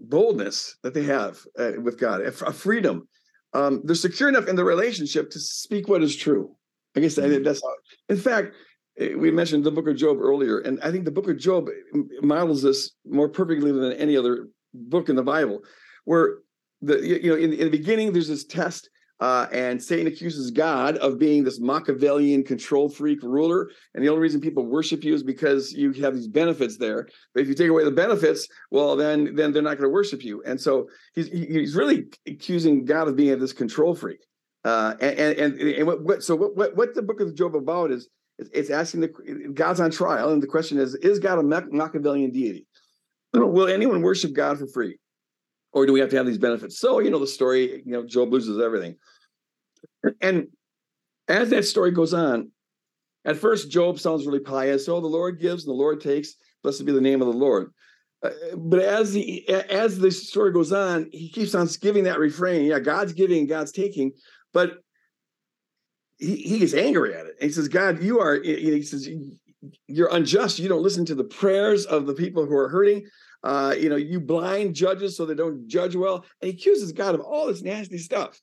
boldness 0.00 0.78
that 0.82 0.94
they 0.94 1.02
have 1.02 1.40
uh, 1.58 1.72
with 1.82 2.00
God, 2.00 2.22
a, 2.22 2.32
freedom. 2.32 3.06
Um, 3.52 3.82
they're 3.84 3.94
secure 3.94 4.30
enough 4.30 4.48
in 4.48 4.56
the 4.56 4.64
relationship 4.64 5.28
to 5.32 5.40
speak 5.40 5.88
what 5.88 6.02
is 6.02 6.16
true. 6.16 6.56
I 6.96 7.00
guess 7.00 7.16
mm-hmm. 7.16 7.42
that's 7.42 7.60
how. 7.62 7.74
In 8.08 8.16
fact, 8.16 8.54
eh, 8.98 9.10
we 9.14 9.30
mentioned 9.30 9.64
the 9.64 9.70
Book 9.70 9.88
of 9.88 9.96
Job 9.96 10.16
earlier, 10.22 10.60
and 10.60 10.80
I 10.82 10.90
think 10.90 11.04
the 11.04 11.10
Book 11.10 11.28
of 11.28 11.36
Job 11.36 11.68
models 12.22 12.62
this 12.62 12.92
more 13.04 13.28
perfectly 13.28 13.72
than 13.72 13.92
any 13.92 14.16
other 14.16 14.48
book 14.72 15.10
in 15.10 15.16
the 15.16 15.22
Bible, 15.22 15.60
where 16.06 16.38
the 16.82 16.98
you 17.00 17.30
know 17.30 17.36
in, 17.36 17.52
in 17.52 17.64
the 17.64 17.70
beginning 17.70 18.12
there's 18.12 18.28
this 18.28 18.44
test 18.44 18.90
uh, 19.22 19.46
and 19.52 19.80
Satan 19.80 20.08
accuses 20.08 20.50
God 20.50 20.96
of 20.96 21.16
being 21.16 21.44
this 21.44 21.60
Machiavellian 21.60 22.42
control 22.42 22.88
freak 22.88 23.22
ruler. 23.22 23.70
And 23.94 24.02
the 24.02 24.08
only 24.08 24.20
reason 24.20 24.40
people 24.40 24.66
worship 24.66 25.04
you 25.04 25.14
is 25.14 25.22
because 25.22 25.72
you 25.72 25.92
have 25.92 26.16
these 26.16 26.26
benefits 26.26 26.76
there. 26.76 27.06
But 27.32 27.42
if 27.42 27.48
you 27.48 27.54
take 27.54 27.68
away 27.68 27.84
the 27.84 27.92
benefits, 27.92 28.48
well, 28.72 28.96
then 28.96 29.36
then 29.36 29.52
they're 29.52 29.62
not 29.62 29.78
going 29.78 29.88
to 29.88 29.90
worship 29.90 30.24
you. 30.24 30.42
And 30.44 30.60
so 30.60 30.88
he's 31.14 31.28
he's 31.28 31.76
really 31.76 32.06
accusing 32.26 32.84
God 32.84 33.06
of 33.06 33.14
being 33.14 33.38
this 33.38 33.52
control 33.52 33.94
freak. 33.94 34.26
Uh, 34.64 34.94
and 35.00 35.38
and, 35.38 35.60
and 35.60 35.86
what, 35.86 36.02
what, 36.02 36.24
so 36.24 36.34
what, 36.34 36.56
what 36.56 36.74
what 36.74 36.94
the 36.96 37.02
book 37.02 37.20
of 37.20 37.32
Job 37.36 37.54
about 37.54 37.92
is 37.92 38.08
it's 38.38 38.70
asking 38.70 39.02
the 39.02 39.52
God's 39.54 39.78
on 39.78 39.92
trial, 39.92 40.32
and 40.32 40.42
the 40.42 40.48
question 40.48 40.78
is: 40.78 40.96
Is 40.96 41.20
God 41.20 41.38
a 41.38 41.44
Machiavellian 41.44 42.32
deity? 42.32 42.66
Will 43.34 43.68
anyone 43.68 44.02
worship 44.02 44.32
God 44.32 44.58
for 44.58 44.66
free? 44.66 44.98
Or 45.72 45.86
do 45.86 45.92
we 45.92 46.00
have 46.00 46.10
to 46.10 46.16
have 46.16 46.26
these 46.26 46.38
benefits? 46.38 46.78
So, 46.78 47.00
you 47.00 47.10
know, 47.10 47.18
the 47.18 47.26
story, 47.26 47.82
you 47.84 47.92
know, 47.92 48.04
Job 48.04 48.32
loses 48.32 48.60
everything. 48.60 48.96
And 50.20 50.48
as 51.28 51.50
that 51.50 51.64
story 51.64 51.90
goes 51.90 52.14
on, 52.14 52.50
at 53.24 53.36
first, 53.36 53.70
Job 53.70 54.00
sounds 54.00 54.26
really 54.26 54.40
pious. 54.40 54.88
Oh, 54.88 55.00
the 55.00 55.06
Lord 55.06 55.40
gives 55.40 55.64
and 55.64 55.70
the 55.70 55.78
Lord 55.78 56.00
takes. 56.00 56.34
Blessed 56.62 56.84
be 56.84 56.92
the 56.92 57.00
name 57.00 57.22
of 57.22 57.28
the 57.28 57.38
Lord. 57.38 57.72
Uh, 58.22 58.30
but 58.56 58.80
as 58.80 59.12
the 59.12 59.48
as 59.48 59.98
the 59.98 60.10
story 60.10 60.52
goes 60.52 60.72
on, 60.72 61.08
he 61.12 61.28
keeps 61.28 61.54
on 61.54 61.68
giving 61.80 62.04
that 62.04 62.18
refrain. 62.18 62.66
Yeah, 62.66 62.78
God's 62.78 63.12
giving, 63.12 63.46
God's 63.46 63.72
taking. 63.72 64.12
But 64.52 64.78
he, 66.18 66.36
he 66.36 66.58
gets 66.58 66.74
angry 66.74 67.14
at 67.14 67.26
it. 67.26 67.36
And 67.40 67.48
he 67.48 67.52
says, 67.52 67.68
God, 67.68 68.02
you 68.02 68.20
are, 68.20 68.40
he 68.40 68.82
says, 68.82 69.08
you're 69.86 70.14
unjust. 70.14 70.58
You 70.58 70.68
don't 70.68 70.82
listen 70.82 71.04
to 71.06 71.14
the 71.14 71.24
prayers 71.24 71.84
of 71.84 72.06
the 72.06 72.14
people 72.14 72.46
who 72.46 72.56
are 72.56 72.68
hurting. 72.68 73.06
Uh, 73.42 73.74
you 73.78 73.88
know, 73.88 73.96
you 73.96 74.20
blind 74.20 74.74
judges 74.74 75.16
so 75.16 75.26
they 75.26 75.34
don't 75.34 75.66
judge 75.66 75.96
well. 75.96 76.24
And 76.40 76.50
he 76.50 76.56
accuses 76.56 76.92
God 76.92 77.14
of 77.14 77.20
all 77.20 77.46
this 77.46 77.62
nasty 77.62 77.98
stuff. 77.98 78.40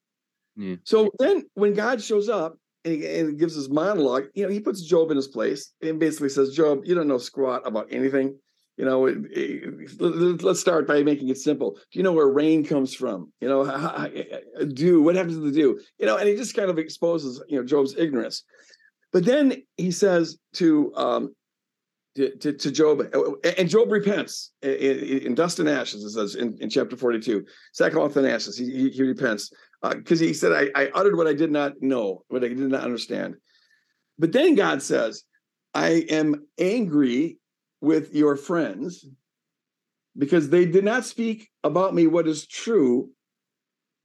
Yeah. 0.55 0.75
So 0.83 1.09
then 1.19 1.45
when 1.53 1.73
God 1.73 2.01
shows 2.01 2.27
up 2.27 2.57
and, 2.83 2.95
he, 2.95 3.19
and 3.19 3.39
gives 3.39 3.55
his 3.55 3.69
monologue, 3.69 4.25
you 4.33 4.43
know, 4.43 4.51
he 4.51 4.59
puts 4.59 4.81
Job 4.81 5.09
in 5.11 5.17
his 5.17 5.29
place 5.29 5.71
and 5.81 5.99
basically 5.99 6.29
says, 6.29 6.53
Job, 6.53 6.81
you 6.83 6.95
don't 6.95 7.07
know 7.07 7.17
squat 7.17 7.61
about 7.65 7.87
anything. 7.91 8.37
You 8.75 8.85
know, 8.85 9.07
it, 9.07 9.17
it, 9.31 10.41
let's 10.41 10.61
start 10.61 10.87
by 10.87 11.03
making 11.03 11.27
it 11.27 11.37
simple. 11.37 11.71
Do 11.71 11.99
you 11.99 12.03
know 12.03 12.13
where 12.13 12.29
rain 12.29 12.65
comes 12.65 12.93
from? 12.93 13.31
You 13.41 13.49
know, 13.49 13.65
dew, 14.73 15.01
what 15.01 15.15
happens 15.15 15.35
to 15.35 15.41
the 15.41 15.51
dew? 15.51 15.81
You 15.97 16.05
know, 16.05 16.15
and 16.15 16.29
he 16.29 16.35
just 16.37 16.55
kind 16.55 16.69
of 16.69 16.77
exposes, 16.77 17.43
you 17.49 17.57
know, 17.57 17.65
Job's 17.65 17.95
ignorance. 17.97 18.43
But 19.11 19.25
then 19.25 19.63
he 19.75 19.91
says 19.91 20.37
to 20.53 20.93
um, 20.95 21.35
to, 22.27 22.53
to, 22.53 22.71
Job, 22.71 23.01
and 23.57 23.69
Job 23.69 23.91
repents 23.91 24.51
in, 24.61 24.71
in, 24.71 25.35
dust 25.35 25.59
and 25.59 25.69
ashes, 25.69 26.03
it 26.03 26.09
says 26.09 26.35
in, 26.35 26.57
in 26.59 26.69
chapter 26.69 26.97
42, 26.97 27.45
sackcloth 27.71 28.17
and 28.17 28.27
ashes. 28.27 28.57
He, 28.57 28.65
he, 28.65 28.89
he 28.89 29.03
repents 29.03 29.51
because 29.81 30.21
uh, 30.21 30.25
he 30.25 30.33
said, 30.33 30.51
I, 30.51 30.69
I 30.79 30.89
uttered 30.93 31.15
what 31.15 31.27
I 31.27 31.33
did 31.33 31.51
not 31.51 31.81
know, 31.81 32.23
what 32.27 32.43
I 32.43 32.49
did 32.49 32.59
not 32.59 32.83
understand. 32.83 33.35
But 34.17 34.33
then 34.33 34.55
God 34.55 34.81
says, 34.81 35.23
I 35.73 36.05
am 36.09 36.45
angry 36.59 37.37
with 37.79 38.13
your 38.13 38.35
friends 38.35 39.05
because 40.17 40.49
they 40.49 40.65
did 40.65 40.83
not 40.83 41.05
speak 41.05 41.49
about 41.63 41.95
me 41.95 42.07
what 42.07 42.27
is 42.27 42.45
true 42.45 43.11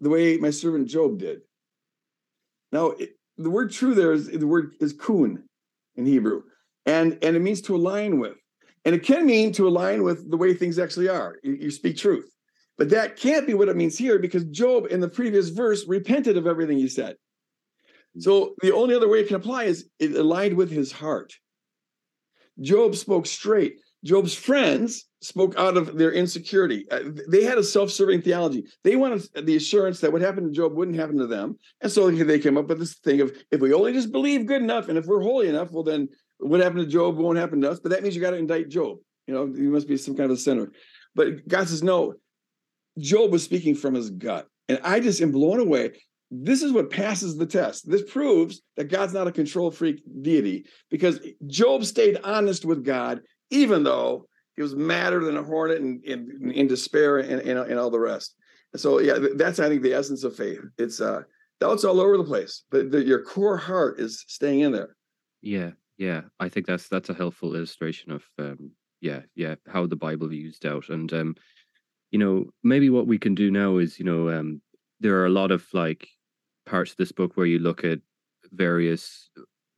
the 0.01 0.11
way 0.11 0.37
my 0.37 0.51
servant 0.51 0.89
Job 0.89 1.19
did. 1.19 1.41
Now, 2.71 2.91
it, 2.91 3.11
the 3.37 3.51
word 3.51 3.73
true 3.73 3.95
there 3.95 4.13
is 4.13 4.29
the 4.29 4.47
word 4.47 4.75
is 4.81 4.93
kun 4.93 5.43
in 5.97 6.07
Hebrew 6.07 6.43
and 6.87 7.19
and 7.23 7.37
it 7.37 7.41
means 7.41 7.61
to 7.63 7.77
align 7.77 8.19
with. 8.19 8.37
And 8.85 8.95
it 8.95 9.03
can 9.03 9.25
mean 9.25 9.53
to 9.53 9.67
align 9.67 10.03
with 10.03 10.31
the 10.31 10.37
way 10.37 10.53
things 10.53 10.79
actually 10.79 11.09
are. 11.09 11.37
You, 11.43 11.55
you, 11.55 11.71
speak 11.71 11.97
truth. 11.97 12.31
But 12.77 12.91
that 12.91 13.17
can't 13.17 13.47
be 13.47 13.55
what 13.55 13.69
it 13.69 13.77
means 13.77 13.97
here 13.97 14.19
because 14.19 14.45
job 14.45 14.89
in 14.91 15.01
the 15.01 15.09
previous 15.09 15.49
verse 15.49 15.87
repented 15.89 16.37
of 16.37 16.47
everything 16.47 16.77
he 16.77 16.89
said. 16.89 17.17
So 18.19 18.55
the 18.61 18.75
only 18.75 18.95
other 18.95 19.09
way 19.09 19.21
it 19.21 19.29
can 19.29 19.37
apply 19.37 19.65
is 19.65 19.89
it 19.99 20.15
aligned 20.15 20.57
with 20.57 20.71
his 20.71 20.93
heart. 20.93 21.33
Job 22.61 22.95
spoke 22.95 23.27
straight. 23.27 23.81
Job's 24.05 24.35
friends 24.35 25.07
spoke 25.23 25.57
out 25.57 25.79
of 25.79 25.97
their 25.97 26.13
insecurity. 26.13 26.87
Uh, 26.91 27.01
they 27.27 27.43
had 27.43 27.57
a 27.57 27.65
self-serving 27.65 28.21
theology. 28.21 28.65
They 28.85 28.97
wanted 28.97 29.27
the 29.47 29.57
assurance 29.57 30.01
that 30.01 30.13
what 30.13 30.21
happened 30.21 30.53
to 30.53 30.57
job 30.57 30.75
wouldn't 30.75 30.99
happen 30.99 31.17
to 31.19 31.27
them. 31.27 31.59
And 31.81 31.91
so 31.91 32.11
they 32.11 32.39
came 32.39 32.59
up 32.59 32.69
with 32.69 32.79
this 32.79 32.99
thing 32.99 33.23
of 33.23 33.35
if 33.51 33.61
we 33.61 33.73
only 33.73 33.95
just 33.95 34.13
believe 34.13 34.45
good 34.45 34.63
enough 34.63 34.89
and 34.89 34.99
if 34.99 35.07
we're 35.07 35.23
holy 35.23 35.49
enough 35.49 35.73
well 35.73 35.83
then 35.83 36.11
what 36.45 36.61
happened 36.61 36.81
to 36.81 36.87
Job 36.87 37.17
won't 37.17 37.39
happen 37.39 37.61
to 37.63 37.71
us, 37.71 37.81
but 37.81 37.91
that 37.91 38.03
means 38.03 38.15
you 38.15 38.21
got 38.21 38.31
to 38.31 38.37
indict 38.37 38.69
Job. 38.69 38.99
You 39.27 39.35
know, 39.35 39.47
you 39.47 39.71
must 39.71 39.89
be 39.89 39.97
some 39.97 40.15
kind 40.15 40.31
of 40.31 40.37
a 40.37 40.41
sinner. 40.41 40.71
But 41.15 41.49
God 41.49 41.69
says, 41.69 41.83
no, 41.83 42.15
Job 42.99 43.33
was 43.33 43.43
speaking 43.43 43.75
from 43.75 43.95
his 43.95 44.11
gut. 44.11 44.47
And 44.69 44.79
I 44.85 45.01
just 45.01 45.23
am 45.23 45.33
blown 45.33 45.61
away. 45.61 45.93
This 46.31 46.63
is 46.63 46.73
what 46.73 46.91
passes 46.91 47.37
the 47.37 47.47
test. 47.47 47.89
This 47.89 48.03
proves 48.11 48.63
that 48.77 48.91
God's 48.91 49.15
not 49.15 49.27
a 49.27 49.33
control 49.33 49.71
freak 49.71 50.03
deity 50.23 50.67
because 50.91 51.21
Job 51.47 51.85
stayed 51.85 52.19
honest 52.25 52.65
with 52.65 52.85
God, 52.85 53.21
even 53.51 53.85
though 53.85 54.29
he 54.57 54.63
was 54.63 54.75
madder 54.75 55.25
than 55.25 55.37
a 55.37 55.43
hornet 55.43 55.81
and 55.81 56.05
in, 56.05 56.67
despair 56.67 57.19
and, 57.19 57.41
and, 57.41 57.59
and, 57.59 57.79
all 57.79 57.91
the 57.91 57.99
rest. 57.99 58.35
And 58.73 58.81
so, 58.81 59.01
yeah, 59.01 59.19
that's, 59.37 59.61
I 59.61 59.69
think, 59.69 59.83
the 59.83 59.95
essence 59.95 60.25
of 60.25 60.37
faith. 60.37 60.61
It's 60.79 61.01
uh, 61.01 61.23
doubts 61.61 61.85
all 61.85 62.01
over 62.01 62.17
the 62.17 62.25
place, 62.25 62.65
but 62.71 62.91
the, 62.91 63.03
your 63.03 63.23
core 63.23 63.57
heart 63.57 64.01
is 64.01 64.25
staying 64.29 64.61
in 64.61 64.73
there. 64.73 64.97
Yeah, 65.43 65.71
yeah 65.99 66.23
i 66.41 66.49
think 66.49 66.67
that's 66.67 66.89
that's 66.89 67.09
a 67.09 67.15
helpful 67.15 67.55
illustration 67.55 68.11
of 68.11 68.25
um 68.39 68.71
yeah 69.01 69.21
yeah 69.35 69.55
how 69.69 69.87
the 69.87 69.97
bible 69.97 70.29
views 70.29 70.59
doubt 70.59 70.89
and 70.89 71.13
um 71.13 71.35
you 72.15 72.19
know, 72.19 72.45
maybe 72.63 72.91
what 72.91 73.09
we 73.09 73.19
can 73.19 73.35
do 73.35 73.51
now 73.51 73.79
is, 73.79 73.99
you 73.99 74.05
know, 74.05 74.31
um, 74.31 74.63
there 75.01 75.17
are 75.17 75.27
a 75.27 75.31
lot 75.31 75.51
of 75.51 75.67
like 75.73 76.07
parts 76.65 76.93
of 76.93 76.97
this 76.97 77.11
book 77.11 77.37
where 77.37 77.45
you 77.45 77.59
look 77.59 77.83
at 77.83 77.99
various 78.53 79.31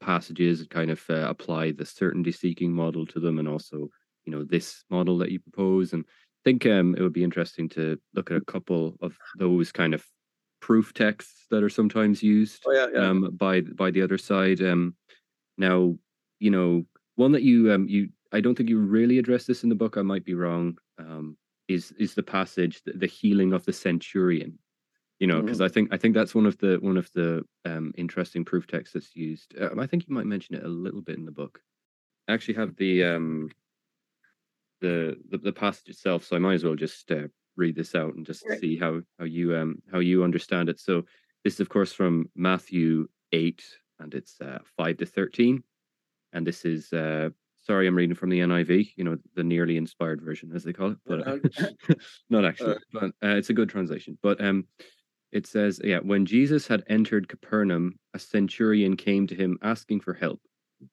passages 0.03 0.61
and 0.61 0.69
kind 0.69 0.91
of 0.91 1.03
uh, 1.09 1.27
apply 1.31 1.73
the 1.73 1.87
certainty 1.87 2.31
seeking 2.31 2.71
model 2.71 3.07
to 3.07 3.21
them 3.21 3.39
and 3.39 3.49
also 3.49 3.89
you 4.27 4.33
know 4.33 4.45
this 4.45 4.85
model 4.91 5.17
that 5.17 5.31
you 5.31 5.41
propose 5.41 5.95
and 5.95 6.05
I 6.07 6.43
think 6.45 6.67
um, 6.67 6.95
it 6.95 7.01
would 7.01 7.15
be 7.15 7.25
interesting 7.25 7.71
to 7.71 7.99
look 8.15 8.31
at 8.31 8.37
a 8.37 8.45
couple 8.45 8.97
of 9.01 9.17
those 9.39 9.73
kind 9.73 9.95
of 9.95 10.05
proof 10.61 10.93
texts 10.93 11.47
that 11.51 11.63
are 11.63 11.71
sometimes 11.71 12.23
used 12.23 12.63
oh, 12.67 12.73
yeah, 12.73 12.87
yeah. 12.93 13.09
Um, 13.09 13.31
by 13.35 13.63
by 13.63 13.91
the 13.91 14.03
other 14.03 14.19
side 14.19 14.61
um, 14.61 14.95
now 15.57 15.95
you 16.39 16.51
know 16.51 16.85
one 17.17 17.33
that 17.33 17.43
you 17.43 17.73
um 17.73 17.89
you 17.89 18.09
I 18.33 18.41
don't 18.41 18.55
think 18.57 18.69
you 18.69 18.79
really 18.79 19.19
address 19.19 19.45
this 19.45 19.63
in 19.63 19.69
the 19.69 19.75
book 19.75 19.97
I 19.97 20.03
might 20.03 20.25
be 20.25 20.35
wrong 20.35 20.79
um, 20.99 21.37
is 21.69 21.93
is 21.93 22.15
the 22.15 22.23
passage 22.23 22.83
the, 22.85 22.93
the 22.93 23.07
healing 23.07 23.53
of 23.53 23.65
the 23.65 23.73
centurion 23.73 24.59
you 25.19 25.27
know 25.27 25.41
because 25.41 25.59
mm-hmm. 25.59 25.65
i 25.65 25.69
think 25.69 25.93
i 25.93 25.97
think 25.97 26.15
that's 26.15 26.35
one 26.35 26.47
of 26.47 26.57
the 26.59 26.79
one 26.81 26.97
of 26.97 27.11
the 27.13 27.43
um, 27.65 27.93
interesting 27.97 28.45
proof 28.45 28.67
texts 28.67 28.95
that's 28.95 29.17
used 29.17 29.55
uh, 29.61 29.71
i 29.79 29.87
think 29.87 30.07
you 30.07 30.15
might 30.15 30.27
mention 30.27 30.55
it 30.55 30.65
a 30.65 30.69
little 30.69 31.01
bit 31.01 31.19
in 31.19 31.25
the 31.25 31.33
book 31.33 31.61
I 32.29 32.35
actually 32.35 32.55
have 32.55 32.77
the 32.77 33.05
um 33.05 33.51
the 34.81 35.17
the, 35.31 35.39
the 35.39 35.53
passage 35.53 35.89
itself 35.89 36.25
so 36.25 36.37
i 36.37 36.39
might 36.39 36.55
as 36.55 36.65
well 36.65 36.75
just 36.75 37.11
uh, 37.11 37.29
read 37.57 37.75
this 37.75 37.95
out 37.95 38.15
and 38.15 38.27
just 38.27 38.45
right. 38.49 38.61
see 38.61 38.77
how 38.77 39.01
how 39.19 39.25
you 39.25 39.57
um 39.57 39.83
how 39.91 39.99
you 39.99 40.23
understand 40.23 40.69
it 40.69 40.79
so 40.79 41.05
this 41.45 41.55
is 41.55 41.61
of 41.61 41.69
course 41.69 41.93
from 41.93 42.29
matthew 42.35 43.09
8 43.33 43.63
and 44.01 44.15
it's 44.15 44.41
uh, 44.41 44.59
5 44.77 44.99
to 44.99 45.07
13 45.07 45.63
and 46.37 46.47
this 46.47 46.65
is 46.65 46.93
uh 46.93 47.29
sorry 47.59 47.87
i'm 47.87 47.97
reading 47.97 48.15
from 48.15 48.31
the 48.31 48.39
niv 48.41 48.89
you 48.97 49.05
know 49.05 49.17
the 49.35 49.43
nearly 49.43 49.77
inspired 49.77 50.23
version 50.23 50.53
as 50.55 50.63
they 50.63 50.73
call 50.73 50.93
it 50.93 50.99
but 51.07 51.27
uh, 51.27 51.37
not 52.31 52.45
actually 52.45 52.77
but 52.93 53.05
uh, 53.25 53.37
it's 53.37 53.51
a 53.51 53.55
good 53.55 53.69
translation 53.69 54.17
but 54.23 54.41
um 54.41 54.65
it 55.33 55.47
says, 55.47 55.81
yeah, 55.83 55.99
when 55.99 56.25
Jesus 56.25 56.67
had 56.67 56.85
entered 56.89 57.29
Capernaum, 57.29 57.99
a 58.15 58.19
centurion 58.19 58.97
came 58.97 59.27
to 59.27 59.35
him 59.35 59.59
asking 59.61 60.01
for 60.01 60.15
help. 60.15 60.41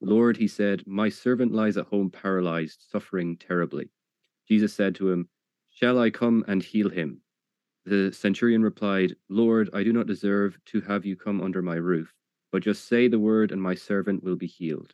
Lord, 0.02 0.38
he 0.38 0.48
said, 0.48 0.84
my 0.86 1.10
servant 1.10 1.54
lies 1.54 1.78
at 1.78 1.88
home 1.88 2.10
paralyzed, 2.10 2.84
suffering 2.90 3.38
terribly. 3.38 3.90
Jesus 4.48 4.74
said 4.74 4.96
to 4.96 5.12
him, 5.12 5.30
Shall 5.70 6.00
I 6.00 6.10
come 6.10 6.44
and 6.48 6.64
heal 6.64 6.90
him? 6.90 7.22
The 7.86 8.12
centurion 8.12 8.64
replied, 8.64 9.16
Lord, 9.30 9.70
I 9.74 9.84
do 9.84 9.94
not 9.94 10.08
deserve 10.08 10.58
to 10.68 10.82
have 10.82 11.06
you 11.06 11.16
come 11.16 11.42
under 11.42 11.62
my 11.62 11.76
roof, 11.76 12.14
but 12.52 12.64
just 12.64 12.88
say 12.88 13.08
the 13.08 13.20
word 13.20 13.52
and 13.52 13.62
my 13.62 13.76
servant 13.76 14.24
will 14.24 14.36
be 14.36 14.48
healed. 14.48 14.94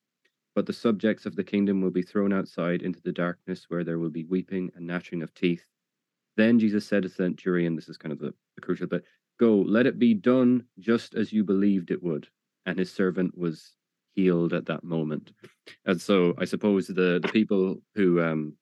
But 0.55 0.65
the 0.65 0.73
subjects 0.73 1.25
of 1.25 1.35
the 1.35 1.43
kingdom 1.43 1.81
will 1.81 1.91
be 1.91 2.01
thrown 2.01 2.33
outside 2.33 2.81
into 2.81 3.01
the 3.01 3.11
darkness 3.11 3.65
where 3.69 3.83
there 3.83 3.99
will 3.99 4.09
be 4.09 4.25
weeping 4.25 4.71
and 4.75 4.85
gnashing 4.85 5.23
of 5.23 5.33
teeth. 5.33 5.65
Then 6.37 6.59
Jesus 6.59 6.85
said 6.85 7.03
to 7.03 7.09
the 7.09 7.15
centurion, 7.15 7.75
this 7.75 7.89
is 7.89 7.97
kind 7.97 8.11
of 8.11 8.19
the, 8.19 8.33
the 8.55 8.61
crucial 8.61 8.87
bit, 8.87 9.03
Go, 9.39 9.55
let 9.55 9.87
it 9.87 9.97
be 9.97 10.13
done 10.13 10.65
just 10.79 11.15
as 11.15 11.33
you 11.33 11.43
believed 11.43 11.89
it 11.89 12.03
would. 12.03 12.27
And 12.65 12.77
his 12.77 12.91
servant 12.91 13.35
was 13.37 13.75
healed 14.13 14.53
at 14.53 14.65
that 14.67 14.83
moment. 14.83 15.31
And 15.85 15.99
so 15.99 16.35
I 16.37 16.45
suppose 16.45 16.87
the, 16.87 17.19
the 17.21 17.29
people 17.31 17.77
who 17.95 18.21
um, 18.21 18.53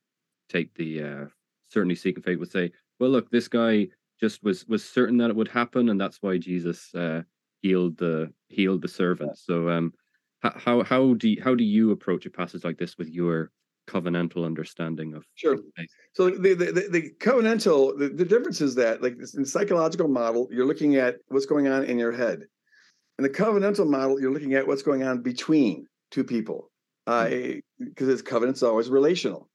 take 0.47 0.73
the 0.75 1.03
uh, 1.03 1.25
certainty 1.69 1.95
seeking 1.95 2.23
faith 2.23 2.39
would 2.39 2.51
say, 2.51 2.71
well, 2.99 3.09
look, 3.09 3.29
this 3.29 3.47
guy 3.47 3.87
just 4.19 4.43
was 4.43 4.65
was 4.67 4.83
certain 4.83 5.17
that 5.17 5.29
it 5.29 5.35
would 5.35 5.47
happen, 5.47 5.89
and 5.89 5.99
that's 5.99 6.21
why 6.21 6.37
Jesus 6.37 6.93
uh, 6.93 7.21
healed 7.61 7.97
the 7.97 8.31
healed 8.49 8.81
the 8.81 8.87
servant. 8.87 9.37
So, 9.37 9.69
um, 9.69 9.93
how 10.41 10.83
how 10.83 11.13
do 11.15 11.29
you, 11.29 11.41
how 11.43 11.55
do 11.55 11.63
you 11.63 11.91
approach 11.91 12.25
a 12.25 12.29
passage 12.29 12.63
like 12.63 12.77
this 12.77 12.97
with 12.97 13.09
your 13.09 13.51
covenantal 13.87 14.45
understanding 14.45 15.15
of 15.15 15.25
sure 15.33 15.57
faith. 15.75 15.89
so 16.13 16.29
the, 16.29 16.53
the 16.53 16.87
the, 16.91 17.11
covenantal 17.19 17.97
the, 17.97 18.09
the, 18.09 18.23
difference 18.23 18.61
is 18.61 18.75
that 18.75 19.01
like 19.01 19.15
in 19.35 19.43
psychological 19.43 20.07
model 20.07 20.47
you're 20.51 20.65
looking 20.65 20.97
at 20.97 21.15
what's 21.29 21.47
going 21.47 21.67
on 21.67 21.83
in 21.85 21.97
your 21.97 22.11
head 22.11 22.43
in 23.17 23.23
the 23.23 23.29
covenantal 23.29 23.87
model 23.87 24.21
you're 24.21 24.31
looking 24.31 24.53
at 24.53 24.67
what's 24.67 24.83
going 24.83 25.03
on 25.03 25.23
between 25.23 25.87
two 26.11 26.23
people 26.23 26.69
because 27.07 27.61
uh, 27.81 28.03
mm. 28.03 28.07
his 28.07 28.21
covenant's 28.21 28.61
always 28.61 28.89
relational 28.89 29.49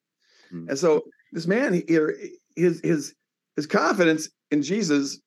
mm. 0.53 0.69
and 0.69 0.79
so 0.79 1.03
this 1.33 1.47
man 1.47 1.81
here 1.87 2.17
his 2.57 2.81
his 2.83 3.15
his 3.55 3.67
confidence 3.69 4.29
in 4.51 4.63
jesus 4.63 5.21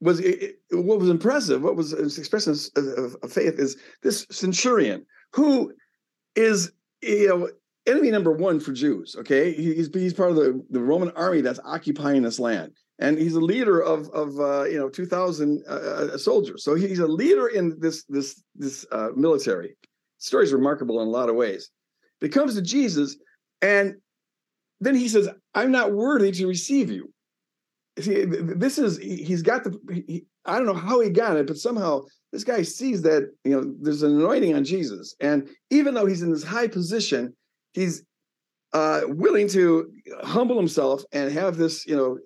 was 0.00 0.20
it, 0.20 0.58
what 0.70 0.98
was 0.98 1.08
impressive 1.08 1.62
what 1.62 1.76
was 1.76 1.92
expression 2.18 2.54
of, 2.76 3.16
of 3.22 3.32
faith 3.32 3.58
is 3.58 3.76
this 4.02 4.26
centurion 4.30 5.04
who 5.32 5.72
is 6.36 6.72
you 7.02 7.28
know 7.28 7.48
enemy 7.86 8.10
number 8.10 8.32
one 8.32 8.60
for 8.60 8.72
Jews. 8.72 9.16
Okay, 9.18 9.52
he's 9.52 9.88
he's 9.92 10.14
part 10.14 10.30
of 10.30 10.36
the, 10.36 10.64
the 10.70 10.80
Roman 10.80 11.10
army 11.10 11.40
that's 11.40 11.60
occupying 11.64 12.22
this 12.22 12.38
land, 12.38 12.72
and 12.98 13.18
he's 13.18 13.34
a 13.34 13.40
leader 13.40 13.80
of 13.80 14.08
of 14.10 14.38
uh, 14.38 14.64
you 14.64 14.78
know 14.78 14.88
two 14.88 15.06
thousand 15.06 15.62
uh, 15.68 15.72
uh, 15.72 16.18
soldiers. 16.18 16.64
So 16.64 16.74
he's 16.74 16.98
a 16.98 17.06
leader 17.06 17.48
in 17.48 17.78
this 17.78 18.04
this 18.08 18.42
this 18.54 18.86
uh, 18.92 19.08
military. 19.16 19.76
The 19.82 20.24
story 20.24 20.44
is 20.44 20.52
remarkable 20.52 21.00
in 21.00 21.08
a 21.08 21.10
lot 21.10 21.28
of 21.28 21.36
ways. 21.36 21.70
But 22.20 22.26
he 22.26 22.32
comes 22.32 22.54
to 22.54 22.62
Jesus, 22.62 23.16
and 23.62 23.94
then 24.80 24.94
he 24.94 25.08
says, 25.08 25.28
"I'm 25.54 25.72
not 25.72 25.92
worthy 25.92 26.32
to 26.32 26.46
receive 26.46 26.90
you." 26.90 27.12
See, 27.98 28.24
this 28.24 28.78
is 28.78 28.98
he's 28.98 29.42
got 29.42 29.64
the. 29.64 29.78
He, 30.06 30.24
I 30.44 30.56
don't 30.56 30.66
know 30.66 30.74
how 30.74 31.00
he 31.00 31.10
got 31.10 31.36
it, 31.36 31.46
but 31.46 31.56
somehow 31.56 32.02
this 32.32 32.44
guy 32.44 32.62
sees 32.62 33.02
that 33.02 33.30
you 33.44 33.50
know 33.50 33.74
there's 33.80 34.02
an 34.02 34.16
anointing 34.16 34.54
on 34.54 34.64
Jesus, 34.64 35.14
and 35.20 35.48
even 35.70 35.94
though 35.94 36.06
he's 36.06 36.22
in 36.22 36.30
this 36.30 36.44
high 36.44 36.68
position, 36.68 37.34
he's 37.72 38.04
uh, 38.72 39.02
willing 39.06 39.48
to 39.48 39.90
humble 40.22 40.56
himself 40.56 41.02
and 41.12 41.32
have 41.32 41.56
this, 41.56 41.86
you 41.86 41.96
know, 41.96 42.18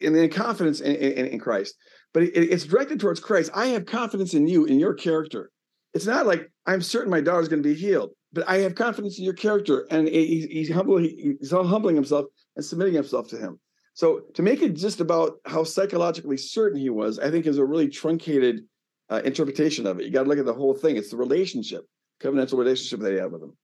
and 0.00 0.14
then 0.14 0.30
confidence 0.30 0.80
in, 0.80 0.94
in, 0.96 1.26
in 1.26 1.38
Christ. 1.38 1.74
But 2.12 2.24
it, 2.24 2.32
it's 2.34 2.64
directed 2.64 3.00
towards 3.00 3.20
Christ. 3.20 3.50
I 3.54 3.66
have 3.68 3.86
confidence 3.86 4.34
in 4.34 4.46
you, 4.46 4.64
in 4.64 4.78
your 4.78 4.94
character. 4.94 5.50
It's 5.92 6.06
not 6.06 6.26
like 6.26 6.50
I'm 6.66 6.82
certain 6.82 7.10
my 7.10 7.20
daughter's 7.20 7.48
going 7.48 7.62
to 7.62 7.68
be 7.68 7.74
healed, 7.74 8.10
but 8.32 8.48
I 8.48 8.58
have 8.58 8.74
confidence 8.74 9.18
in 9.18 9.24
your 9.24 9.34
character. 9.34 9.86
And 9.90 10.08
he's, 10.08 10.46
he's 10.46 10.72
humble. 10.72 10.98
He's 10.98 11.52
all 11.52 11.66
humbling 11.66 11.94
himself 11.94 12.26
and 12.56 12.64
submitting 12.64 12.94
himself 12.94 13.28
to 13.28 13.36
him. 13.36 13.60
So 13.94 14.20
to 14.34 14.42
make 14.42 14.60
it 14.60 14.74
just 14.74 15.00
about 15.00 15.38
how 15.46 15.64
psychologically 15.64 16.36
certain 16.36 16.78
he 16.78 16.90
was, 16.90 17.18
I 17.18 17.30
think 17.30 17.46
is 17.46 17.58
a 17.58 17.64
really 17.64 17.88
truncated 17.88 18.64
uh, 19.08 19.22
interpretation 19.24 19.86
of 19.86 20.00
it. 20.00 20.04
You 20.04 20.10
got 20.10 20.24
to 20.24 20.28
look 20.28 20.38
at 20.38 20.46
the 20.46 20.52
whole 20.52 20.74
thing. 20.74 20.96
It's 20.96 21.10
the 21.10 21.16
relationship, 21.16 21.86
covenantal 22.20 22.58
relationship 22.58 23.00
that 23.00 23.12
he 23.12 23.18
had 23.18 23.30
with 23.30 23.42
him. 23.42 23.56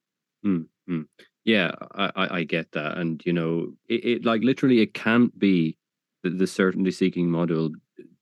Mm-hmm. 0.47 1.03
Yeah, 1.45 1.73
I, 1.95 2.39
I 2.39 2.45
get 2.45 2.73
that, 2.73 2.99
and 2.99 3.21
you 3.25 3.33
know, 3.33 3.73
it, 3.89 4.05
it 4.05 4.25
like 4.25 4.43
literally 4.43 4.81
it 4.81 4.95
can't 4.95 5.37
be 5.39 5.77
the, 6.23 6.31
the 6.31 6.47
certainty 6.47 6.91
seeking 6.91 7.31
model 7.31 7.71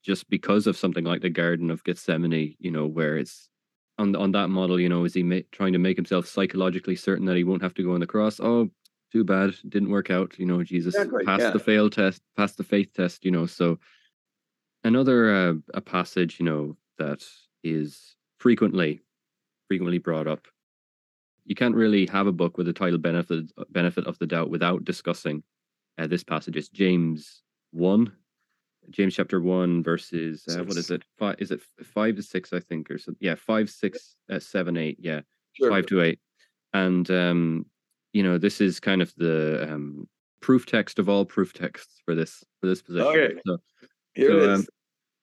just 0.03 0.29
because 0.29 0.67
of 0.67 0.77
something 0.77 1.03
like 1.03 1.21
the 1.21 1.29
Garden 1.29 1.69
of 1.69 1.83
Gethsemane. 1.83 2.55
You 2.59 2.71
know, 2.71 2.87
where 2.87 3.17
it's 3.17 3.49
on 3.97 4.15
on 4.15 4.31
that 4.31 4.47
model. 4.47 4.79
You 4.79 4.87
know, 4.87 5.03
is 5.03 5.13
he 5.13 5.23
ma- 5.23 5.39
trying 5.51 5.73
to 5.73 5.79
make 5.79 5.97
himself 5.97 6.27
psychologically 6.27 6.95
certain 6.95 7.25
that 7.25 7.35
he 7.35 7.43
won't 7.43 7.61
have 7.61 7.73
to 7.75 7.83
go 7.83 7.93
on 7.93 7.99
the 7.99 8.07
cross? 8.07 8.39
Oh, 8.39 8.69
too 9.11 9.23
bad, 9.23 9.55
didn't 9.67 9.89
work 9.89 10.09
out. 10.09 10.37
You 10.37 10.45
know, 10.45 10.63
Jesus 10.63 10.95
exactly, 10.95 11.25
passed 11.25 11.41
yeah. 11.41 11.51
the 11.51 11.59
fail 11.59 11.89
test, 11.89 12.21
passed 12.37 12.57
the 12.57 12.63
faith 12.63 12.93
test. 12.93 13.25
You 13.25 13.31
know, 13.31 13.45
so 13.45 13.79
another 14.83 15.33
uh, 15.33 15.53
a 15.73 15.81
passage, 15.81 16.39
you 16.39 16.45
know, 16.45 16.77
that 16.97 17.23
is 17.63 18.15
frequently 18.37 19.01
frequently 19.67 19.99
brought 19.99 20.27
up 20.27 20.47
you 21.49 21.55
can't 21.55 21.75
really 21.75 22.05
have 22.05 22.27
a 22.27 22.31
book 22.31 22.57
with 22.57 22.67
the 22.67 22.73
title 22.73 22.99
benefit 22.99 23.51
benefit 23.71 24.05
of 24.05 24.17
the 24.19 24.27
doubt 24.27 24.51
without 24.51 24.85
discussing 24.85 25.41
uh, 25.97 26.05
this 26.05 26.23
passage. 26.23 26.55
It's 26.55 26.69
James 26.69 27.41
one, 27.71 28.13
James 28.91 29.15
chapter 29.15 29.41
one, 29.41 29.81
verses 29.83 30.45
uh, 30.47 30.63
what 30.63 30.77
is 30.77 30.91
it? 30.91 31.03
Five 31.17 31.37
is 31.39 31.49
it 31.49 31.61
five 31.83 32.15
to 32.17 32.23
six? 32.23 32.53
I 32.53 32.59
think 32.59 32.91
or 32.91 32.99
so. 32.99 33.13
Yeah, 33.19 33.33
five, 33.33 33.69
six, 33.71 34.15
uh, 34.31 34.37
seven, 34.37 34.77
eight. 34.77 34.97
Yeah, 34.99 35.21
sure. 35.53 35.71
five 35.71 35.87
to 35.87 36.03
eight. 36.03 36.19
And 36.73 37.09
um, 37.09 37.65
you 38.13 38.23
know, 38.23 38.37
this 38.37 38.61
is 38.61 38.79
kind 38.79 39.01
of 39.01 39.13
the 39.17 39.67
um, 39.71 40.07
proof 40.41 40.65
text 40.65 40.99
of 40.99 41.09
all 41.09 41.25
proof 41.25 41.53
texts 41.53 42.01
for 42.05 42.15
this 42.15 42.43
for 42.59 42.67
this 42.67 42.81
position. 42.81 43.07
Okay. 43.07 43.33
So, 43.45 43.57
Here 44.13 44.29
so, 44.29 44.37
it 44.37 44.41
is. 44.41 44.59
Um, 44.59 44.65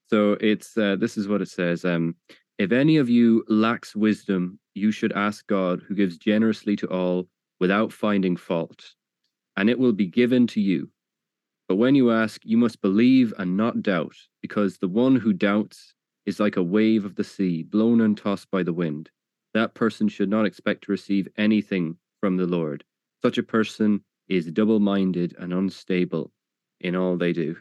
so 0.09 0.33
it's 0.41 0.77
uh, 0.77 0.97
this 0.97 1.17
is 1.17 1.29
what 1.29 1.43
it 1.43 1.49
says. 1.49 1.85
Um, 1.85 2.15
if 2.59 2.73
any 2.73 2.97
of 2.97 3.11
you 3.11 3.45
lacks 3.49 3.95
wisdom, 3.95 4.59
you 4.75 4.91
should 4.91 5.13
ask 5.13 5.47
God, 5.47 5.83
who 5.87 5.95
gives 5.95 6.17
generously 6.17 6.77
to 6.77 6.87
all 6.87 7.29
without 7.61 7.93
finding 7.93 8.37
fault, 8.37 8.95
and 9.57 9.69
it 9.69 9.79
will 9.79 9.93
be 9.93 10.07
given 10.07 10.47
to 10.49 10.61
you. 10.61 10.89
But 11.69 11.77
when 11.77 11.97
you 11.97 12.13
ask, 12.13 12.41
you 12.45 12.57
must 12.57 12.81
believe 12.81 13.35
and 13.39 13.57
not 13.57 13.83
doubt, 13.83 14.15
because 14.41 14.79
the 14.79 14.89
one 14.89 15.17
who 15.17 15.33
doubts 15.33 15.95
is 16.25 16.39
like 16.39 16.57
a 16.57 16.63
wave 16.63 17.05
of 17.05 17.17
the 17.17 17.25
sea, 17.25 17.65
blown 17.65 18.01
and 18.01 18.17
tossed 18.17 18.51
by 18.51 18.63
the 18.63 18.73
wind. 18.73 19.11
That 19.55 19.75
person 19.75 20.09
should 20.09 20.29
not 20.29 20.47
expect 20.47 20.85
to 20.85 20.93
receive 20.93 21.29
anything 21.37 21.97
from 22.21 22.37
the 22.37 22.47
Lord. 22.47 22.85
Such 23.23 23.39
a 23.39 23.43
person 23.43 24.03
is 24.29 24.47
double 24.47 24.81
minded 24.81 25.35
and 25.39 25.53
unstable 25.53 26.33
in 26.81 26.97
all 26.97 27.17
they 27.17 27.33
do. 27.33 27.57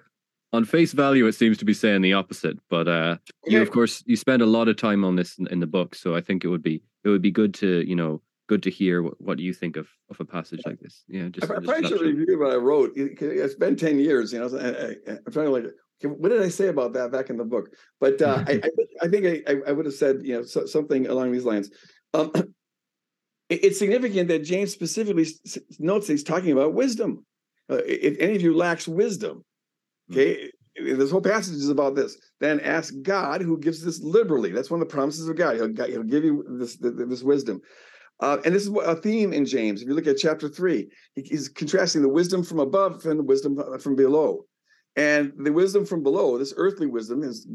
On 0.54 0.64
face 0.64 0.94
value, 0.94 1.28
it 1.28 1.36
seems 1.36 1.58
to 1.58 1.66
be 1.66 1.74
saying 1.74 2.02
the 2.02 2.14
opposite, 2.14 2.58
but 2.70 2.88
uh, 2.88 3.18
you, 3.46 3.62
of 3.62 3.72
course, 3.72 4.04
you 4.06 4.16
spend 4.16 4.42
a 4.42 4.46
lot 4.46 4.70
of 4.70 4.78
time 4.78 5.04
on 5.04 5.16
this 5.16 5.38
in, 5.38 5.48
in 5.48 5.60
the 5.60 5.68
book, 5.68 5.96
so 5.96 6.16
I 6.16 6.22
think 6.22 6.46
it 6.46 6.48
would 6.48 6.64
be 6.64 6.82
it 7.04 7.10
would 7.10 7.22
be 7.22 7.32
good 7.32 7.54
to 7.56 7.88
you 7.88 7.96
know 7.96 8.22
good 8.48 8.64
to 8.64 8.70
hear 8.70 9.02
what, 9.02 9.20
what 9.20 9.40
you 9.40 9.54
think 9.54 9.76
of, 9.76 9.88
of 10.10 10.20
a 10.20 10.26
passage 10.26 10.62
like 10.66 10.80
this. 10.80 11.04
Yeah, 11.08 11.30
just 11.30 11.46
I, 11.46 11.56
probably 11.56 11.88
should 11.88 12.02
review 12.02 12.40
what 12.40 12.52
I 12.52 12.56
wrote. 12.56 12.94
It's 12.96 13.56
been 13.56 13.76
ten 13.76 14.00
years, 14.00 14.32
you 14.32 14.40
know. 14.40 14.48
I, 14.58 15.12
am 15.12 15.20
trying 15.32 15.48
to 15.48 15.52
like, 15.52 15.66
what 16.04 16.30
did 16.30 16.42
I 16.42 16.50
say 16.50 16.68
about 16.68 16.94
that 16.94 17.12
back 17.12 17.30
in 17.30 17.38
the 17.38 17.44
book? 17.44 17.72
But 18.00 18.22
uh, 18.22 18.44
I, 18.48 18.62
I, 19.02 19.08
think 19.08 19.48
I, 19.48 19.56
I 19.68 19.72
would 19.72 19.86
have 19.86 19.96
said, 19.96 20.22
you 20.24 20.36
know, 20.36 20.44
so, 20.44 20.66
something 20.66 21.08
along 21.08 21.32
these 21.32 21.46
lines. 21.46 21.70
Um, 22.14 22.32
it's 23.50 23.80
significant 23.80 24.28
that 24.30 24.44
James 24.44 24.72
specifically 24.72 25.26
notes 25.80 26.08
that 26.08 26.14
he's 26.14 26.24
talking 26.24 26.52
about 26.52 26.74
wisdom. 26.74 27.26
Uh, 27.70 27.78
if 27.86 28.18
any 28.20 28.36
of 28.36 28.42
you 28.42 28.56
lacks 28.56 28.88
wisdom, 28.88 29.44
hmm. 30.10 30.14
okay, 30.14 30.52
this 30.76 31.12
whole 31.12 31.22
passage 31.22 31.56
is 31.56 31.70
about 31.70 31.96
this. 31.96 32.18
Then 32.40 32.60
ask 32.60 32.94
God, 33.02 33.42
who 33.42 33.58
gives 33.58 33.84
this 33.84 34.02
liberally. 34.02 34.52
That's 34.52 34.70
one 34.70 34.82
of 34.82 34.88
the 34.88 34.94
promises 34.94 35.30
of 35.30 35.38
God. 35.38 35.56
He'll, 35.56 35.74
he'll 35.88 36.04
give 36.04 36.24
you 36.24 36.44
this 36.60 36.78
this 36.78 37.24
wisdom. 37.24 37.62
Uh, 38.20 38.38
and 38.46 38.56
this 38.56 38.66
is 38.66 38.74
a 38.84 38.96
theme 38.96 39.34
in 39.34 39.46
James. 39.46 39.82
If 39.82 39.88
you 39.88 39.94
look 39.94 40.08
at 40.08 40.18
chapter 40.18 40.48
three, 40.48 40.90
he's 41.16 41.50
contrasting 41.50 42.02
the 42.02 42.10
wisdom 42.10 42.44
from 42.44 42.60
above 42.60 43.06
and 43.06 43.20
the 43.20 43.24
wisdom 43.24 43.58
from 43.80 43.96
below. 43.96 44.46
And 44.96 45.34
the 45.38 45.52
wisdom 45.52 45.86
from 45.86 46.04
below, 46.04 46.38
this 46.38 46.54
earthly 46.56 46.88
wisdom, 46.88 47.24
is 47.24 47.46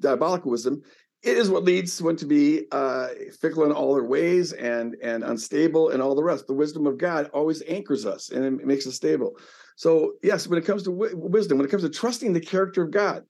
diabolical 0.00 0.50
wisdom. 0.50 0.82
It 1.22 1.36
is 1.36 1.50
what 1.50 1.64
leads 1.64 2.00
one 2.00 2.16
to 2.16 2.26
be 2.26 2.66
uh, 2.70 3.08
fickle 3.40 3.64
in 3.64 3.72
all 3.72 3.94
their 3.94 4.04
ways 4.04 4.52
and 4.52 4.94
and 5.02 5.24
unstable 5.24 5.90
and 5.90 6.00
all 6.00 6.14
the 6.14 6.22
rest. 6.22 6.46
The 6.46 6.54
wisdom 6.54 6.86
of 6.86 6.96
God 6.96 7.28
always 7.32 7.62
anchors 7.66 8.06
us 8.06 8.30
and 8.30 8.44
it 8.44 8.66
makes 8.66 8.86
us 8.86 8.94
stable. 8.94 9.36
So 9.76 10.12
yes, 10.22 10.46
when 10.46 10.58
it 10.58 10.64
comes 10.64 10.84
to 10.84 10.90
w- 10.90 11.16
wisdom, 11.16 11.58
when 11.58 11.66
it 11.66 11.70
comes 11.70 11.82
to 11.82 11.90
trusting 11.90 12.32
the 12.32 12.40
character 12.40 12.82
of 12.82 12.92
God, 12.92 13.24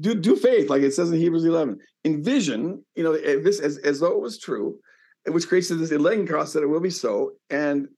do 0.00 0.14
do 0.14 0.36
faith, 0.36 0.68
like 0.68 0.82
it 0.82 0.94
says 0.94 1.10
in 1.12 1.18
Hebrews 1.18 1.44
11. 1.44 1.78
Envision, 2.04 2.84
you 2.94 3.04
know, 3.04 3.12
this 3.12 3.60
as, 3.60 3.78
as 3.78 4.00
though 4.00 4.12
it 4.12 4.20
was 4.20 4.38
true, 4.38 4.78
which 5.26 5.48
creates 5.48 5.68
this 5.68 5.90
elenchos 5.90 6.52
that 6.54 6.62
it 6.62 6.68
will 6.68 6.80
be 6.80 6.90
so, 6.90 7.32
and 7.50 7.88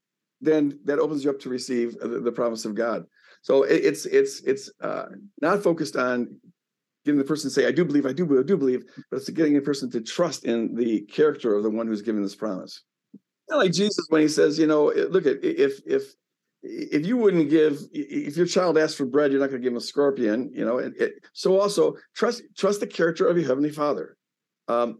then 0.41 0.79
that 0.85 0.99
opens 0.99 1.25
you 1.25 1.31
up 1.31 1.41
to 1.41 1.49
receive 1.49 1.99
the, 1.99 2.21
the 2.21 2.33
promise 2.33 2.65
of 2.65 2.75
God. 2.75 3.05
So 3.43 3.63
it, 3.63 3.85
it's 3.85 4.07
it's 4.07 4.41
it's 4.43 4.71
uh, 4.81 5.07
not 5.41 5.63
focused 5.63 5.97
on 5.97 6.37
getting 7.09 7.19
the 7.19 7.25
person 7.25 7.49
to 7.49 7.55
say, 7.55 7.67
"I 7.67 7.73
do 7.73 7.85
believe, 7.85 8.07
I 8.07 8.13
do 8.13 8.27
believe, 8.27 8.45
I 8.45 8.47
do 8.47 8.57
believe," 8.57 8.85
but 9.11 9.17
it's 9.17 9.31
getting 9.31 9.57
a 9.57 9.63
person 9.63 9.91
to 9.93 10.01
trust 10.01 10.45
in 10.45 10.75
the 10.75 11.01
character 11.03 11.55
of 11.57 11.63
the 11.63 11.71
one 11.71 11.87
who's 11.87 12.03
giving 12.03 12.23
this 12.23 12.37
promise. 12.37 12.83
Kind 13.49 13.61
of 13.61 13.65
like 13.65 13.73
Jesus 13.73 14.07
when 14.11 14.21
he 14.21 14.29
says, 14.29 14.59
"You 14.59 14.67
know, 14.67 14.93
look 15.15 15.27
at 15.27 15.43
if 15.43 15.81
if." 15.87 16.15
If 16.61 17.07
you 17.07 17.17
wouldn't 17.17 17.51
give, 17.51 17.79
if 17.93 18.37
your 18.37 18.45
child 18.47 18.77
asks 18.77 18.97
for 18.97 19.07
bread, 19.07 19.31
you're 19.31 19.41
not 19.41 19.49
going 19.49 19.63
to 19.63 19.65
give 19.65 19.73
him 19.73 19.77
a 19.77 19.81
scorpion, 19.81 20.51
you 20.53 20.65
know. 20.65 20.79
And 20.79 20.93
it, 20.97 21.13
so 21.33 21.57
also 21.57 21.95
trust 22.17 22.43
trust 22.57 22.81
the 22.81 22.87
character 22.89 23.29
of 23.29 23.37
your 23.39 23.47
heavenly 23.47 23.71
Father. 23.71 24.17
Um, 24.67 24.99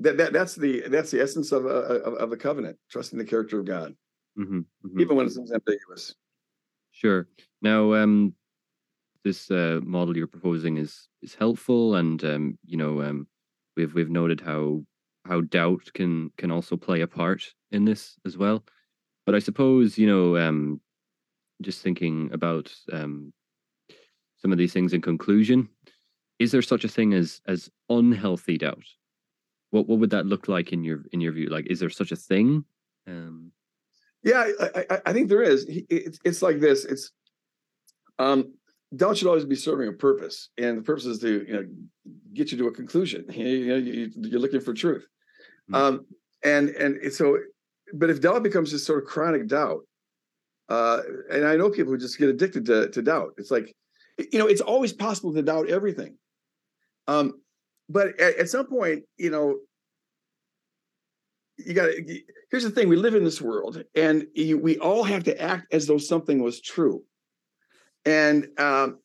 that, 0.00 0.18
that 0.18 0.34
that's 0.34 0.54
the 0.54 0.82
that's 0.88 1.10
the 1.10 1.22
essence 1.22 1.50
of, 1.50 1.64
of, 1.64 2.12
of 2.12 2.28
the 2.28 2.36
covenant, 2.36 2.76
trusting 2.90 3.18
the 3.18 3.24
character 3.24 3.58
of 3.58 3.64
God, 3.64 3.96
mm-hmm, 4.38 4.58
mm-hmm. 4.58 5.00
even 5.00 5.16
when 5.16 5.24
it's 5.24 5.38
ambiguous. 5.38 6.14
Sure. 6.92 7.26
Now, 7.62 7.94
um, 7.94 8.34
this 9.24 9.50
uh, 9.50 9.80
model 9.82 10.16
you're 10.16 10.26
proposing 10.26 10.76
is 10.76 11.08
is 11.22 11.34
helpful, 11.34 11.96
and 11.96 12.22
um, 12.24 12.58
you 12.64 12.76
know, 12.76 13.02
um, 13.02 13.26
we've 13.76 13.92
we've 13.94 14.10
noted 14.10 14.40
how 14.40 14.82
how 15.26 15.40
doubt 15.42 15.90
can 15.94 16.30
can 16.38 16.50
also 16.50 16.76
play 16.76 17.00
a 17.00 17.06
part 17.06 17.42
in 17.70 17.84
this 17.84 18.16
as 18.24 18.36
well. 18.36 18.64
But 19.26 19.34
I 19.34 19.40
suppose 19.40 19.98
you 19.98 20.06
know, 20.06 20.36
um, 20.36 20.80
just 21.62 21.82
thinking 21.82 22.30
about 22.32 22.72
um, 22.92 23.32
some 24.36 24.52
of 24.52 24.58
these 24.58 24.72
things 24.72 24.92
in 24.92 25.00
conclusion, 25.00 25.68
is 26.38 26.52
there 26.52 26.62
such 26.62 26.84
a 26.84 26.88
thing 26.88 27.12
as 27.12 27.40
as 27.46 27.70
unhealthy 27.88 28.58
doubt? 28.58 28.84
What 29.70 29.88
what 29.88 29.98
would 29.98 30.10
that 30.10 30.26
look 30.26 30.48
like 30.48 30.72
in 30.72 30.84
your 30.84 31.04
in 31.12 31.20
your 31.20 31.32
view? 31.32 31.48
Like, 31.48 31.66
is 31.66 31.80
there 31.80 31.90
such 31.90 32.12
a 32.12 32.16
thing? 32.16 32.64
Um, 33.06 33.52
yeah, 34.22 34.46
I, 34.60 34.84
I, 34.90 35.00
I 35.06 35.12
think 35.12 35.28
there 35.28 35.42
is. 35.42 35.64
It's, 35.68 36.18
it's 36.24 36.42
like 36.42 36.60
this. 36.60 36.84
It's 36.84 37.12
um, 38.18 38.54
doubt 38.94 39.18
should 39.18 39.28
always 39.28 39.44
be 39.44 39.54
serving 39.54 39.88
a 39.88 39.92
purpose, 39.92 40.48
and 40.58 40.78
the 40.78 40.82
purpose 40.82 41.06
is 41.06 41.18
to 41.20 41.44
you 41.46 41.52
know 41.52 41.64
get 42.32 42.52
you 42.52 42.58
to 42.58 42.68
a 42.68 42.72
conclusion. 42.72 43.24
You 43.32 43.66
know, 43.66 43.76
you, 43.76 44.36
are 44.36 44.40
looking 44.40 44.60
for 44.60 44.74
truth, 44.74 45.06
mm-hmm. 45.70 45.74
um, 45.74 46.06
and 46.44 46.70
and 46.70 47.12
so, 47.12 47.38
but 47.94 48.10
if 48.10 48.20
doubt 48.20 48.42
becomes 48.42 48.70
just 48.70 48.86
sort 48.86 49.02
of 49.02 49.08
chronic 49.08 49.46
doubt, 49.46 49.80
uh, 50.68 51.00
and 51.30 51.46
I 51.46 51.56
know 51.56 51.70
people 51.70 51.92
who 51.92 51.98
just 51.98 52.18
get 52.18 52.28
addicted 52.28 52.66
to 52.66 52.88
to 52.90 53.02
doubt. 53.02 53.34
It's 53.36 53.50
like, 53.50 53.74
you 54.18 54.38
know, 54.38 54.46
it's 54.46 54.60
always 54.60 54.92
possible 54.92 55.34
to 55.34 55.42
doubt 55.42 55.68
everything, 55.68 56.16
um, 57.06 57.40
but 57.88 58.18
at, 58.20 58.38
at 58.38 58.48
some 58.48 58.66
point, 58.66 59.04
you 59.18 59.30
know, 59.30 59.58
you 61.58 61.74
got 61.74 61.86
to. 61.86 62.20
Here's 62.50 62.64
the 62.64 62.70
thing: 62.70 62.88
we 62.88 62.96
live 62.96 63.14
in 63.14 63.24
this 63.24 63.42
world, 63.42 63.82
and 63.94 64.26
you, 64.34 64.56
we 64.56 64.78
all 64.78 65.04
have 65.04 65.24
to 65.24 65.40
act 65.40 65.66
as 65.74 65.86
though 65.86 65.98
something 65.98 66.42
was 66.42 66.62
true 66.62 67.02
and 68.04 68.48
um, 68.58 68.98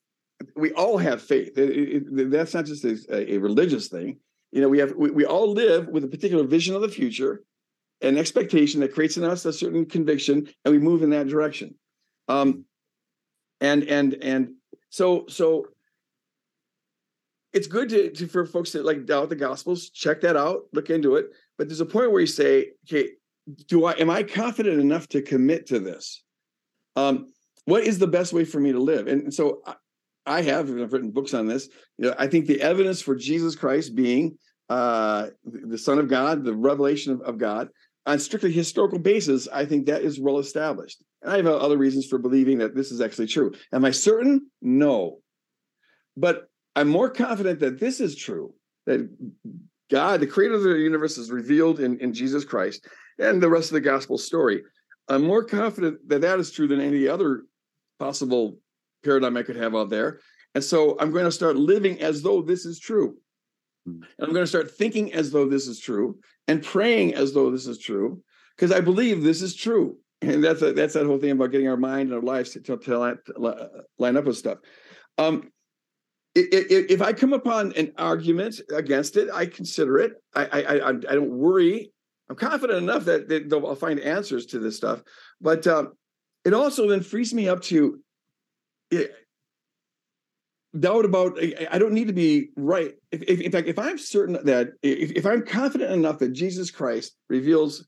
we 0.56 0.72
all 0.74 0.98
have 0.98 1.22
faith. 1.22 1.58
It, 1.58 1.70
it, 1.70 2.32
that's 2.32 2.54
not 2.54 2.66
just 2.66 2.84
a, 2.84 3.34
a, 3.34 3.38
religious 3.38 3.88
thing. 3.88 4.20
You 4.52 4.62
know, 4.62 4.70
we 4.70 4.80
have 4.80 4.94
we, 4.96 5.12
we 5.12 5.26
all 5.26 5.52
live 5.52 5.88
with 5.88 6.04
a 6.04 6.08
particular 6.08 6.44
vision 6.44 6.76
of 6.76 6.82
the 6.82 6.90
future, 6.90 7.44
an 8.02 8.18
expectation 8.18 8.80
that 8.82 8.94
creates 8.94 9.18
in 9.18 9.24
us 9.24 9.46
a 9.46 9.54
certain 9.54 9.86
conviction, 9.86 10.48
and 10.64 10.74
we 10.74 10.80
move 10.80 11.04
in 11.04 11.10
that 11.12 11.28
direction. 11.28 11.76
Um, 12.28 12.66
and 13.64 13.84
and 13.84 14.14
and 14.22 14.54
so 14.90 15.26
so 15.28 15.68
it's 17.54 17.68
good 17.68 17.90
to, 17.90 18.12
to 18.12 18.28
for 18.28 18.46
folks 18.46 18.72
that 18.74 18.86
like 18.86 19.06
doubt 19.06 19.30
the 19.30 19.36
gospels 19.36 19.90
check 19.90 20.22
that 20.22 20.36
out 20.36 20.64
look 20.74 20.90
into 20.90 21.16
it 21.16 21.28
but 21.58 21.68
there's 21.68 21.82
a 21.82 21.86
point 21.86 22.12
where 22.12 22.22
you 22.22 22.28
say 22.28 22.72
okay 22.86 23.10
do 23.68 23.86
i 23.86 23.94
am 23.94 24.10
i 24.10 24.22
confident 24.22 24.80
enough 24.80 25.08
to 25.08 25.22
commit 25.22 25.66
to 25.68 25.80
this 25.80 26.24
um, 26.96 27.33
what 27.66 27.84
is 27.84 28.00
the 28.00 28.08
best 28.08 28.34
way 28.34 28.46
for 28.46 28.60
me 28.60 28.72
to 28.72 28.80
live? 28.80 29.08
And 29.08 29.34
so 29.34 29.62
I 30.26 30.42
have 30.42 30.70
I've 30.70 30.94
written 30.94 31.12
books 31.12 31.34
on 31.34 31.48
this. 31.48 31.70
You 31.98 32.10
know, 32.10 32.16
I 32.18 32.28
think 32.28 32.46
the 32.46 32.62
evidence 32.62 33.02
for 33.02 33.16
Jesus 33.16 33.56
Christ 33.56 33.96
being 33.96 34.38
uh, 34.70 35.28
the 35.46 35.78
Son 35.78 36.00
of 36.00 36.08
God, 36.08 36.44
the 36.44 36.56
revelation 36.56 37.14
of, 37.14 37.22
of, 37.22 37.38
God, 37.38 37.70
on 38.06 38.20
strictly 38.20 38.52
historical 38.52 39.00
basis, 39.00 39.48
I 39.52 39.66
think 39.66 39.86
that 39.86 40.02
is 40.02 40.20
well 40.20 40.40
established. 40.40 41.04
And 41.22 41.32
I 41.32 41.38
have 41.38 41.48
other 41.48 41.78
reasons 41.78 42.08
for 42.08 42.18
believing 42.18 42.58
that 42.60 42.76
this 42.76 42.92
is 42.92 43.02
actually 43.02 43.28
true. 43.28 43.54
Am 43.72 43.86
I 43.86 43.92
certain? 43.92 44.50
No. 44.62 45.20
But 46.16 46.48
I'm 46.76 46.88
more 46.88 47.10
confident 47.10 47.60
that 47.60 47.80
this 47.80 48.00
is 48.00 48.16
true, 48.16 48.54
that 48.86 49.08
God, 49.92 50.20
the 50.20 50.28
creator 50.28 50.56
of 50.56 50.64
the 50.64 50.72
universe, 50.72 51.18
is 51.18 51.32
revealed 51.32 51.80
in, 51.80 52.00
in 52.00 52.14
Jesus 52.14 52.44
Christ 52.44 52.88
and 53.20 53.42
the 53.42 53.50
rest 53.50 53.70
of 53.70 53.76
the 53.76 53.82
gospel 53.82 54.18
story. 54.18 54.64
I'm 55.08 55.24
more 55.24 55.44
confident 55.44 56.08
that 56.08 56.22
that 56.22 56.40
is 56.40 56.52
true 56.52 56.68
than 56.68 56.80
any 56.80 57.08
other 57.08 57.44
possible 58.00 58.58
paradigm 59.04 59.38
I 59.38 59.44
could 59.44 59.56
have 59.56 59.76
out 59.76 59.90
there. 59.90 60.20
And 60.56 60.64
so 60.64 60.98
I'm 61.00 61.12
going 61.12 61.26
to 61.26 61.32
start 61.32 61.56
living 61.56 62.02
as 62.02 62.22
though 62.22 62.42
this 62.42 62.66
is 62.66 62.80
true. 62.80 63.18
Hmm. 63.86 64.02
And 64.18 64.28
I'm 64.28 64.34
going 64.34 64.44
to 64.44 64.48
start 64.48 64.72
thinking 64.72 65.14
as 65.14 65.32
though 65.32 65.48
this 65.48 65.68
is 65.68 65.80
true 65.80 66.20
and 66.48 66.64
praying 66.64 67.16
as 67.16 67.34
though 67.34 67.52
this 67.52 67.68
is 67.68 67.80
true 67.80 68.22
because 68.56 68.72
I 68.72 68.82
believe 68.82 69.24
this 69.24 69.42
is 69.42 69.56
true. 69.56 69.98
And 70.22 70.44
that's 70.44 70.62
a, 70.62 70.72
that's 70.72 70.94
that 70.94 71.06
whole 71.06 71.18
thing 71.18 71.32
about 71.32 71.52
getting 71.52 71.68
our 71.68 71.78
mind 71.78 72.10
and 72.10 72.14
our 72.14 72.22
lives 72.22 72.52
to, 72.52 72.62
to, 72.62 72.78
to 72.78 73.18
line 73.98 74.18
up 74.18 74.24
with 74.24 74.38
stuff. 74.38 74.60
Um, 75.18 75.52
if, 76.36 77.02
I 77.02 77.14
come 77.14 77.34
upon 77.34 77.74
an 77.74 77.92
argument 77.98 78.60
against 78.74 79.18
it, 79.18 79.30
I 79.32 79.46
consider 79.46 80.00
it. 80.00 80.14
I 80.34 80.46
I, 80.46 80.60
I, 80.62 80.90
I 80.90 80.92
don't 80.94 81.30
worry. 81.30 81.92
I'm 82.30 82.36
confident 82.36 82.82
enough 82.82 83.06
that, 83.06 83.28
that 83.28 83.54
I'll 83.54 83.76
find 83.76 84.00
answers 84.00 84.48
to 84.48 84.60
this 84.60 84.78
stuff. 84.78 85.04
But 85.42 85.68
um, 85.68 85.94
it 86.46 86.54
also 86.54 86.88
then 86.88 87.02
frees 87.02 87.34
me 87.34 87.48
up 87.48 87.62
to 87.62 88.00
it, 88.92 89.12
doubt 90.78 91.06
about 91.06 91.38
i 91.72 91.78
don't 91.78 91.94
need 91.94 92.08
to 92.08 92.14
be 92.14 92.50
right. 92.56 92.94
If, 93.12 93.22
if, 93.24 93.42
in 93.42 93.52
fact 93.52 93.68
if 93.68 93.78
i'm 93.78 93.98
certain 93.98 94.40
that 94.46 94.70
if, 94.82 95.12
if 95.12 95.26
i'm 95.26 95.46
confident 95.46 95.92
enough 95.92 96.20
that 96.20 96.34
jesus 96.34 96.72
christ 96.72 97.16
reveals 97.30 97.88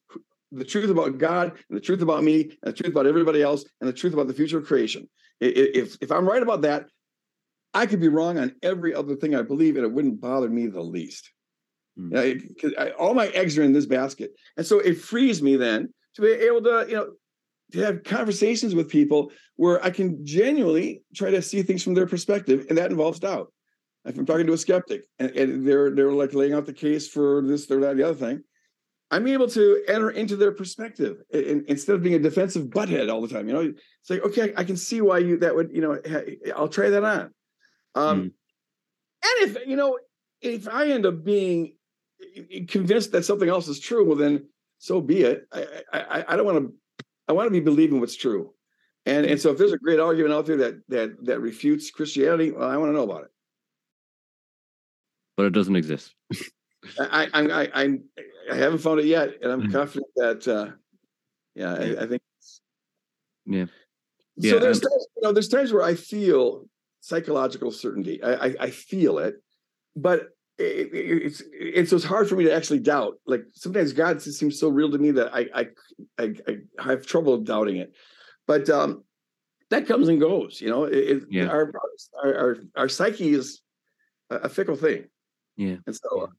the 0.51 0.63
truth 0.63 0.89
about 0.89 1.17
god 1.17 1.53
and 1.69 1.77
the 1.77 1.81
truth 1.81 2.01
about 2.01 2.23
me 2.23 2.43
and 2.43 2.53
the 2.61 2.73
truth 2.73 2.91
about 2.91 3.07
everybody 3.07 3.41
else 3.41 3.65
and 3.81 3.87
the 3.87 3.93
truth 3.93 4.13
about 4.13 4.27
the 4.27 4.33
future 4.33 4.59
of 4.59 4.65
creation 4.65 5.09
if 5.39 5.97
if 6.01 6.11
i'm 6.11 6.27
right 6.27 6.43
about 6.43 6.61
that 6.61 6.85
i 7.73 7.85
could 7.85 7.99
be 7.99 8.07
wrong 8.07 8.37
on 8.37 8.53
every 8.61 8.93
other 8.93 9.15
thing 9.15 9.35
i 9.35 9.41
believe 9.41 9.77
and 9.77 9.85
it 9.85 9.91
wouldn't 9.91 10.21
bother 10.21 10.49
me 10.49 10.67
the 10.67 10.81
least. 10.81 11.31
Mm. 11.97 12.93
all 12.99 13.13
my 13.13 13.27
eggs 13.27 13.57
are 13.57 13.63
in 13.63 13.71
this 13.71 13.85
basket. 13.85 14.31
And 14.57 14.65
so 14.65 14.79
it 14.79 14.97
frees 14.97 15.41
me 15.41 15.55
then 15.55 15.93
to 16.15 16.21
be 16.21 16.27
able 16.27 16.61
to 16.63 16.85
you 16.89 16.95
know 16.95 17.11
to 17.71 17.79
have 17.79 18.03
conversations 18.03 18.75
with 18.75 18.89
people 18.89 19.31
where 19.55 19.83
I 19.83 19.89
can 19.89 20.25
genuinely 20.25 21.03
try 21.15 21.31
to 21.31 21.41
see 21.41 21.61
things 21.63 21.83
from 21.83 21.93
their 21.93 22.07
perspective, 22.07 22.65
and 22.69 22.77
that 22.77 22.91
involves 22.91 23.19
doubt. 23.19 23.51
If 24.05 24.17
I'm 24.17 24.25
talking 24.25 24.45
to 24.45 24.53
a 24.53 24.57
skeptic 24.57 25.05
and, 25.17 25.31
and 25.31 25.67
they're 25.67 25.89
they're 25.89 26.11
like 26.11 26.33
laying 26.33 26.53
out 26.53 26.65
the 26.65 26.73
case 26.73 27.07
for 27.07 27.41
this, 27.41 27.69
or 27.71 27.79
that, 27.81 27.97
the 27.97 28.03
other 28.03 28.13
thing, 28.13 28.43
I'm 29.09 29.27
able 29.27 29.47
to 29.49 29.83
enter 29.87 30.11
into 30.11 30.35
their 30.35 30.51
perspective 30.51 31.17
and, 31.33 31.63
instead 31.67 31.95
of 31.95 32.03
being 32.03 32.15
a 32.15 32.19
defensive 32.19 32.67
butthead 32.67 33.11
all 33.11 33.21
the 33.21 33.27
time. 33.27 33.47
You 33.47 33.53
know, 33.53 33.61
it's 34.01 34.09
like 34.09 34.23
okay, 34.23 34.53
I 34.55 34.63
can 34.63 34.77
see 34.77 35.01
why 35.01 35.19
you 35.19 35.37
that 35.37 35.55
would 35.55 35.71
you 35.73 35.81
know 35.81 35.99
I'll 36.55 36.67
try 36.67 36.89
that 36.89 37.03
on. 37.03 37.33
Um, 37.95 38.21
mm. 38.21 38.31
And 39.23 39.49
if 39.49 39.67
you 39.67 39.75
know 39.75 39.97
if 40.41 40.67
I 40.67 40.87
end 40.89 41.05
up 41.05 41.23
being 41.23 41.73
convinced 42.67 43.11
that 43.13 43.25
something 43.25 43.49
else 43.49 43.67
is 43.67 43.79
true, 43.79 44.05
well 44.05 44.17
then 44.17 44.47
so 44.77 45.01
be 45.01 45.21
it. 45.21 45.47
I 45.51 45.65
I, 45.93 46.25
I 46.27 46.35
don't 46.35 46.45
want 46.45 46.57
to. 46.59 46.73
I 47.27 47.33
want 47.33 47.47
to 47.47 47.51
be 47.51 47.59
believing 47.59 47.99
what's 47.99 48.15
true. 48.15 48.53
And 49.05 49.25
and 49.25 49.39
so 49.39 49.51
if 49.51 49.57
there's 49.57 49.73
a 49.73 49.77
great 49.77 49.99
argument 49.99 50.33
out 50.33 50.45
there 50.45 50.57
that 50.57 50.81
that 50.89 51.25
that 51.25 51.39
refutes 51.39 51.91
Christianity, 51.91 52.51
well, 52.51 52.69
I 52.69 52.77
want 52.77 52.89
to 52.89 52.93
know 52.93 53.03
about 53.03 53.25
it. 53.25 53.31
But 55.37 55.45
it 55.47 55.53
doesn't 55.53 55.75
exist. 55.75 56.13
I, 56.99 57.29
I 57.33 57.41
I 57.41 57.83
I 57.83 57.97
I 58.51 58.55
haven't 58.55 58.79
found 58.79 58.99
it 58.99 59.05
yet, 59.05 59.35
and 59.41 59.51
I'm 59.51 59.61
mm-hmm. 59.63 59.71
confident 59.71 60.07
that 60.15 60.47
uh, 60.47 60.71
yeah, 61.53 61.73
I, 61.73 62.03
I 62.03 62.07
think. 62.07 62.21
Yeah. 63.45 63.65
yeah. 64.37 64.51
So 64.51 64.59
there's 64.59 64.79
times, 64.79 65.07
you 65.15 65.21
know 65.21 65.31
there's 65.31 65.49
times 65.49 65.71
where 65.71 65.83
I 65.83 65.93
feel 65.93 66.65
psychological 67.01 67.71
certainty. 67.71 68.23
I 68.23 68.33
I, 68.33 68.55
I 68.59 68.69
feel 68.71 69.19
it, 69.19 69.35
but 69.95 70.34
it, 70.57 70.89
it's 70.93 71.43
it's 71.51 71.89
so 71.89 71.95
it's 71.97 72.05
hard 72.05 72.29
for 72.29 72.35
me 72.35 72.45
to 72.45 72.53
actually 72.53 72.79
doubt. 72.79 73.15
Like 73.25 73.45
sometimes 73.53 73.93
God 73.93 74.21
seems 74.21 74.59
so 74.59 74.69
real 74.69 74.91
to 74.91 74.97
me 74.97 75.11
that 75.11 75.33
I 75.33 75.47
I 75.53 75.67
I, 76.17 76.33
I 76.79 76.83
have 76.83 77.05
trouble 77.05 77.37
doubting 77.37 77.77
it. 77.77 77.93
But 78.47 78.69
um, 78.69 79.03
that 79.69 79.87
comes 79.87 80.07
and 80.07 80.19
goes. 80.19 80.61
You 80.61 80.69
know, 80.69 80.83
it, 80.85 81.23
yeah. 81.29 81.47
our, 81.47 81.71
our 82.23 82.35
our 82.35 82.57
our 82.75 82.89
psyche 82.89 83.33
is 83.33 83.61
a 84.29 84.49
fickle 84.49 84.75
thing. 84.75 85.05
Yeah. 85.57 85.77
And 85.85 85.95
so, 85.95 86.29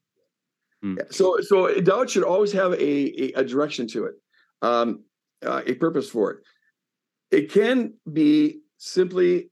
yeah. 0.83 0.89
Mm. 0.89 1.15
so 1.15 1.39
so 1.41 1.81
doubt 1.81 2.11
should 2.11 2.25
always 2.25 2.53
have 2.53 2.73
a 2.73 2.77
a, 2.77 3.33
a 3.41 3.45
direction 3.45 3.87
to 3.89 4.07
it, 4.07 4.15
um, 4.63 5.05
uh, 5.45 5.63
a 5.67 5.75
purpose 5.75 6.09
for 6.09 6.33
it. 6.33 6.39
It 7.31 7.51
can 7.51 7.95
be 8.11 8.61
simply 8.79 9.51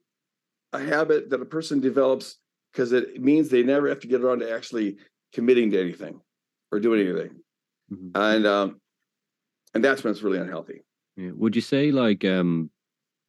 a 0.72 0.78
habit 0.78 1.30
that 1.30 1.40
a 1.40 1.46
person 1.46 1.80
develops 1.80 2.36
because 2.74 2.92
it 2.92 3.22
means 3.22 3.48
they 3.48 3.62
never 3.62 3.88
have 3.88 4.00
to 4.00 4.08
get 4.08 4.20
around 4.20 4.40
to 4.40 4.52
actually 4.52 4.96
committing 5.32 5.70
to 5.70 5.80
anything 5.80 6.20
or 6.72 6.80
doing 6.80 7.06
anything, 7.06 7.36
mm-hmm. 7.92 8.08
and 8.14 8.46
um, 8.46 8.80
and 9.74 9.84
that's 9.84 10.02
when 10.02 10.10
it's 10.10 10.22
really 10.22 10.38
unhealthy. 10.38 10.82
Yeah. 11.16 11.30
Would 11.34 11.54
you 11.54 11.62
say 11.62 11.92
like 11.92 12.24
um, 12.24 12.70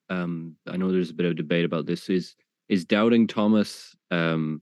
um, 0.09 0.55
I 0.67 0.77
know 0.77 0.91
there's 0.91 1.11
a 1.11 1.15
bit 1.15 1.27
of 1.27 1.35
debate 1.35 1.65
about 1.65 1.85
this. 1.85 2.09
Is 2.09 2.35
is 2.69 2.85
doubting 2.85 3.27
Thomas 3.27 3.95
um 4.11 4.61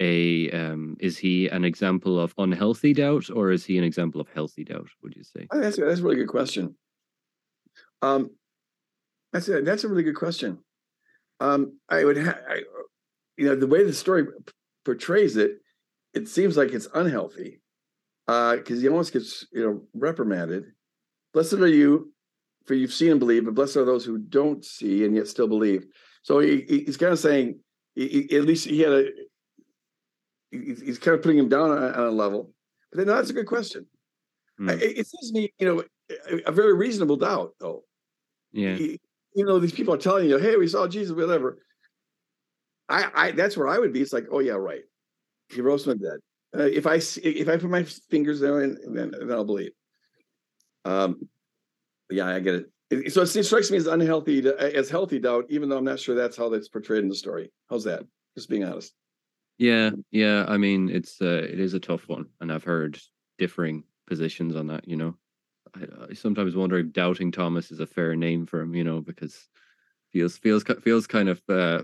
a 0.00 0.50
um 0.50 0.96
is 1.00 1.16
he 1.16 1.48
an 1.48 1.64
example 1.64 2.18
of 2.18 2.34
unhealthy 2.38 2.92
doubt 2.92 3.30
or 3.30 3.52
is 3.52 3.64
he 3.64 3.78
an 3.78 3.84
example 3.84 4.20
of 4.20 4.28
healthy 4.34 4.64
doubt 4.64 4.88
would 5.02 5.14
you 5.14 5.22
say 5.22 5.46
that's, 5.52 5.76
that's 5.76 6.00
a 6.00 6.02
really 6.02 6.16
good 6.16 6.28
question 6.28 6.74
um 8.02 8.30
that's 9.32 9.48
a 9.48 9.62
that's 9.62 9.84
a 9.84 9.88
really 9.88 10.02
good 10.02 10.16
question 10.16 10.58
um 11.38 11.78
i 11.88 12.04
would 12.04 12.16
have 12.16 12.36
you 13.36 13.46
know 13.46 13.56
the 13.56 13.66
way 13.66 13.84
the 13.84 13.92
story 13.92 14.26
p- 14.26 14.32
portrays 14.84 15.36
it 15.36 15.58
it 16.12 16.28
seems 16.28 16.56
like 16.56 16.72
it's 16.72 16.88
unhealthy 16.94 17.60
uh 18.28 18.56
because 18.56 18.80
he 18.80 18.88
almost 18.88 19.12
gets 19.12 19.46
you 19.52 19.64
know 19.64 19.82
reprimanded 19.94 20.64
blessed 21.32 21.54
are 21.54 21.66
you 21.66 22.12
for 22.66 22.74
you've 22.74 22.92
seen 22.92 23.10
and 23.10 23.20
believe 23.20 23.44
but 23.44 23.54
blessed 23.54 23.76
are 23.76 23.84
those 23.84 24.04
who 24.04 24.18
don't 24.18 24.64
see 24.64 25.04
and 25.04 25.14
yet 25.14 25.28
still 25.28 25.48
believe 25.48 25.84
so 26.22 26.38
he, 26.38 26.64
he's 26.86 26.96
kind 26.96 27.12
of 27.12 27.18
saying 27.18 27.58
he, 27.94 28.28
at 28.36 28.44
least 28.44 28.66
he 28.66 28.80
had 28.80 28.92
a 28.92 29.08
he's 30.62 30.98
kind 30.98 31.16
of 31.16 31.22
putting 31.22 31.38
him 31.38 31.48
down 31.48 31.70
on, 31.70 31.94
a 31.94 32.10
level. 32.10 32.52
But 32.90 32.98
then 32.98 33.06
no, 33.08 33.16
that's 33.16 33.30
a 33.30 33.34
good 33.34 33.46
question. 33.46 33.86
Hmm. 34.58 34.70
It, 34.70 34.82
it 34.82 35.06
seems 35.06 35.30
to 35.30 35.38
me, 35.38 35.52
you 35.58 35.66
know, 35.66 35.84
a, 36.30 36.48
a 36.50 36.52
very 36.52 36.74
reasonable 36.74 37.16
doubt, 37.16 37.54
though. 37.60 37.82
Yeah. 38.52 38.76
you 38.76 38.98
know, 39.34 39.58
these 39.58 39.72
people 39.72 39.94
are 39.94 39.98
telling 39.98 40.28
you, 40.28 40.38
"Hey, 40.38 40.56
we 40.56 40.68
saw 40.68 40.86
Jesus," 40.86 41.14
whatever. 41.14 41.58
I, 42.88 43.10
I, 43.14 43.30
that's 43.32 43.56
where 43.56 43.68
I 43.68 43.78
would 43.78 43.92
be. 43.92 44.02
It's 44.02 44.12
like, 44.12 44.26
oh 44.30 44.40
yeah, 44.40 44.52
right. 44.52 44.82
He 45.48 45.60
rose 45.60 45.84
from 45.84 45.98
the 45.98 46.08
dead. 46.10 46.60
Uh, 46.60 46.66
if 46.66 46.86
I 46.86 46.96
if 46.96 47.48
I 47.48 47.56
put 47.56 47.70
my 47.70 47.82
fingers 47.82 48.40
there, 48.40 48.60
and, 48.60 48.78
then, 48.96 49.12
then 49.18 49.32
I'll 49.32 49.44
believe. 49.44 49.72
Um, 50.84 51.28
yeah, 52.10 52.26
I 52.26 52.40
get 52.40 52.54
it. 52.90 53.12
So 53.12 53.22
it 53.22 53.44
strikes 53.44 53.70
me 53.70 53.76
as 53.78 53.86
unhealthy, 53.86 54.46
as 54.46 54.88
healthy 54.88 55.18
doubt, 55.18 55.46
even 55.48 55.68
though 55.68 55.78
I'm 55.78 55.84
not 55.84 55.98
sure 55.98 56.14
that's 56.14 56.36
how 56.36 56.48
that's 56.48 56.68
portrayed 56.68 57.02
in 57.02 57.08
the 57.08 57.14
story. 57.14 57.50
How's 57.68 57.84
that? 57.84 58.04
Just 58.36 58.48
being 58.48 58.62
honest. 58.62 58.92
Yeah, 59.58 59.90
yeah. 60.10 60.44
I 60.46 60.58
mean, 60.58 60.90
it's 60.90 61.20
uh, 61.20 61.46
it 61.50 61.58
is 61.58 61.74
a 61.74 61.80
tough 61.80 62.08
one, 62.08 62.26
and 62.40 62.52
I've 62.52 62.64
heard 62.64 63.00
differing 63.38 63.84
positions 64.06 64.54
on 64.54 64.66
that. 64.68 64.86
You 64.86 64.96
know, 64.96 65.16
I, 65.74 66.10
I 66.10 66.14
sometimes 66.14 66.54
wonder 66.54 66.78
if 66.78 66.92
doubting 66.92 67.32
Thomas 67.32 67.70
is 67.72 67.80
a 67.80 67.86
fair 67.86 68.14
name 68.14 68.46
for 68.46 68.60
him. 68.60 68.74
You 68.74 68.84
know, 68.84 69.00
because 69.00 69.48
feels 70.12 70.36
feels 70.36 70.62
feels 70.82 71.06
kind 71.06 71.28
of 71.28 71.40
uh, 71.48 71.82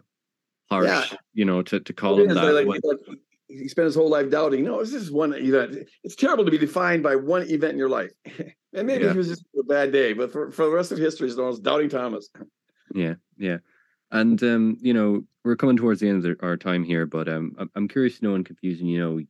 harsh. 0.70 0.86
Yeah. 0.86 1.04
You 1.34 1.44
know, 1.44 1.62
to 1.62 1.80
to 1.80 1.92
call 1.92 2.20
him 2.20 2.28
that. 2.28 2.66
Like, 2.66 2.66
like, 2.66 3.18
he 3.48 3.68
spent 3.68 3.86
his 3.86 3.94
whole 3.94 4.08
life 4.08 4.30
doubting. 4.30 4.64
No, 4.64 4.78
this 4.80 4.94
is 4.94 5.10
one 5.10 5.34
event. 5.34 5.88
It's 6.04 6.14
terrible 6.14 6.44
to 6.44 6.50
be 6.50 6.58
defined 6.58 7.02
by 7.02 7.16
one 7.16 7.42
event 7.42 7.72
in 7.72 7.78
your 7.78 7.88
life. 7.88 8.12
and 8.72 8.86
maybe 8.86 9.04
yeah. 9.04 9.10
it 9.10 9.16
was 9.16 9.28
just 9.28 9.44
a 9.58 9.64
bad 9.64 9.92
day, 9.92 10.12
but 10.12 10.30
for, 10.30 10.50
for 10.52 10.66
the 10.66 10.70
rest 10.70 10.92
of 10.92 10.98
history, 10.98 11.28
it's 11.28 11.36
known 11.36 11.50
as 11.50 11.58
doubting 11.58 11.88
Thomas. 11.88 12.28
Yeah, 12.94 13.14
yeah. 13.36 13.58
And 14.12 14.42
um, 14.42 14.76
you 14.80 14.94
know, 14.94 15.24
we're 15.44 15.56
coming 15.56 15.76
towards 15.76 16.00
the 16.00 16.08
end 16.08 16.24
of 16.24 16.36
our 16.42 16.56
time 16.56 16.84
here, 16.84 17.06
but 17.06 17.28
um, 17.28 17.70
I'm 17.74 17.88
curious 17.88 18.18
to 18.18 18.24
know 18.24 18.34
and 18.34 18.46
confusing. 18.46 18.86
You 18.86 19.00
know, 19.00 19.20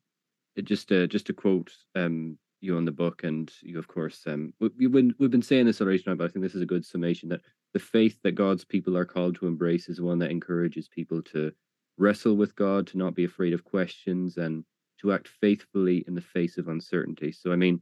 just 0.63 0.93
uh, 0.93 1.07
just 1.07 1.27
to 1.27 1.33
quote 1.33 1.71
um 1.95 2.39
you 2.61 2.77
on 2.77 2.85
the 2.85 2.93
book, 2.93 3.25
and 3.25 3.51
you 3.63 3.79
of 3.79 3.89
course 3.89 4.23
um 4.27 4.53
we, 4.61 4.71
have 4.83 4.93
been 4.93 5.15
we've 5.19 5.31
been 5.31 5.43
saying 5.43 5.67
this 5.67 5.81
already 5.81 5.99
tonight, 5.99 6.19
but 6.19 6.25
I 6.25 6.29
think 6.29 6.43
this 6.43 6.55
is 6.55 6.63
a 6.63 6.67
good 6.67 6.85
summation 6.85 7.29
that 7.31 7.41
the 7.73 7.81
faith 7.81 8.19
that 8.23 8.33
God's 8.33 8.65
people 8.65 8.97
are 8.97 9.05
called 9.05 9.37
to 9.37 9.47
embrace 9.47 9.89
is 9.89 10.01
one 10.01 10.19
that 10.19 10.31
encourages 10.31 10.89
people 10.89 11.23
to 11.23 11.53
wrestle 11.99 12.35
with 12.35 12.57
God, 12.57 12.87
to 12.89 12.99
not 12.99 13.15
be 13.15 13.25
afraid 13.25 13.53
of 13.53 13.65
questions, 13.65 14.37
and 14.37 14.65
to 15.01 15.13
act 15.13 15.29
faithfully 15.29 16.05
in 16.07 16.15
the 16.15 16.21
face 16.21 16.59
of 16.59 16.69
uncertainty. 16.69 17.33
So, 17.33 17.53
I 17.53 17.57
mean, 17.57 17.81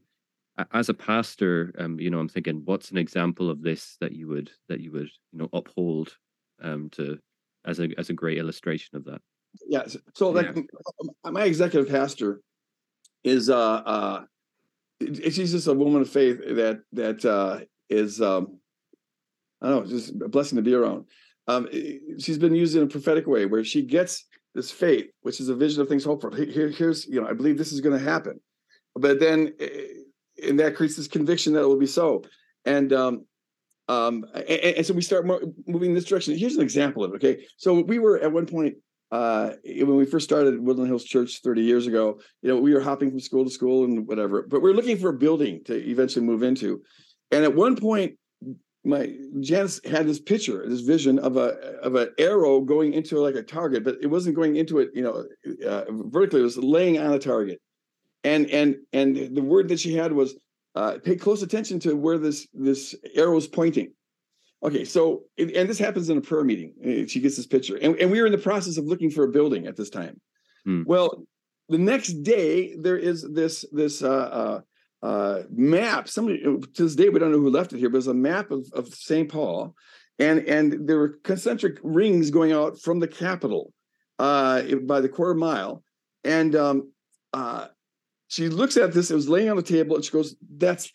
as 0.72 0.88
a 0.88 0.94
pastor, 0.94 1.74
um, 1.78 2.00
you 2.00 2.10
know, 2.10 2.18
I'm 2.18 2.28
thinking, 2.28 2.62
what's 2.64 2.90
an 2.90 2.98
example 2.98 3.48
of 3.50 3.62
this 3.62 3.96
that 4.00 4.12
you 4.12 4.28
would 4.28 4.50
that 4.68 4.80
you 4.80 4.92
would 4.92 5.10
you 5.32 5.38
know 5.38 5.48
uphold 5.52 6.16
um, 6.62 6.90
to 6.90 7.18
as 7.64 7.80
a 7.80 7.88
as 7.98 8.10
a 8.10 8.14
great 8.14 8.38
illustration 8.38 8.96
of 8.96 9.04
that. 9.04 9.20
Yeah. 9.66 9.86
So 10.14 10.30
like 10.30 10.54
yeah. 10.54 11.30
my 11.30 11.44
executive 11.44 11.90
pastor 11.90 12.40
is 13.24 13.50
uh 13.50 13.58
uh 13.58 14.24
she's 15.00 15.52
just 15.52 15.66
a 15.66 15.74
woman 15.74 16.02
of 16.02 16.10
faith 16.10 16.38
that 16.38 16.80
that 16.92 17.24
uh 17.24 17.60
is 17.88 18.20
um 18.20 18.58
I 19.60 19.68
don't 19.68 19.84
know, 19.84 19.90
just 19.90 20.10
a 20.22 20.28
blessing 20.28 20.56
to 20.56 20.62
be 20.62 20.74
around. 20.74 21.04
Um 21.46 21.68
she's 22.18 22.38
been 22.38 22.54
used 22.54 22.76
in 22.76 22.82
a 22.82 22.86
prophetic 22.86 23.26
way 23.26 23.46
where 23.46 23.64
she 23.64 23.82
gets 23.82 24.26
this 24.54 24.70
faith, 24.70 25.06
which 25.22 25.40
is 25.40 25.48
a 25.48 25.54
vision 25.54 25.82
of 25.82 25.88
things 25.88 26.04
hoped 26.04 26.22
for. 26.22 26.34
Here, 26.34 26.68
here's, 26.68 27.06
you 27.06 27.20
know, 27.20 27.28
I 27.28 27.32
believe 27.32 27.58
this 27.58 27.72
is 27.72 27.80
going 27.80 27.98
to 27.98 28.04
happen. 28.04 28.40
But 28.94 29.20
then 29.20 29.52
and 30.42 30.58
that 30.60 30.76
creates 30.76 30.96
this 30.96 31.08
conviction 31.08 31.52
that 31.52 31.60
it 31.60 31.66
will 31.66 31.78
be 31.78 31.86
so. 31.86 32.24
And 32.64 32.92
um 32.92 33.24
um, 33.88 34.26
and, 34.34 34.46
and, 34.76 34.86
so 34.86 34.92
we 34.92 35.00
start 35.00 35.26
moving 35.66 35.90
in 35.90 35.94
this 35.94 36.04
direction. 36.04 36.36
Here's 36.36 36.56
an 36.56 36.62
example 36.62 37.02
of 37.04 37.12
it. 37.12 37.16
Okay, 37.16 37.46
so 37.56 37.80
we 37.80 37.98
were 37.98 38.18
at 38.18 38.30
one 38.30 38.44
point 38.44 38.74
uh, 39.10 39.52
when 39.64 39.96
we 39.96 40.04
first 40.04 40.24
started 40.24 40.60
Woodland 40.60 40.88
Hills 40.88 41.04
Church 41.04 41.40
30 41.42 41.62
years 41.62 41.86
ago. 41.86 42.20
You 42.42 42.50
know, 42.50 42.60
we 42.60 42.74
were 42.74 42.80
hopping 42.80 43.10
from 43.10 43.20
school 43.20 43.44
to 43.44 43.50
school 43.50 43.84
and 43.84 44.06
whatever, 44.06 44.42
but 44.42 44.60
we 44.60 44.70
are 44.70 44.74
looking 44.74 44.98
for 44.98 45.08
a 45.08 45.14
building 45.14 45.64
to 45.64 45.74
eventually 45.74 46.24
move 46.24 46.42
into. 46.42 46.82
And 47.30 47.44
at 47.44 47.54
one 47.54 47.76
point, 47.76 48.18
my 48.88 49.14
Janice 49.40 49.80
had 49.84 50.06
this 50.06 50.18
picture, 50.18 50.66
this 50.66 50.80
vision 50.80 51.18
of 51.18 51.36
a 51.36 51.78
of 51.82 51.94
an 51.94 52.10
arrow 52.18 52.60
going 52.60 52.94
into 52.94 53.18
like 53.18 53.34
a 53.34 53.42
target, 53.42 53.84
but 53.84 53.96
it 54.00 54.06
wasn't 54.06 54.34
going 54.34 54.56
into 54.56 54.78
it, 54.78 54.90
you 54.94 55.02
know, 55.02 55.26
uh, 55.66 55.84
vertically. 55.90 56.40
It 56.40 56.44
was 56.44 56.56
laying 56.56 56.98
on 56.98 57.12
a 57.12 57.18
target, 57.18 57.60
and 58.24 58.48
and 58.50 58.76
and 58.92 59.36
the 59.36 59.42
word 59.42 59.68
that 59.68 59.78
she 59.78 59.94
had 59.94 60.12
was 60.12 60.34
uh, 60.74 60.98
pay 61.04 61.16
close 61.16 61.42
attention 61.42 61.78
to 61.80 61.94
where 61.94 62.18
this 62.18 62.48
this 62.54 62.94
arrow 63.14 63.36
is 63.36 63.46
pointing. 63.46 63.92
Okay, 64.62 64.84
so 64.84 65.24
and 65.38 65.68
this 65.68 65.78
happens 65.78 66.08
in 66.08 66.16
a 66.16 66.22
prayer 66.22 66.42
meeting. 66.42 66.72
Uh, 66.82 67.06
she 67.06 67.20
gets 67.20 67.36
this 67.36 67.46
picture, 67.46 67.76
and, 67.76 67.94
and 67.96 68.10
we 68.10 68.20
were 68.20 68.26
in 68.26 68.32
the 68.32 68.38
process 68.38 68.78
of 68.78 68.86
looking 68.86 69.10
for 69.10 69.24
a 69.24 69.28
building 69.28 69.66
at 69.66 69.76
this 69.76 69.90
time. 69.90 70.18
Hmm. 70.64 70.82
Well, 70.86 71.26
the 71.68 71.78
next 71.78 72.22
day 72.22 72.74
there 72.74 72.96
is 72.96 73.22
this 73.34 73.66
this 73.70 74.02
uh, 74.02 74.60
uh, 75.02 75.06
uh, 75.06 75.42
map. 75.50 76.08
Somebody 76.08 76.42
to 76.42 76.60
this 76.76 76.94
day 76.94 77.08
we 77.08 77.18
don't 77.18 77.32
know 77.32 77.38
who 77.38 77.50
left 77.50 77.72
it 77.72 77.78
here, 77.78 77.90
but 77.90 77.98
it's 77.98 78.06
a 78.06 78.14
map 78.14 78.50
of, 78.50 78.66
of 78.72 78.94
St. 78.94 79.30
Paul, 79.30 79.74
and 80.18 80.40
and 80.40 80.88
there 80.88 80.98
were 80.98 81.18
concentric 81.22 81.78
rings 81.82 82.30
going 82.30 82.52
out 82.52 82.80
from 82.80 83.00
the 83.00 83.08
Capitol 83.08 83.72
uh, 84.18 84.62
by 84.82 85.00
the 85.00 85.08
quarter 85.08 85.34
mile, 85.34 85.82
and 86.24 86.54
um, 86.56 86.92
uh, 87.32 87.68
she 88.28 88.48
looks 88.48 88.76
at 88.76 88.92
this, 88.92 89.10
it 89.10 89.14
was 89.14 89.28
laying 89.28 89.50
on 89.50 89.56
the 89.56 89.62
table, 89.62 89.96
and 89.96 90.04
she 90.04 90.12
goes, 90.12 90.36
That's 90.56 90.90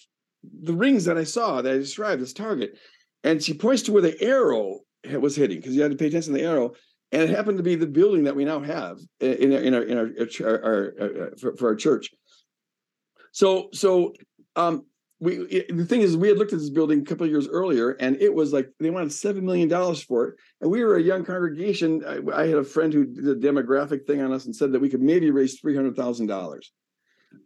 the 0.62 0.74
rings 0.74 1.06
that 1.06 1.18
I 1.18 1.24
saw 1.24 1.62
that 1.62 1.74
I 1.74 1.78
described, 1.78 2.22
this 2.22 2.34
target. 2.34 2.78
and 3.24 3.42
she 3.42 3.54
points 3.54 3.84
to 3.84 3.92
where 3.92 4.02
the 4.02 4.22
arrow 4.22 4.80
was 5.20 5.36
hitting 5.36 5.58
because 5.58 5.76
you 5.76 5.82
had 5.82 5.92
to 5.92 5.98
pay 5.98 6.08
attention 6.08 6.34
to 6.34 6.40
the 6.40 6.46
arrow, 6.46 6.74
and 7.12 7.22
it 7.22 7.30
happened 7.30 7.58
to 7.58 7.64
be 7.64 7.76
the 7.76 7.88
building 7.88 8.24
that 8.24 8.36
we 8.36 8.46
now 8.46 8.60
have 8.60 9.00
in 9.20 9.54
our 9.54 9.60
in 9.60 9.74
our 9.74 9.84
in 9.84 9.98
our, 9.98 10.10
our, 10.42 10.64
our, 10.64 10.94
our 11.00 11.38
for, 11.38 11.56
for, 11.58 11.68
our 11.70 11.76
church. 11.76 12.10
So 13.34 13.70
so 13.74 14.14
um, 14.56 14.86
we 15.20 15.66
the 15.70 15.86
thing 15.86 16.02
is 16.02 16.16
we 16.16 16.30
had 16.30 16.38
looked 16.38 16.54
at 16.54 16.60
this 16.60 16.70
building 16.70 17.02
a 17.02 17.04
couple 17.04 17.26
of 17.26 17.32
years 17.32 17.48
earlier, 17.48 17.92
and 17.92 18.16
it 18.22 18.34
was 18.34 18.54
like 18.54 18.70
they 18.80 18.92
wanted 18.92 19.12
seven 19.12 19.44
million 19.46 19.68
dollars 19.68 20.02
for 20.02 20.28
it, 20.28 20.36
and 20.62 20.72
we 20.72 20.84
were 20.84 20.96
a 20.96 21.02
young 21.02 21.26
congregation. 21.26 22.04
I, 22.06 22.42
I, 22.42 22.48
had 22.48 22.58
a 22.58 22.64
friend 22.64 22.94
who 22.94 23.06
did 23.06 23.28
a 23.28 23.36
demographic 23.36 24.06
thing 24.06 24.22
on 24.22 24.32
us 24.32 24.46
and 24.46 24.56
said 24.56 24.72
that 24.72 24.80
we 24.80 24.90
could 24.90 25.02
maybe 25.02 25.32
raise 25.32 25.60
three 25.60 25.76
hundred 25.76 25.96
thousand 25.96 26.28
dollars, 26.28 26.72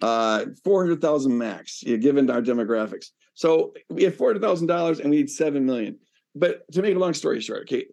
uh, 0.01 0.45
four 0.63 0.83
hundred 0.83 1.01
thousand 1.01 1.37
max, 1.37 1.83
given 1.83 2.29
our 2.29 2.41
demographics. 2.41 3.07
So 3.33 3.73
we 3.89 4.03
had 4.03 4.15
four 4.15 4.29
hundred 4.29 4.41
thousand 4.41 4.67
dollars, 4.67 4.99
and 4.99 5.09
we 5.09 5.17
need 5.17 5.29
seven 5.29 5.65
million. 5.65 5.99
But 6.35 6.69
to 6.73 6.81
make 6.81 6.95
a 6.95 6.99
long 6.99 7.13
story 7.13 7.39
short, 7.39 7.61
okay, 7.61 7.85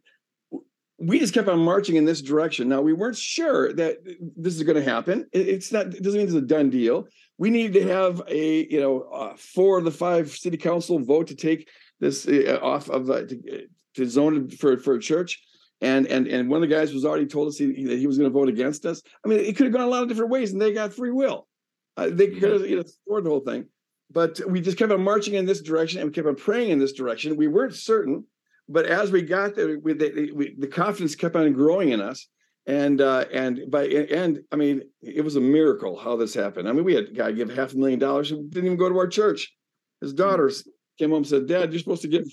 we 0.98 1.18
just 1.18 1.34
kept 1.34 1.48
on 1.48 1.58
marching 1.58 1.96
in 1.96 2.04
this 2.04 2.22
direction. 2.22 2.68
Now 2.68 2.80
we 2.80 2.92
weren't 2.92 3.16
sure 3.16 3.72
that 3.74 3.98
this 4.36 4.54
is 4.54 4.62
going 4.62 4.76
to 4.76 4.82
happen. 4.82 5.26
It's 5.32 5.72
not. 5.72 5.86
It 5.86 6.02
doesn't 6.02 6.18
mean 6.18 6.26
it's 6.26 6.36
a 6.36 6.40
done 6.40 6.70
deal. 6.70 7.06
We 7.36 7.50
needed 7.50 7.72
to 7.74 7.92
have 7.92 8.22
a 8.28 8.66
you 8.70 8.80
know 8.80 9.02
uh, 9.02 9.34
four 9.36 9.78
of 9.78 9.84
the 9.84 9.90
five 9.90 10.30
city 10.30 10.56
council 10.56 10.98
vote 11.00 11.26
to 11.28 11.34
take 11.34 11.68
this 12.00 12.28
uh, 12.28 12.58
off 12.62 12.88
of 12.90 13.10
uh, 13.10 13.22
to, 13.26 13.66
to 13.94 14.06
zone 14.06 14.48
for 14.50 14.78
for 14.78 14.94
a 14.94 15.00
church. 15.00 15.42
And 15.80 16.06
and 16.06 16.28
and 16.28 16.48
one 16.48 16.62
of 16.62 16.68
the 16.68 16.74
guys 16.74 16.94
was 16.94 17.04
already 17.04 17.26
told 17.26 17.48
us 17.48 17.58
he, 17.58 17.84
that 17.84 17.98
he 17.98 18.06
was 18.06 18.16
going 18.16 18.30
to 18.30 18.38
vote 18.38 18.48
against 18.48 18.86
us. 18.86 19.02
I 19.24 19.28
mean, 19.28 19.40
it 19.40 19.56
could 19.56 19.66
have 19.66 19.72
gone 19.72 19.82
a 19.82 19.90
lot 19.90 20.02
of 20.02 20.08
different 20.08 20.30
ways, 20.30 20.52
and 20.52 20.62
they 20.62 20.72
got 20.72 20.94
free 20.94 21.10
will. 21.10 21.48
Uh, 21.96 22.08
they 22.10 22.28
could 22.28 22.52
have 22.52 22.66
you 22.68 22.76
know 22.76 22.84
scored 22.84 23.24
the 23.24 23.30
whole 23.30 23.40
thing, 23.40 23.66
but 24.10 24.40
we 24.48 24.60
just 24.60 24.78
kept 24.78 24.92
on 24.92 25.02
marching 25.02 25.34
in 25.34 25.44
this 25.44 25.60
direction, 25.60 26.00
and 26.00 26.08
we 26.08 26.14
kept 26.14 26.28
on 26.28 26.36
praying 26.36 26.70
in 26.70 26.78
this 26.78 26.92
direction. 26.92 27.36
We 27.36 27.48
weren't 27.48 27.74
certain 27.74 28.24
but 28.68 28.86
as 28.86 29.10
we 29.10 29.22
got 29.22 29.54
there, 29.54 29.78
we, 29.78 29.92
the, 29.92 30.32
we, 30.34 30.54
the 30.58 30.66
confidence 30.66 31.14
kept 31.14 31.36
on 31.36 31.52
growing 31.52 31.90
in 31.90 32.00
us. 32.00 32.28
And 32.66 33.02
uh, 33.02 33.26
and 33.30 33.70
by 33.70 33.84
and 33.84 34.40
I 34.50 34.56
mean 34.56 34.80
it 35.02 35.22
was 35.22 35.36
a 35.36 35.40
miracle 35.40 35.98
how 35.98 36.16
this 36.16 36.32
happened. 36.32 36.66
I 36.66 36.72
mean 36.72 36.84
we 36.84 36.94
had 36.94 37.08
a 37.08 37.12
guy 37.12 37.30
give 37.32 37.54
half 37.54 37.74
a 37.74 37.76
million 37.76 37.98
dollars 37.98 38.30
who 38.30 38.48
didn't 38.48 38.64
even 38.64 38.78
go 38.78 38.88
to 38.88 38.96
our 38.96 39.06
church. 39.06 39.52
His 40.00 40.12
hmm. 40.12 40.16
daughters 40.16 40.66
came 40.98 41.10
home 41.10 41.18
and 41.18 41.26
said, 41.26 41.46
"Dad, 41.46 41.72
you're 41.72 41.80
supposed 41.80 42.00
to 42.02 42.08
give 42.08 42.24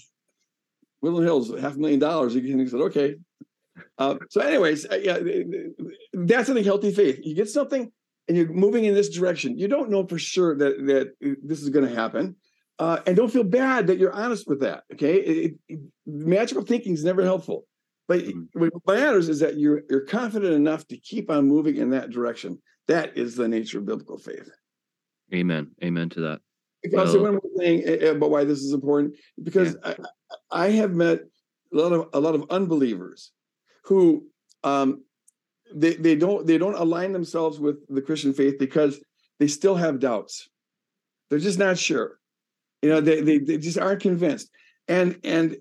Woodland 1.02 1.26
Hills 1.26 1.52
half 1.60 1.76
a 1.76 1.80
million 1.80 2.00
dollars." 2.00 2.36
And 2.36 2.46
he 2.46 2.68
said, 2.68 2.80
"Okay." 2.80 3.16
Uh, 3.98 4.16
so, 4.30 4.40
anyways, 4.40 4.86
uh, 4.86 5.00
yeah, 5.04 5.20
that's 6.14 6.50
I 6.50 6.54
think 6.54 6.66
healthy 6.66 6.94
faith. 6.94 7.20
You 7.24 7.36
get 7.36 7.50
something 7.50 7.92
and 8.28 8.38
you're 8.38 8.48
moving 8.48 8.86
in 8.86 8.94
this 8.94 9.10
direction. 9.10 9.58
You 9.58 9.68
don't 9.68 9.90
know 9.90 10.06
for 10.08 10.18
sure 10.18 10.56
that 10.56 10.86
that 10.88 11.38
this 11.44 11.62
is 11.62 11.70
going 11.70 11.88
to 11.88 11.94
happen. 11.94 12.38
Uh, 12.82 13.00
and 13.06 13.16
don't 13.16 13.32
feel 13.32 13.44
bad 13.44 13.86
that 13.86 14.00
you're 14.00 14.12
honest 14.12 14.48
with 14.48 14.62
that. 14.62 14.84
Okay, 14.92 15.18
it, 15.18 15.56
it, 15.70 15.80
magical 16.08 16.64
thinking 16.64 16.94
is 16.94 17.04
never 17.04 17.24
helpful, 17.24 17.68
but 18.08 18.22
mm-hmm. 18.22 18.60
what 18.60 18.74
matters 18.88 19.30
is 19.30 19.40
that 19.40 19.60
you're 19.60 19.84
you're 19.88 20.08
confident 20.08 20.56
enough 20.56 20.88
to 20.88 20.98
keep 20.98 21.30
on 21.30 21.48
moving 21.48 21.76
in 21.76 21.92
that 21.92 22.10
direction. 22.10 22.60
That 22.88 23.16
is 23.16 23.36
the 23.36 23.48
nature 23.48 23.78
of 23.78 23.86
biblical 23.86 24.18
faith. 24.18 24.50
Amen. 25.32 25.70
Amen 25.84 26.10
to 26.10 26.22
that. 26.22 26.42
I'll 26.98 27.22
one 27.22 27.34
more 27.34 27.42
thing 27.56 27.84
eh, 27.86 27.98
eh, 28.02 28.10
about 28.10 28.32
why 28.32 28.46
this 28.46 28.64
is 28.64 28.74
important 28.74 29.14
because 29.44 29.78
yeah. 29.86 29.94
I, 30.52 30.66
I 30.66 30.70
have 30.72 30.96
met 30.96 31.20
a 31.72 31.78
lot 31.78 31.92
of 31.92 32.10
a 32.14 32.20
lot 32.20 32.34
of 32.34 32.50
unbelievers 32.50 33.32
who 33.84 34.26
um, 34.64 35.04
they 35.72 35.94
they 35.94 36.16
don't 36.16 36.48
they 36.48 36.58
don't 36.58 36.74
align 36.74 37.12
themselves 37.12 37.60
with 37.60 37.78
the 37.90 38.02
Christian 38.02 38.34
faith 38.34 38.56
because 38.58 39.00
they 39.38 39.46
still 39.46 39.76
have 39.76 40.00
doubts. 40.00 40.50
They're 41.30 41.38
just 41.38 41.60
not 41.60 41.78
sure. 41.78 42.18
You 42.82 42.90
know, 42.90 43.02
they, 43.02 43.22
they, 43.22 43.38
they 43.38 43.58
just 43.58 43.78
aren't 43.78 44.02
convinced. 44.02 44.50
And 44.88 45.20
and 45.24 45.58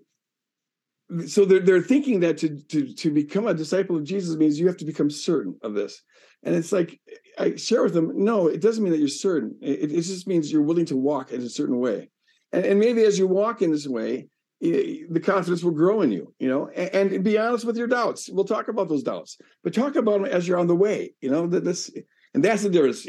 so 1.26 1.44
they're, 1.44 1.60
they're 1.60 1.82
thinking 1.82 2.20
that 2.20 2.38
to, 2.38 2.56
to, 2.68 2.94
to 2.94 3.10
become 3.10 3.46
a 3.46 3.54
disciple 3.54 3.96
of 3.96 4.04
Jesus 4.04 4.36
means 4.36 4.60
you 4.60 4.68
have 4.68 4.76
to 4.76 4.84
become 4.84 5.10
certain 5.10 5.56
of 5.62 5.74
this. 5.74 6.02
And 6.42 6.54
it's 6.54 6.72
like, 6.72 7.00
I 7.38 7.56
share 7.56 7.82
with 7.82 7.94
them, 7.94 8.12
no, 8.14 8.46
it 8.46 8.60
doesn't 8.60 8.82
mean 8.82 8.92
that 8.92 9.00
you're 9.00 9.08
certain. 9.08 9.56
It, 9.60 9.90
it 9.90 10.02
just 10.02 10.28
means 10.28 10.52
you're 10.52 10.62
willing 10.62 10.86
to 10.86 10.96
walk 10.96 11.32
in 11.32 11.42
a 11.42 11.48
certain 11.48 11.78
way. 11.78 12.10
And, 12.52 12.64
and 12.64 12.80
maybe 12.80 13.02
as 13.04 13.18
you 13.18 13.26
walk 13.26 13.60
in 13.60 13.72
this 13.72 13.88
way, 13.88 14.28
the 14.60 15.22
confidence 15.22 15.64
will 15.64 15.72
grow 15.72 16.02
in 16.02 16.12
you, 16.12 16.34
you 16.38 16.48
know, 16.48 16.68
and, 16.68 17.12
and, 17.12 17.24
be 17.24 17.38
honest 17.38 17.64
with 17.64 17.78
your 17.78 17.86
doubts. 17.86 18.28
We'll 18.30 18.44
talk 18.44 18.68
about 18.68 18.88
those 18.88 19.02
doubts, 19.02 19.38
but 19.64 19.72
talk 19.72 19.96
about 19.96 20.22
them 20.22 20.26
as 20.26 20.46
you're 20.46 20.58
on 20.58 20.66
the 20.66 20.76
way, 20.76 21.14
you 21.22 21.30
know, 21.30 21.46
that 21.46 21.64
this, 21.64 21.90
and 22.34 22.44
that's 22.44 22.62
the 22.62 22.68
difference. 22.68 23.06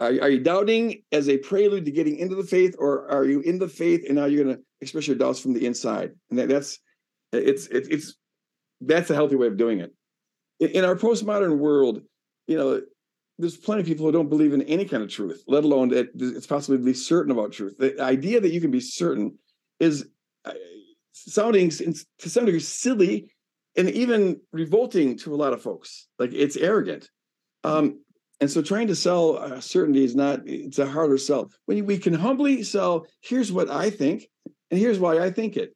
Are, 0.00 0.08
are 0.22 0.30
you 0.30 0.40
doubting 0.40 1.02
as 1.12 1.28
a 1.28 1.36
prelude 1.36 1.84
to 1.84 1.90
getting 1.90 2.16
into 2.16 2.34
the 2.34 2.42
faith, 2.42 2.74
or 2.78 3.08
are 3.10 3.26
you 3.26 3.40
in 3.40 3.58
the 3.58 3.68
faith 3.68 4.04
and 4.06 4.16
now 4.16 4.24
you're 4.24 4.42
going 4.42 4.56
to 4.56 4.62
express 4.80 5.06
your 5.06 5.16
doubts 5.16 5.40
from 5.40 5.52
the 5.52 5.66
inside? 5.66 6.12
And 6.30 6.38
that, 6.38 6.48
that's 6.48 6.78
it's 7.32 7.66
it's 7.66 7.88
it's 7.88 8.14
that's 8.80 9.10
a 9.10 9.14
healthy 9.14 9.36
way 9.36 9.46
of 9.46 9.58
doing 9.58 9.80
it. 9.80 9.92
In, 10.58 10.70
in 10.70 10.84
our 10.84 10.96
postmodern 10.96 11.58
world, 11.58 12.00
you 12.46 12.56
know, 12.56 12.80
there's 13.38 13.58
plenty 13.58 13.82
of 13.82 13.86
people 13.86 14.06
who 14.06 14.12
don't 14.12 14.30
believe 14.30 14.54
in 14.54 14.62
any 14.62 14.86
kind 14.86 15.02
of 15.02 15.10
truth, 15.10 15.44
let 15.46 15.64
alone 15.64 15.90
that 15.90 16.08
it's 16.14 16.46
possible 16.46 16.78
to 16.78 16.84
be 16.84 16.94
certain 16.94 17.30
about 17.30 17.52
truth. 17.52 17.76
The 17.78 18.00
idea 18.00 18.40
that 18.40 18.52
you 18.52 18.60
can 18.60 18.70
be 18.70 18.80
certain 18.80 19.38
is 19.80 20.06
uh, 20.46 20.52
sounding 21.12 21.68
to 21.70 22.28
some 22.28 22.46
degree 22.46 22.60
silly 22.60 23.30
and 23.76 23.90
even 23.90 24.40
revolting 24.52 25.18
to 25.18 25.34
a 25.34 25.36
lot 25.36 25.52
of 25.52 25.62
folks. 25.62 26.08
Like 26.18 26.32
it's 26.32 26.56
arrogant. 26.56 27.10
Um, 27.64 28.00
and 28.40 28.50
so 28.50 28.62
trying 28.62 28.86
to 28.86 28.94
sell 28.94 29.36
uh, 29.36 29.60
certainty 29.60 30.02
is 30.02 30.16
not, 30.16 30.40
it's 30.46 30.78
a 30.78 30.86
harder 30.86 31.18
sell. 31.18 31.50
When 31.66 31.84
we 31.84 31.98
can 31.98 32.14
humbly 32.14 32.62
sell, 32.62 33.06
here's 33.20 33.52
what 33.52 33.70
I 33.70 33.90
think, 33.90 34.26
and 34.70 34.80
here's 34.80 34.98
why 34.98 35.18
I 35.18 35.30
think 35.30 35.56
it. 35.56 35.74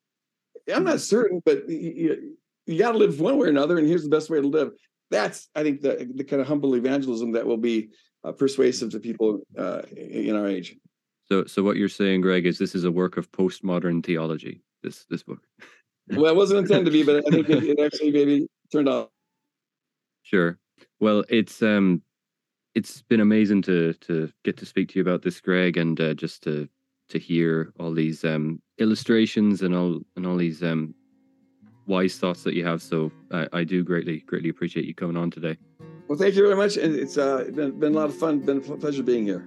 I'm 0.73 0.85
not 0.85 1.01
certain, 1.01 1.43
but 1.45 1.69
you, 1.69 2.37
you 2.67 2.79
got 2.79 2.93
to 2.93 2.99
live 2.99 3.21
one 3.21 3.37
way 3.37 3.49
or 3.49 3.51
another, 3.51 3.77
and 3.79 3.87
here's 3.87 4.03
the 4.03 4.09
best 4.09 4.31
way 4.31 4.41
to 4.41 4.47
live. 4.47 4.73
That's, 5.11 5.49
I 5.55 5.63
think, 5.63 5.83
the, 5.83 6.11
the 6.15 6.25
kind 6.25 6.41
of 6.41 6.49
humble 6.49 6.75
evangelism 6.75 7.33
that 7.33 7.47
will 7.47 7.59
be 7.59 7.91
uh, 8.25 8.33
persuasive 8.33 8.91
to 8.93 9.01
people 9.01 9.43
uh, 9.59 9.83
in 9.95 10.35
our 10.35 10.47
age. 10.47 10.77
So, 11.27 11.45
so 11.45 11.63
what 11.63 11.77
you're 11.77 11.89
saying, 11.91 12.23
Greg, 12.23 12.47
is 12.47 12.59
this 12.59 12.75
is 12.75 12.85
a 12.85 12.91
work 12.91 13.19
of 13.19 13.31
postmodern 13.31 14.05
theology. 14.05 14.63
This 14.83 15.05
this 15.09 15.23
book. 15.23 15.41
well, 16.09 16.27
it 16.27 16.37
wasn't 16.37 16.61
intended 16.61 16.87
to 16.87 16.91
be, 16.91 17.03
but 17.03 17.17
I 17.27 17.31
think 17.31 17.49
it, 17.49 17.65
it 17.65 17.81
actually 17.81 18.11
maybe 18.11 18.47
turned 18.73 18.89
out. 18.89 19.11
Sure. 20.23 20.59
Well, 21.01 21.25
it's 21.29 21.63
um 21.63 22.03
it's 22.75 23.03
been 23.03 23.21
amazing 23.21 23.63
to 23.63 23.95
to 23.95 24.31
get 24.45 24.57
to 24.59 24.67
speak 24.67 24.89
to 24.91 24.99
you 24.99 25.03
about 25.03 25.23
this, 25.23 25.41
Greg, 25.41 25.77
and 25.77 26.01
uh, 26.01 26.15
just 26.15 26.43
to 26.45 26.69
to 27.09 27.19
hear 27.19 27.73
all 27.79 27.93
these 27.93 28.25
um, 28.25 28.61
illustrations 28.79 29.63
and 29.63 29.75
all 29.75 30.01
and 30.17 30.27
all 30.27 30.37
these 30.37 30.63
um, 30.63 30.95
wise 31.87 32.17
thoughts 32.17 32.43
that 32.43 32.55
you 32.55 32.65
have. 32.65 32.83
So 32.83 33.13
I, 33.31 33.49
I 33.53 33.65
do 33.65 33.85
greatly 33.85 34.21
greatly 34.21 34.49
appreciate 34.49 34.87
you 34.87 34.95
coming 34.95 35.17
on 35.17 35.31
today. 35.31 35.57
Well, 36.09 36.19
thank 36.19 36.35
you 36.35 36.43
very 36.43 36.57
much, 36.57 36.77
and 36.77 36.95
it's 36.95 37.17
uh, 37.17 37.51
been 37.55 37.79
been 37.79 37.95
a 37.95 37.97
lot 37.97 38.09
of 38.09 38.17
fun. 38.17 38.41
Been 38.41 38.59
a 38.59 38.77
pleasure 38.77 39.03
being 39.03 39.25
here. 39.25 39.47